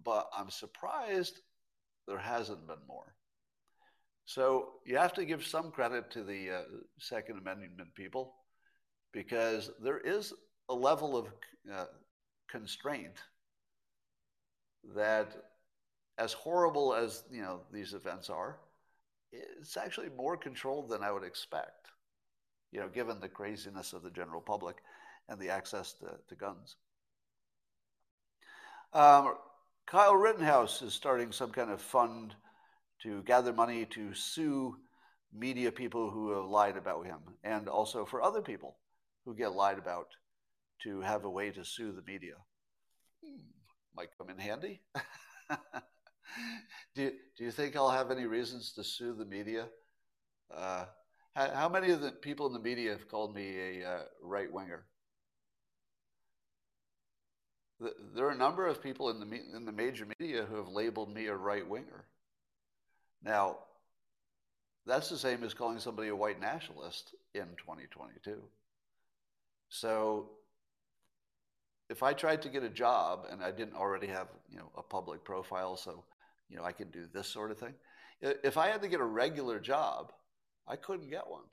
but 0.05 0.29
I'm 0.37 0.51
surprised 0.51 1.41
there 2.07 2.19
hasn't 2.19 2.67
been 2.67 2.87
more. 2.87 3.15
So 4.27 4.73
you 4.85 4.97
have 4.97 5.15
to 5.15 5.25
give 5.25 5.47
some 5.47 5.71
credit 5.71 6.11
to 6.11 6.25
the 6.25 6.51
uh, 6.51 6.63
Second 6.99 7.39
Amendment 7.39 7.95
people 7.95 8.35
because 9.13 9.71
there 9.83 10.01
is 10.01 10.33
a 10.69 10.75
level 10.75 11.17
of 11.17 11.27
uh, 11.73 11.87
constraint 12.51 13.15
that, 14.95 15.32
as 16.18 16.32
horrible 16.32 16.95
as 16.95 17.24
you 17.30 17.43
know 17.43 17.61
these 17.72 17.95
events 17.95 18.30
are, 18.30 18.59
it's 19.32 19.76
actually 19.76 20.09
more 20.16 20.37
controlled 20.37 20.89
than 20.89 21.03
I 21.03 21.12
would 21.12 21.24
expect. 21.24 21.89
You 22.72 22.80
know, 22.80 22.89
given 22.89 23.20
the 23.20 23.28
craziness 23.28 23.93
of 23.93 24.03
the 24.03 24.11
general 24.11 24.41
public 24.41 24.76
and 25.28 25.41
the 25.41 25.51
access 25.51 25.93
to, 25.95 26.18
to 26.28 26.34
guns. 26.34 26.76
Um, 28.93 29.34
Kyle 29.87 30.16
Rittenhouse 30.16 30.82
is 30.82 30.95
starting 30.95 31.32
some 31.32 31.51
kind 31.51 31.70
of 31.70 31.80
fund 31.80 32.34
to 33.03 33.22
gather 33.22 33.53
money 33.53 33.84
to 33.87 34.14
sue 34.14 34.76
media 35.32 35.70
people 35.70 36.11
who 36.11 36.30
have 36.30 36.47
lied 36.47 36.76
about 36.76 37.07
him, 37.07 37.18
and 37.45 37.68
also 37.68 38.05
for 38.05 38.22
other 38.22 38.41
people 38.41 38.76
who 39.24 39.34
get 39.34 39.53
lied 39.53 39.78
about 39.78 40.09
to 40.82 41.01
have 41.01 41.24
a 41.24 41.30
way 41.30 41.51
to 41.51 41.64
sue 41.64 41.93
the 41.93 42.03
media. 42.03 42.34
Hmm, 43.24 43.41
might 43.97 44.16
come 44.18 44.30
in 44.30 44.38
handy. 44.38 44.80
do, 46.94 47.03
you, 47.03 47.12
do 47.36 47.44
you 47.44 47.51
think 47.51 47.76
I'll 47.76 47.90
have 47.90 48.11
any 48.11 48.26
reasons 48.26 48.72
to 48.72 48.84
sue 48.84 49.14
the 49.14 49.24
media? 49.24 49.66
Uh, 50.55 50.84
how, 51.34 51.51
how, 51.51 51.68
many 51.68 51.90
of 51.90 52.01
the 52.01 52.11
people 52.11 52.47
in 52.47 52.53
the 52.53 52.59
media 52.59 52.92
have 52.92 53.09
called 53.09 53.34
me 53.34 53.57
a 53.59 53.88
uh, 53.88 54.03
right 54.22 54.53
winger? 54.53 54.84
The, 57.80 57.92
there 58.14 58.26
are 58.26 58.30
a 58.30 58.36
number 58.36 58.66
of 58.66 58.82
people 58.82 59.11
in 59.11 59.20
the, 59.20 59.40
in 59.55 59.64
the 59.64 59.72
major 59.72 60.07
media 60.18 60.44
who 60.44 60.57
have 60.57 60.68
labeled 60.68 61.12
me 61.12 61.26
a 61.26 61.34
right 61.34 61.66
winger. 61.66 62.05
Now, 63.22 63.59
that's 64.86 65.09
the 65.09 65.18
same 65.18 65.42
as 65.42 65.53
calling 65.53 65.80
somebody 65.80 66.09
a 66.09 66.16
white 66.16 66.40
nationalist 66.40 67.14
in 67.34 67.47
2022. 67.59 68.40
So 69.68 70.30
if 71.89 72.03
I 72.03 72.12
tried 72.12 72.43
to 72.43 72.49
get 72.49 72.62
a 72.62 72.68
job 72.68 73.26
and 73.30 73.43
I 73.43 73.51
didn't 73.51 73.74
already 73.74 74.09
have, 74.09 74.28
you 74.51 74.59
know, 74.59 74.70
a 74.76 74.82
public 74.82 75.24
profile, 75.24 75.76
so, 75.76 76.05
you 76.49 76.57
know, 76.57 76.64
I 76.64 76.72
could 76.72 76.93
do 76.93 77.07
this 77.12 77.28
sort 77.28 77.51
of 77.51 77.59
thing. 77.59 77.74
If 78.20 78.57
I 78.57 78.68
had 78.68 78.82
to 78.82 78.89
get 78.89 79.01
a 79.01 79.05
regular 79.05 79.61
job, 79.61 80.12
I 80.66 80.76
couldn't 80.76 81.11
get 81.11 81.28
one 81.28 81.45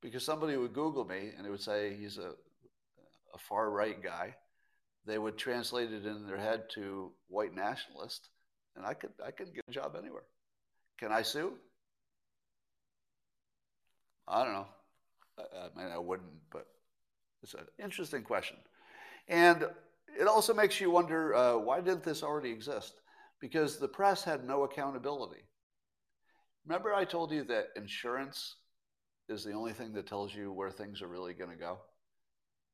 because 0.00 0.24
somebody 0.24 0.56
would 0.56 0.72
Google 0.72 1.04
me 1.04 1.32
and 1.36 1.46
it 1.46 1.50
would 1.50 1.60
say 1.60 1.96
he's 1.98 2.18
a, 2.18 2.32
a 3.34 3.38
far 3.38 3.70
right 3.70 4.00
guy. 4.02 4.34
They 5.04 5.18
would 5.18 5.36
translate 5.36 5.92
it 5.92 6.06
in 6.06 6.26
their 6.26 6.38
head 6.38 6.64
to 6.74 7.12
white 7.28 7.54
nationalist, 7.54 8.28
and 8.74 8.84
I 8.84 8.94
could 8.94 9.12
I 9.24 9.30
could 9.30 9.54
get 9.54 9.62
a 9.68 9.72
job 9.72 9.94
anywhere. 9.96 10.24
Can 10.98 11.12
I 11.12 11.22
sue? 11.22 11.52
I 14.26 14.42
don't 14.42 14.52
know. 14.52 14.66
I, 15.38 15.42
I 15.42 15.80
mean, 15.80 15.92
I 15.92 15.98
wouldn't, 15.98 16.28
but 16.50 16.66
it's 17.42 17.54
an 17.54 17.66
interesting 17.78 18.22
question. 18.22 18.56
And 19.28 19.66
it 20.18 20.26
also 20.26 20.54
makes 20.54 20.80
you 20.80 20.90
wonder 20.90 21.34
uh, 21.34 21.58
why 21.58 21.80
didn't 21.80 22.04
this 22.04 22.22
already 22.22 22.50
exist? 22.50 23.00
Because 23.40 23.78
the 23.78 23.88
press 23.88 24.24
had 24.24 24.44
no 24.44 24.62
accountability. 24.62 25.42
Remember, 26.66 26.94
I 26.94 27.04
told 27.04 27.32
you 27.32 27.44
that 27.44 27.68
insurance 27.76 28.56
is 29.28 29.44
the 29.44 29.52
only 29.52 29.72
thing 29.72 29.92
that 29.92 30.06
tells 30.06 30.34
you 30.34 30.52
where 30.52 30.70
things 30.70 31.02
are 31.02 31.08
really 31.08 31.34
going 31.34 31.50
to 31.50 31.56
go? 31.56 31.78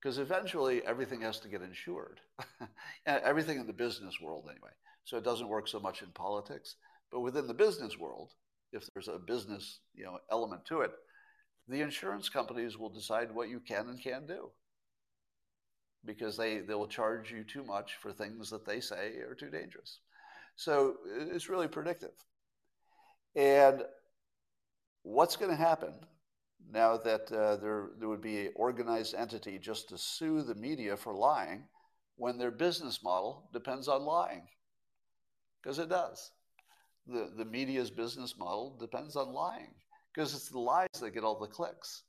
Because 0.00 0.18
eventually 0.18 0.84
everything 0.84 1.20
has 1.22 1.40
to 1.40 1.48
get 1.48 1.62
insured. 1.62 2.20
everything 3.06 3.58
in 3.58 3.66
the 3.66 3.72
business 3.72 4.20
world, 4.20 4.46
anyway. 4.50 4.70
So 5.04 5.16
it 5.16 5.24
doesn't 5.24 5.48
work 5.48 5.68
so 5.68 5.80
much 5.80 6.02
in 6.02 6.08
politics. 6.08 6.76
But 7.10 7.20
within 7.20 7.46
the 7.46 7.54
business 7.54 7.98
world, 7.98 8.30
if 8.72 8.88
there's 8.92 9.08
a 9.08 9.18
business 9.18 9.80
you 9.94 10.04
know, 10.04 10.18
element 10.30 10.64
to 10.66 10.80
it, 10.80 10.92
the 11.68 11.80
insurance 11.80 12.28
companies 12.28 12.78
will 12.78 12.88
decide 12.88 13.32
what 13.32 13.48
you 13.48 13.60
can 13.60 13.88
and 13.88 14.02
can't 14.02 14.26
do 14.26 14.50
because 16.04 16.36
they, 16.36 16.58
they 16.58 16.74
will 16.74 16.88
charge 16.88 17.30
you 17.30 17.44
too 17.44 17.64
much 17.64 17.96
for 18.00 18.12
things 18.12 18.50
that 18.50 18.66
they 18.66 18.80
say 18.80 19.18
are 19.28 19.34
too 19.34 19.50
dangerous. 19.50 20.00
So 20.56 20.96
it's 21.30 21.48
really 21.48 21.68
predictive. 21.68 22.12
And 23.34 23.82
what's 25.02 25.36
going 25.36 25.50
to 25.50 25.56
happen 25.56 25.94
now 26.70 26.96
that 26.98 27.32
uh, 27.32 27.56
there, 27.56 27.90
there 27.98 28.08
would 28.08 28.20
be 28.20 28.46
an 28.46 28.52
organized 28.54 29.14
entity 29.14 29.58
just 29.58 29.88
to 29.88 29.98
sue 29.98 30.42
the 30.42 30.54
media 30.54 30.96
for 30.96 31.14
lying 31.14 31.64
when 32.16 32.38
their 32.38 32.50
business 32.50 33.02
model 33.02 33.48
depends 33.52 33.88
on 33.88 34.02
lying? 34.02 34.46
Because 35.62 35.78
it 35.78 35.88
does. 35.88 36.30
The, 37.06 37.30
the 37.36 37.44
media's 37.44 37.90
business 37.90 38.36
model 38.38 38.76
depends 38.78 39.16
on 39.16 39.32
lying 39.32 39.74
because 40.12 40.34
it's 40.34 40.48
the 40.48 40.58
lies 40.58 40.88
that 41.00 41.14
get 41.14 41.24
all 41.24 41.38
the 41.38 41.46
clicks. 41.46 42.02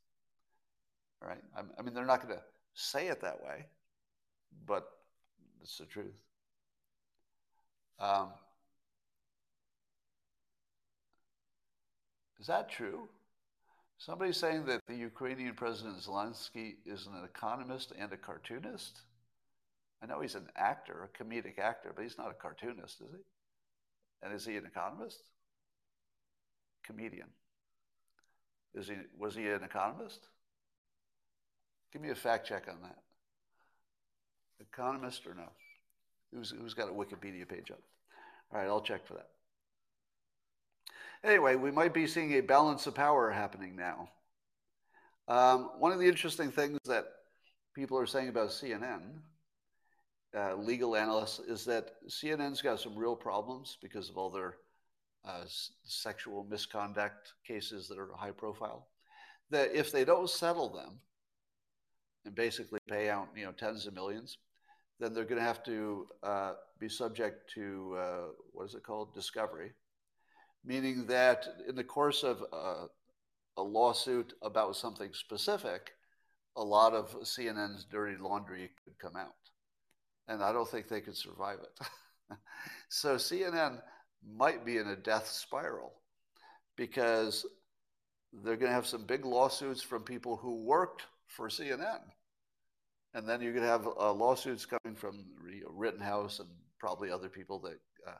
Right? 1.21 1.41
I, 1.55 1.61
I 1.79 1.81
mean, 1.81 1.93
they're 1.93 2.05
not 2.05 2.21
going 2.21 2.35
to 2.35 2.43
say 2.73 3.07
it 3.07 3.21
that 3.21 3.41
way, 3.41 3.65
but 4.65 4.87
it's 5.61 5.77
the 5.77 5.85
truth. 5.85 6.15
Um, 7.99 8.29
is 12.39 12.47
that 12.47 12.69
true? 12.69 13.07
Somebody's 13.97 14.37
saying 14.37 14.65
that 14.65 14.81
the 14.87 14.95
Ukrainian 14.95 15.53
President 15.53 15.97
Zelensky 15.97 16.75
is 16.85 17.07
an 17.07 17.23
economist 17.23 17.93
and 17.97 18.11
a 18.11 18.17
cartoonist. 18.17 18.99
I 20.01 20.07
know 20.07 20.19
he's 20.19 20.35
an 20.35 20.49
actor, 20.57 21.07
a 21.07 21.23
comedic 21.23 21.57
actor, 21.57 21.93
but 21.95 22.01
he's 22.03 22.17
not 22.17 22.29
a 22.29 22.33
cartoonist, 22.33 22.99
is 22.99 23.11
he? 23.11 23.23
And 24.21 24.33
is 24.33 24.45
he 24.45 24.57
an 24.57 24.65
economist? 24.65 25.21
Comedian. 26.83 27.29
Is 28.75 28.89
he, 28.89 28.95
was 29.17 29.35
he 29.35 29.47
an 29.47 29.63
economist? 29.63 30.27
Give 31.93 32.01
me 32.01 32.09
a 32.09 32.15
fact 32.15 32.47
check 32.47 32.67
on 32.67 32.81
that. 32.81 33.02
Economist 34.71 35.25
or 35.27 35.33
no? 35.33 35.49
Who's, 36.33 36.51
who's 36.51 36.73
got 36.73 36.89
a 36.89 36.93
Wikipedia 36.93 37.47
page 37.47 37.71
up? 37.71 37.81
All 38.51 38.59
right, 38.59 38.67
I'll 38.67 38.81
check 38.81 39.05
for 39.05 39.13
that. 39.15 39.29
Anyway, 41.23 41.55
we 41.55 41.71
might 41.71 41.93
be 41.93 42.05
seeing 42.05 42.33
a 42.33 42.41
balance 42.41 42.85
of 42.85 42.95
power 42.95 43.31
happening 43.31 43.75
now. 43.75 44.09
Um, 45.27 45.69
one 45.79 45.91
of 45.91 45.99
the 45.99 46.07
interesting 46.07 46.51
things 46.51 46.79
that 46.85 47.05
people 47.73 47.97
are 47.97 48.05
saying 48.05 48.27
about 48.27 48.49
CNN, 48.49 49.19
uh, 50.37 50.55
legal 50.55 50.95
analysts, 50.95 51.39
is 51.39 51.63
that 51.65 51.91
CNN's 52.09 52.61
got 52.61 52.79
some 52.79 52.95
real 52.95 53.15
problems 53.15 53.77
because 53.81 54.09
of 54.09 54.17
all 54.17 54.29
their 54.29 54.55
uh, 55.25 55.43
sexual 55.85 56.45
misconduct 56.49 57.33
cases 57.47 57.87
that 57.87 57.97
are 57.97 58.09
high 58.17 58.31
profile. 58.31 58.87
That 59.49 59.73
if 59.73 59.91
they 59.91 60.03
don't 60.03 60.29
settle 60.29 60.69
them 60.69 60.99
and 62.25 62.35
basically 62.35 62.79
pay 62.87 63.09
out, 63.09 63.29
you 63.35 63.45
know, 63.45 63.53
tens 63.53 63.87
of 63.87 63.93
millions, 63.93 64.37
then 65.03 65.13
they're 65.13 65.25
going 65.25 65.41
to 65.41 65.45
have 65.45 65.63
to 65.63 66.07
uh, 66.23 66.53
be 66.79 66.87
subject 66.87 67.51
to 67.55 67.97
uh, 67.99 68.27
what 68.53 68.65
is 68.65 68.75
it 68.75 68.83
called? 68.83 69.13
Discovery, 69.13 69.71
meaning 70.63 71.05
that 71.07 71.45
in 71.67 71.75
the 71.75 71.83
course 71.83 72.23
of 72.23 72.41
uh, 72.53 72.85
a 73.57 73.61
lawsuit 73.61 74.33
about 74.41 74.77
something 74.77 75.09
specific, 75.13 75.91
a 76.55 76.63
lot 76.63 76.93
of 76.93 77.13
CNN's 77.21 77.85
dirty 77.85 78.15
laundry 78.17 78.69
could 78.85 78.97
come 78.97 79.17
out. 79.17 79.33
And 80.29 80.41
I 80.41 80.53
don't 80.53 80.69
think 80.69 80.87
they 80.87 81.01
could 81.01 81.17
survive 81.17 81.59
it. 81.59 82.37
so 82.89 83.15
CNN 83.15 83.81
might 84.25 84.65
be 84.65 84.77
in 84.77 84.87
a 84.87 84.95
death 84.95 85.27
spiral 85.27 85.93
because 86.77 87.45
they're 88.31 88.55
going 88.55 88.69
to 88.69 88.75
have 88.75 88.87
some 88.87 89.05
big 89.05 89.25
lawsuits 89.25 89.81
from 89.81 90.03
people 90.03 90.37
who 90.37 90.63
worked 90.63 91.03
for 91.27 91.49
CNN. 91.49 91.99
And 93.13 93.27
then 93.27 93.41
you're 93.41 93.53
going 93.53 93.65
to 93.65 93.69
have 93.69 93.87
uh, 93.87 94.11
lawsuits 94.11 94.65
coming 94.65 94.95
from 94.95 95.25
Rittenhouse 95.69 96.39
and 96.39 96.49
probably 96.79 97.11
other 97.11 97.29
people 97.29 97.59
that 97.59 97.79
uh, 98.07 98.17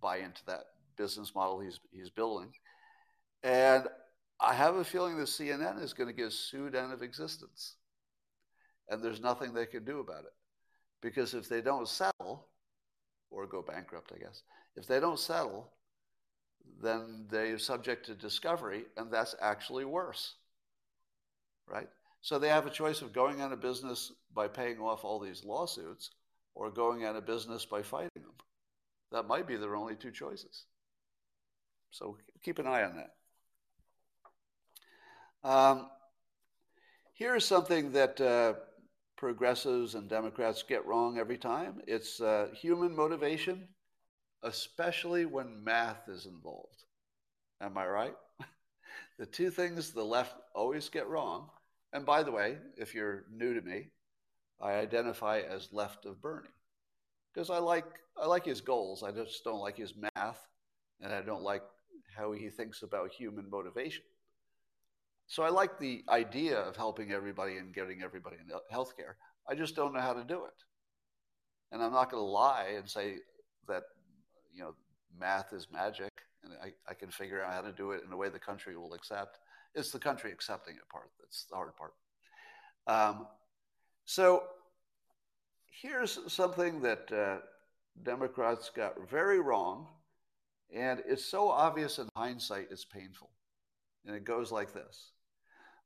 buy 0.00 0.18
into 0.18 0.44
that 0.46 0.64
business 0.96 1.34
model 1.34 1.60
he's, 1.60 1.80
he's 1.90 2.10
building. 2.10 2.52
And 3.42 3.88
I 4.40 4.54
have 4.54 4.76
a 4.76 4.84
feeling 4.84 5.16
that 5.18 5.28
CNN 5.28 5.82
is 5.82 5.94
going 5.94 6.08
to 6.08 6.14
get 6.14 6.32
sued 6.32 6.76
out 6.76 6.92
of 6.92 7.02
existence. 7.02 7.76
And 8.88 9.02
there's 9.02 9.20
nothing 9.20 9.54
they 9.54 9.66
can 9.66 9.84
do 9.84 10.00
about 10.00 10.24
it. 10.24 10.32
Because 11.00 11.34
if 11.34 11.48
they 11.48 11.60
don't 11.60 11.88
settle, 11.88 12.48
or 13.30 13.46
go 13.46 13.62
bankrupt, 13.62 14.12
I 14.14 14.18
guess, 14.18 14.42
if 14.76 14.86
they 14.86 15.00
don't 15.00 15.18
settle, 15.18 15.70
then 16.82 17.26
they're 17.30 17.58
subject 17.58 18.06
to 18.06 18.14
discovery, 18.14 18.84
and 18.96 19.12
that's 19.12 19.34
actually 19.40 19.84
worse. 19.84 20.34
Right? 21.66 21.88
So 22.24 22.38
they 22.38 22.48
have 22.48 22.66
a 22.66 22.70
choice 22.70 23.02
of 23.02 23.12
going 23.12 23.42
out 23.42 23.52
of 23.52 23.60
business 23.60 24.10
by 24.34 24.48
paying 24.48 24.78
off 24.78 25.04
all 25.04 25.20
these 25.20 25.44
lawsuits 25.44 26.08
or 26.54 26.70
going 26.70 27.04
out 27.04 27.16
of 27.16 27.26
business 27.26 27.66
by 27.66 27.82
fighting 27.82 28.22
them. 28.22 28.32
That 29.12 29.26
might 29.26 29.46
be 29.46 29.56
their 29.56 29.76
only 29.76 29.94
two 29.94 30.10
choices. 30.10 30.64
So 31.90 32.16
keep 32.42 32.58
an 32.58 32.66
eye 32.66 32.84
on 32.84 32.96
that. 35.44 35.50
Um, 35.50 35.90
here's 37.12 37.44
something 37.44 37.92
that 37.92 38.18
uh, 38.18 38.54
progressives 39.18 39.94
and 39.94 40.08
Democrats 40.08 40.62
get 40.62 40.86
wrong 40.86 41.18
every 41.18 41.36
time 41.36 41.82
it's 41.86 42.22
uh, 42.22 42.48
human 42.54 42.96
motivation, 42.96 43.68
especially 44.42 45.26
when 45.26 45.62
math 45.62 46.08
is 46.08 46.24
involved. 46.24 46.84
Am 47.60 47.76
I 47.76 47.86
right? 47.86 48.14
the 49.18 49.26
two 49.26 49.50
things 49.50 49.90
the 49.90 50.02
left 50.02 50.34
always 50.54 50.88
get 50.88 51.06
wrong, 51.06 51.50
and 51.94 52.04
by 52.04 52.22
the 52.22 52.32
way, 52.32 52.58
if 52.76 52.94
you're 52.94 53.24
new 53.32 53.54
to 53.54 53.62
me, 53.62 53.88
I 54.60 54.72
identify 54.72 55.40
as 55.40 55.72
left 55.72 56.04
of 56.04 56.20
Bernie 56.20 56.48
because 57.32 57.50
I 57.50 57.58
like 57.58 57.86
I 58.20 58.26
like 58.26 58.44
his 58.44 58.60
goals. 58.60 59.02
I 59.02 59.12
just 59.12 59.42
don't 59.44 59.60
like 59.60 59.76
his 59.76 59.94
math, 59.96 60.46
and 61.00 61.12
I 61.12 61.22
don't 61.22 61.42
like 61.42 61.62
how 62.16 62.32
he 62.32 62.50
thinks 62.50 62.82
about 62.82 63.12
human 63.12 63.48
motivation. 63.48 64.04
So 65.26 65.42
I 65.42 65.48
like 65.48 65.78
the 65.78 66.02
idea 66.08 66.58
of 66.58 66.76
helping 66.76 67.12
everybody 67.12 67.56
and 67.56 67.74
getting 67.74 68.02
everybody 68.02 68.36
in 68.36 68.54
healthcare. 68.72 69.14
I 69.48 69.54
just 69.54 69.74
don't 69.74 69.94
know 69.94 70.00
how 70.00 70.12
to 70.12 70.24
do 70.24 70.44
it. 70.44 70.62
And 71.72 71.82
I'm 71.82 71.92
not 71.92 72.10
going 72.10 72.22
to 72.22 72.26
lie 72.26 72.74
and 72.76 72.88
say 72.88 73.16
that 73.68 73.84
you 74.52 74.62
know 74.62 74.74
math 75.18 75.52
is 75.52 75.68
magic 75.72 76.12
and 76.44 76.52
I, 76.62 76.72
I 76.88 76.94
can 76.94 77.10
figure 77.10 77.42
out 77.42 77.52
how 77.52 77.62
to 77.62 77.72
do 77.72 77.92
it 77.92 78.02
in 78.06 78.12
a 78.12 78.16
way 78.16 78.28
the 78.28 78.38
country 78.38 78.76
will 78.76 78.94
accept. 78.94 79.38
It's 79.74 79.90
the 79.90 79.98
country 79.98 80.30
accepting 80.32 80.76
it 80.76 80.88
part 80.88 81.10
that's 81.20 81.44
the 81.44 81.56
hard 81.56 81.72
part. 81.76 81.94
Um, 82.86 83.26
so 84.04 84.44
here's 85.66 86.18
something 86.32 86.80
that 86.82 87.10
uh, 87.12 87.38
Democrats 88.02 88.70
got 88.74 89.08
very 89.10 89.40
wrong, 89.40 89.88
and 90.74 91.02
it's 91.06 91.24
so 91.24 91.48
obvious 91.48 91.98
in 91.98 92.08
hindsight, 92.16 92.68
it's 92.70 92.84
painful. 92.84 93.30
And 94.06 94.14
it 94.14 94.24
goes 94.24 94.52
like 94.52 94.74
this 94.74 95.12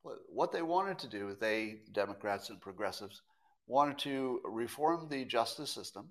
What 0.02 0.52
they 0.52 0.62
wanted 0.62 0.98
to 1.00 1.08
do, 1.08 1.36
they, 1.40 1.80
Democrats 1.92 2.50
and 2.50 2.60
progressives, 2.60 3.22
wanted 3.66 3.98
to 3.98 4.40
reform 4.44 5.08
the 5.08 5.24
justice 5.24 5.70
system 5.70 6.08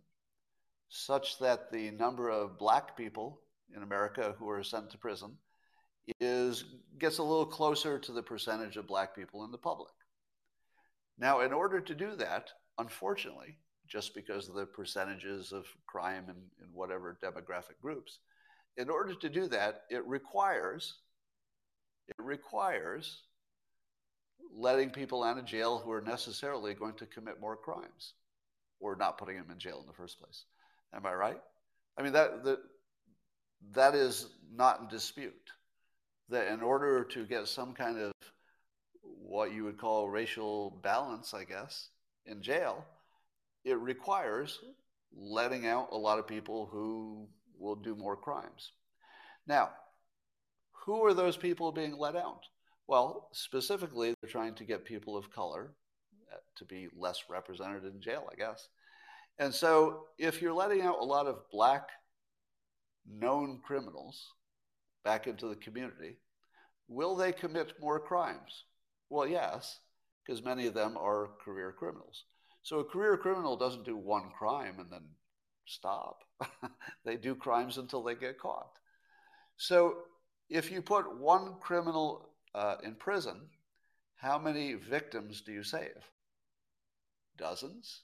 such 0.90 1.38
that 1.40 1.72
the 1.72 1.92
number 1.92 2.30
of 2.30 2.58
black 2.58 2.96
people 2.96 3.42
in 3.76 3.84
America 3.84 4.36
who 4.40 4.50
are 4.50 4.64
sent 4.64 4.90
to 4.92 4.98
prison 4.98 5.38
is 6.20 6.66
gets 7.00 7.20
a 7.20 7.24
little 7.24 7.46
closer 7.46 8.00
to 8.00 8.12
the 8.12 8.24
percentage 8.24 8.78
of 8.78 8.88
black 8.88 9.16
people 9.16 9.44
in 9.46 9.52
the 9.52 9.58
public. 9.58 9.94
Now, 11.20 11.42
in 11.42 11.54
order 11.54 11.80
to 11.80 11.96
do 11.96 12.16
that, 12.16 12.50
unfortunately, 12.78 13.58
just 13.88 14.14
because 14.14 14.50
of 14.50 14.56
the 14.56 14.66
percentages 14.66 15.52
of 15.52 15.66
crime 15.86 16.26
in, 16.26 16.36
in 16.64 16.74
whatever 16.74 17.18
demographic 17.24 17.80
groups. 17.82 18.20
In 18.76 18.90
order 18.90 19.16
to 19.16 19.30
do 19.30 19.48
that, 19.48 19.84
it 19.90 20.06
requires 20.06 20.96
it 22.08 22.16
requires 22.20 23.24
letting 24.56 24.92
people 24.92 25.24
out 25.24 25.38
of 25.38 25.46
jail 25.46 25.78
who 25.78 25.92
are 25.92 26.02
necessarily 26.02 26.74
going 26.74 26.94
to 26.96 27.06
commit 27.06 27.42
more 27.42 27.58
crimes 27.58 28.14
or 28.80 28.96
not 28.96 29.18
putting 29.18 29.36
them 29.36 29.52
in 29.52 29.60
jail 29.60 29.80
in 29.82 29.88
the 29.88 29.94
first 29.94 30.18
place. 30.20 30.46
Am 30.94 31.06
I 31.06 31.14
right? 31.14 31.42
I 31.98 32.04
mean 32.04 32.14
that 32.14 32.46
the, 32.46 32.60
that 33.74 33.94
is 33.94 34.28
not 34.54 34.80
in 34.80 34.88
dispute. 34.88 35.34
That 36.30 36.52
in 36.52 36.62
order 36.62 37.04
to 37.06 37.26
get 37.26 37.48
some 37.48 37.74
kind 37.74 37.98
of 37.98 38.12
what 39.02 39.54
you 39.54 39.64
would 39.64 39.78
call 39.78 40.10
racial 40.10 40.80
balance, 40.84 41.34
I 41.34 41.44
guess, 41.44 41.90
in 42.26 42.42
jail, 42.42 42.86
it 43.64 43.78
requires 43.80 44.60
letting 45.16 45.68
out 45.68 45.90
a 45.92 45.98
lot 45.98 46.20
of 46.20 46.28
people 46.28 46.68
who 46.72 47.28
will 47.58 47.76
do 47.76 47.96
more 47.96 48.16
crimes. 48.16 48.72
Now, 49.48 49.70
who 50.72 51.04
are 51.06 51.14
those 51.14 51.38
people 51.38 51.72
being 51.72 51.98
let 51.98 52.16
out? 52.16 52.44
Well, 52.88 53.30
specifically, 53.34 54.14
they're 54.22 54.30
trying 54.30 54.56
to 54.56 54.64
get 54.64 54.86
people 54.86 55.18
of 55.18 55.32
color 55.32 55.74
uh, 56.32 56.38
to 56.58 56.66
be 56.66 56.88
less 56.96 57.24
represented 57.30 57.84
in 57.84 58.02
jail, 58.02 58.30
I 58.32 58.36
guess. 58.36 58.70
And 59.40 59.54
so, 59.54 60.06
if 60.18 60.42
you're 60.42 60.54
letting 60.54 60.82
out 60.82 61.00
a 61.00 61.06
lot 61.06 61.28
of 61.28 61.50
black 61.52 61.90
known 63.06 63.60
criminals 63.64 64.34
back 65.08 65.26
into 65.26 65.48
the 65.48 65.56
community, 65.56 66.18
will 66.90 67.16
they 67.16 67.32
commit 67.32 67.80
more 67.80 67.98
crimes? 67.98 68.66
Well, 69.10 69.26
yes, 69.26 69.80
because 70.26 70.44
many 70.44 70.68
of 70.68 70.74
them 70.74 70.98
are 70.98 71.30
career 71.46 71.72
criminals. 71.72 72.26
So 72.62 72.80
a 72.80 72.84
career 72.84 73.16
criminal 73.16 73.56
doesn't 73.56 73.86
do 73.86 73.96
one 73.96 74.32
crime 74.38 74.80
and 74.80 74.92
then 74.92 75.06
stop. 75.66 76.26
they 77.06 77.16
do 77.16 77.36
crimes 77.36 77.78
until 77.78 78.04
they 78.04 78.16
get 78.16 78.38
caught. 78.38 78.74
So 79.56 80.00
if 80.50 80.70
you 80.70 80.82
put 80.82 81.18
one 81.18 81.56
criminal 81.62 82.28
uh, 82.54 82.76
in 82.84 82.96
prison, 82.96 83.40
how 84.18 84.38
many 84.38 84.74
victims 84.74 85.40
do 85.40 85.54
you 85.54 85.64
save? 85.64 86.04
Dozens? 87.38 88.02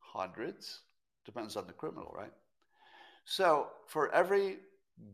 Hundreds? 0.00 0.80
Depends 1.24 1.54
on 1.54 1.68
the 1.68 1.72
criminal, 1.72 2.12
right? 2.12 2.32
So 3.24 3.68
for 3.86 4.12
every 4.12 4.56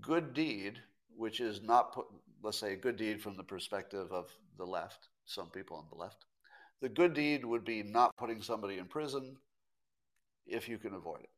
good 0.01 0.33
deed, 0.33 0.81
which 1.17 1.41
is 1.41 1.63
not 1.63 1.93
put, 1.93 2.07
let's 2.43 2.59
say, 2.59 2.73
a 2.73 2.77
good 2.77 2.97
deed 2.97 3.23
from 3.23 3.37
the 3.37 3.45
perspective 3.45 4.13
of 4.13 4.31
the 4.57 4.65
left, 4.65 5.09
some 5.25 5.49
people 5.51 5.77
on 5.77 5.87
the 5.91 5.97
left, 5.97 6.25
the 6.81 6.89
good 6.89 7.15
deed 7.15 7.45
would 7.45 7.65
be 7.65 7.83
not 7.83 8.17
putting 8.17 8.43
somebody 8.43 8.79
in 8.79 8.87
prison 8.87 9.37
if 10.47 10.69
you 10.69 10.79
can 10.79 10.95
avoid 10.95 11.21
it. 11.21 11.31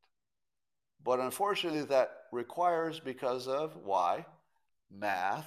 But 1.05 1.20
unfortunately, 1.20 1.83
that 1.85 2.11
requires 2.33 2.99
because 2.99 3.47
of 3.47 3.77
why? 3.77 4.27
Math 4.91 5.47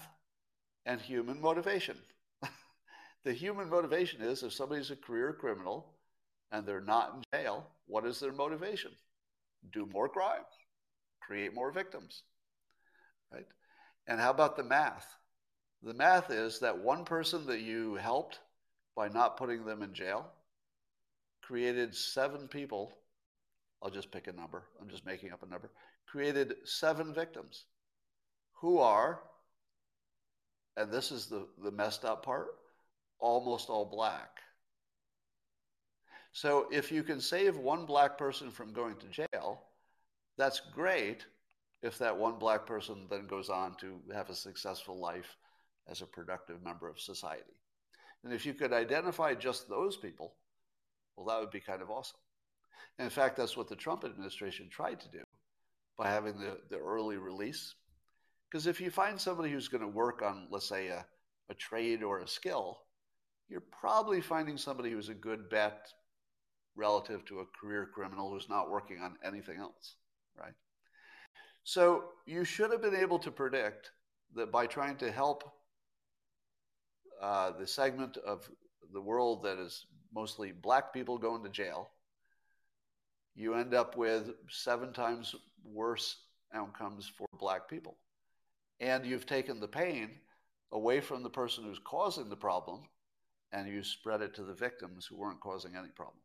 and 0.86 1.02
human 1.02 1.42
motivation. 1.42 1.98
the 3.24 3.34
human 3.34 3.70
motivation 3.70 4.22
is 4.22 4.44
if 4.44 4.54
somebody's 4.54 4.92
a 4.92 4.96
career 4.96 5.34
criminal 5.34 5.94
and 6.52 6.66
they're 6.66 6.82
not 6.82 7.14
in 7.16 7.24
jail, 7.40 7.68
what 7.88 8.06
is 8.06 8.20
their 8.20 8.32
motivation? 8.32 8.92
Do 9.74 9.86
more 9.92 10.08
crime, 10.08 10.44
create 11.22 11.54
more 11.54 11.72
victims. 11.72 12.24
Right? 13.32 13.46
And 14.10 14.20
how 14.20 14.32
about 14.32 14.58
the 14.58 14.64
math? 14.64 15.16
The 15.84 15.94
math 15.94 16.32
is 16.32 16.60
that 16.60 16.80
one 16.80 17.06
person 17.06 17.46
that 17.46 17.62
you 17.62 17.94
helped 17.96 18.40
by 18.96 19.08
not 19.08 19.38
putting 19.38 19.64
them 19.64 19.84
in 19.84 19.94
jail, 19.94 20.26
created 21.44 21.96
seven 21.96 22.48
people. 22.48 22.92
I'll 23.82 23.92
just 23.92 24.12
pick 24.12 24.28
a 24.28 24.34
number. 24.34 24.64
I'm 24.82 24.90
just 24.90 25.06
making 25.06 25.32
up 25.32 25.44
a 25.44 25.46
number. 25.50 25.70
Created 26.08 26.56
seven 26.66 27.14
victims 27.14 27.66
who 28.54 28.80
are, 28.80 29.22
and 30.76 30.92
this 30.92 31.12
is 31.12 31.28
the, 31.28 31.46
the 31.64 31.72
messed 31.72 32.04
up 32.04 32.26
part, 32.26 32.48
almost 33.20 33.70
all 33.70 33.86
black. 33.86 34.40
So 36.32 36.68
if 36.72 36.92
you 36.92 37.04
can 37.04 37.22
save 37.22 37.58
one 37.58 37.86
black 37.86 38.18
person 38.18 38.50
from 38.50 38.74
going 38.74 38.96
to 38.96 39.28
jail, 39.28 39.62
that's 40.36 40.62
great 40.74 41.26
if 41.82 41.98
that 41.98 42.18
one 42.18 42.38
black 42.38 42.66
person 42.66 43.08
then 43.10 43.28
goes 43.28 43.50
on 43.50 43.76
to 43.76 44.02
have 44.14 44.30
a 44.30 44.36
successful 44.36 45.00
life 45.00 45.38
as 45.90 46.02
a 46.02 46.06
productive 46.06 46.62
member 46.64 46.90
of 46.90 47.00
society. 47.00 47.62
And 48.24 48.34
if 48.34 48.46
you 48.46 48.54
could 48.54 48.74
identify 48.74 49.34
just 49.34 49.70
those 49.70 49.96
people, 49.96 50.36
well, 51.16 51.28
that 51.28 51.40
would 51.40 51.52
be 51.52 51.62
kind 51.62 51.82
of 51.82 51.90
awesome. 51.90 52.20
And 52.98 53.06
in 53.06 53.10
fact, 53.10 53.38
that's 53.38 53.56
what 53.56 53.70
the 53.70 53.76
Trump 53.76 54.04
administration 54.04 54.68
tried 54.70 55.00
to 55.00 55.10
do 55.10 55.24
by 55.98 56.10
having 56.10 56.38
the, 56.38 56.58
the 56.70 56.78
early 56.78 57.18
release. 57.18 57.76
Because 58.50 58.68
if 58.68 58.82
you 58.82 58.92
find 58.92 59.20
somebody 59.20 59.52
who's 59.52 59.68
going 59.68 59.82
to 59.82 59.88
work 59.88 60.22
on, 60.22 60.48
let's 60.50 60.68
say, 60.68 60.88
a, 60.88 61.06
a 61.50 61.54
trade 61.54 62.04
or 62.04 62.20
a 62.20 62.28
skill, 62.28 62.82
you're 63.48 63.64
probably 63.80 64.22
finding 64.22 64.58
somebody 64.58 64.92
who's 64.92 65.10
a 65.10 65.14
good 65.14 65.50
bet 65.50 65.88
relative 66.76 67.26
to 67.26 67.40
a 67.40 67.46
career 67.60 67.90
criminal 67.94 68.32
who's 68.32 68.50
not 68.50 68.70
working 68.70 69.00
on 69.02 69.16
anything 69.26 69.60
else, 69.60 69.96
right? 70.38 70.54
So 71.70 72.06
you 72.26 72.46
should 72.46 72.72
have 72.72 72.82
been 72.82 72.96
able 72.96 73.20
to 73.20 73.30
predict 73.30 73.92
that 74.34 74.52
by 74.52 74.66
trying 74.66 74.98
to 74.98 75.12
help 75.12 75.44
uh, 77.22 77.52
the 77.60 77.68
segment 77.68 78.18
of 78.18 78.50
the 78.92 79.00
world 79.00 79.44
that 79.44 79.60
is 79.60 79.86
mostly 80.12 80.52
black 80.52 80.92
people 80.92 81.20
going 81.20 81.44
to 81.44 81.50
jail, 81.52 81.92
you 83.36 83.54
end 83.54 83.76
up 83.76 83.96
with 83.96 84.32
seven 84.50 84.94
times 84.94 85.36
worse 85.64 86.18
outcomes 86.56 87.08
for 87.16 87.28
black 87.38 87.70
people. 87.70 87.98
And 88.80 89.06
you've 89.06 89.28
taken 89.28 89.60
the 89.60 89.68
pain 89.68 90.10
away 90.72 91.02
from 91.02 91.22
the 91.22 91.30
person 91.30 91.66
who's 91.66 91.78
causing 91.86 92.30
the 92.30 92.36
problem 92.36 92.82
and 93.52 93.68
you 93.68 93.84
spread 93.84 94.24
it 94.24 94.34
to 94.34 94.44
the 94.44 94.56
victims 94.56 95.06
who 95.06 95.18
weren't 95.18 95.40
causing 95.40 95.76
any 95.76 95.90
problem. 95.90 96.24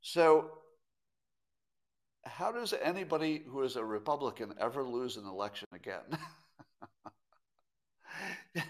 So, 0.00 0.52
how 2.28 2.52
does 2.52 2.74
anybody 2.82 3.42
who 3.48 3.62
is 3.62 3.76
a 3.76 3.84
Republican 3.84 4.54
ever 4.60 4.84
lose 4.84 5.16
an 5.16 5.26
election 5.26 5.68
again? 5.72 6.18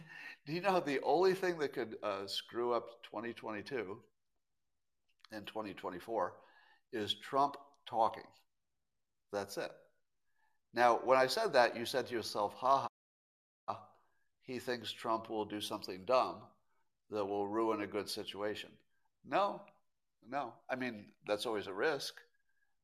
Do 0.47 0.53
you 0.53 0.61
know 0.61 0.81
the 0.81 1.01
only 1.03 1.35
thing 1.35 1.59
that 1.59 1.73
could 1.75 1.97
uh, 2.03 2.27
screw 2.27 2.73
up 2.73 3.03
2022 3.05 3.99
and 5.31 5.47
2024 5.47 6.33
is 6.93 7.15
Trump 7.15 7.57
talking? 7.87 8.25
That's 9.33 9.59
it. 9.59 9.71
Now, 10.73 11.01
when 11.05 11.19
I 11.19 11.27
said 11.27 11.53
that, 11.53 11.77
you 11.77 11.85
said 11.85 12.07
to 12.07 12.15
yourself, 12.15 12.55
ha 12.55 12.87
ha, 13.67 13.81
he 14.43 14.59
thinks 14.59 14.91
Trump 14.91 15.29
will 15.29 15.45
do 15.45 15.61
something 15.61 16.05
dumb 16.07 16.37
that 17.11 17.25
will 17.25 17.47
ruin 17.47 17.83
a 17.83 17.87
good 17.87 18.09
situation. 18.09 18.71
No, 19.29 19.61
no. 20.29 20.53
I 20.71 20.77
mean, 20.77 21.07
that's 21.27 21.47
always 21.47 21.67
a 21.67 21.73
risk, 21.73 22.15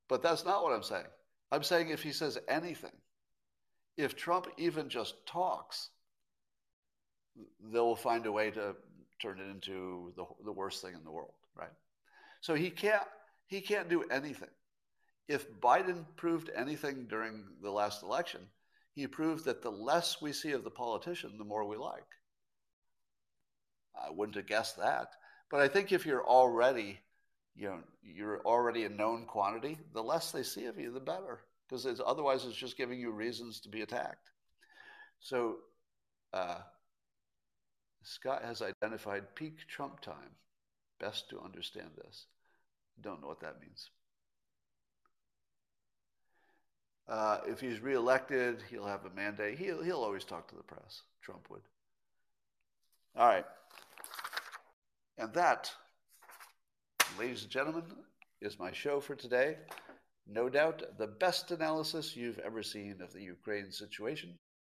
but 0.09 0.23
that's 0.23 0.45
not 0.45 0.63
what 0.63 0.73
I'm 0.73 0.83
saying. 0.83 1.07
I'm 1.51 1.63
saying 1.63 1.91
if 1.91 2.03
he 2.03 2.13
says 2.13 2.39
anything, 2.49 2.93
if 3.97 4.17
Trump 4.17 4.49
even 4.59 4.89
just 4.89 5.15
talks, 5.27 5.91
they'll 7.73 7.97
find 7.97 8.27
a 8.27 8.33
way 8.33 8.51
to 8.51 8.75
turn 9.21 9.39
it 9.41 9.51
into 9.51 10.13
the, 10.17 10.25
the 10.45 10.53
worst 10.53 10.83
thing 10.83 10.95
in 10.95 11.05
the 11.05 11.11
world, 11.11 11.35
right? 11.57 11.73
So 12.41 12.55
he 12.55 12.71
can't 12.71 13.03
he 13.47 13.61
can't 13.61 13.89
do 13.89 14.03
anything. 14.11 14.49
If 15.29 15.51
Biden 15.61 16.05
proved 16.17 16.51
anything 16.55 17.07
during 17.09 17.45
the 17.63 17.71
last 17.71 18.03
election, 18.03 18.41
he 18.93 19.07
proved 19.07 19.45
that 19.45 19.63
the 19.63 19.71
less 19.71 20.21
we 20.21 20.33
see 20.33 20.53
of 20.53 20.65
the 20.65 20.71
politician, 20.71 21.39
the 21.39 21.45
more 21.45 21.65
we 21.65 21.77
like. 21.77 22.05
I 23.95 24.11
wouldn't 24.11 24.37
have 24.37 24.47
guessed 24.47 24.77
that. 24.79 25.09
But 25.51 25.61
I 25.61 25.69
think 25.69 25.93
if 25.93 26.05
you're 26.05 26.27
already, 26.27 27.01
you 27.57 27.69
know, 27.69 27.79
you're 28.03 28.41
already 28.41 28.85
a 28.85 28.89
known 28.89 29.27
quantity, 29.27 29.79
the 29.93 30.03
less 30.03 30.33
they 30.33 30.43
see 30.43 30.67
of 30.67 30.79
you, 30.79 30.93
the 30.93 31.01
better, 31.01 31.41
because 31.69 31.87
it's, 31.87 32.01
otherwise 32.05 32.45
it's 32.45 32.57
just 32.57 32.77
giving 32.77 32.99
you 32.99 33.11
reasons 33.11 33.61
to 33.61 33.69
be 33.69 33.83
attacked. 33.83 34.31
So 35.21 35.57
uh, 36.33 36.59
Scott 38.03 38.45
has 38.45 38.61
identified 38.61 39.35
peak 39.35 39.59
Trump 39.69 40.01
time. 40.01 40.37
Best 41.01 41.31
to 41.31 41.41
understand 41.41 41.91
this. 41.97 42.27
Don't 43.01 43.21
know 43.21 43.29
what 43.29 43.41
that 43.41 43.61
means. 43.61 43.91
Uh, 47.09 47.39
if 47.47 47.61
he's 47.61 47.81
reelected, 47.81 48.63
he'll 48.71 48.87
have 48.87 49.05
a 49.05 49.15
mandate. 49.15 49.59
He'll, 49.59 49.83
he'll 49.83 50.03
always 50.03 50.25
talk 50.25 50.49
to 50.49 50.57
the 50.57 50.63
press. 50.63 51.03
Trump 51.23 51.51
would. 51.51 51.61
All 53.17 53.27
right. 53.27 53.45
And 55.19 55.33
that, 55.35 55.71
ladies 57.19 57.43
and 57.43 57.51
gentlemen, 57.51 57.85
is 58.41 58.59
my 58.59 58.73
show 58.73 59.01
for 59.01 59.15
today. 59.15 59.57
No 60.27 60.49
doubt 60.49 60.83
the 60.99 61.07
best 61.07 61.51
analysis 61.51 62.17
you've 62.17 62.39
ever 62.41 62.63
seen 62.63 63.01
of 63.01 63.13
the 63.13 63.23
Ukraine 63.23 63.71
situation. 63.71 64.37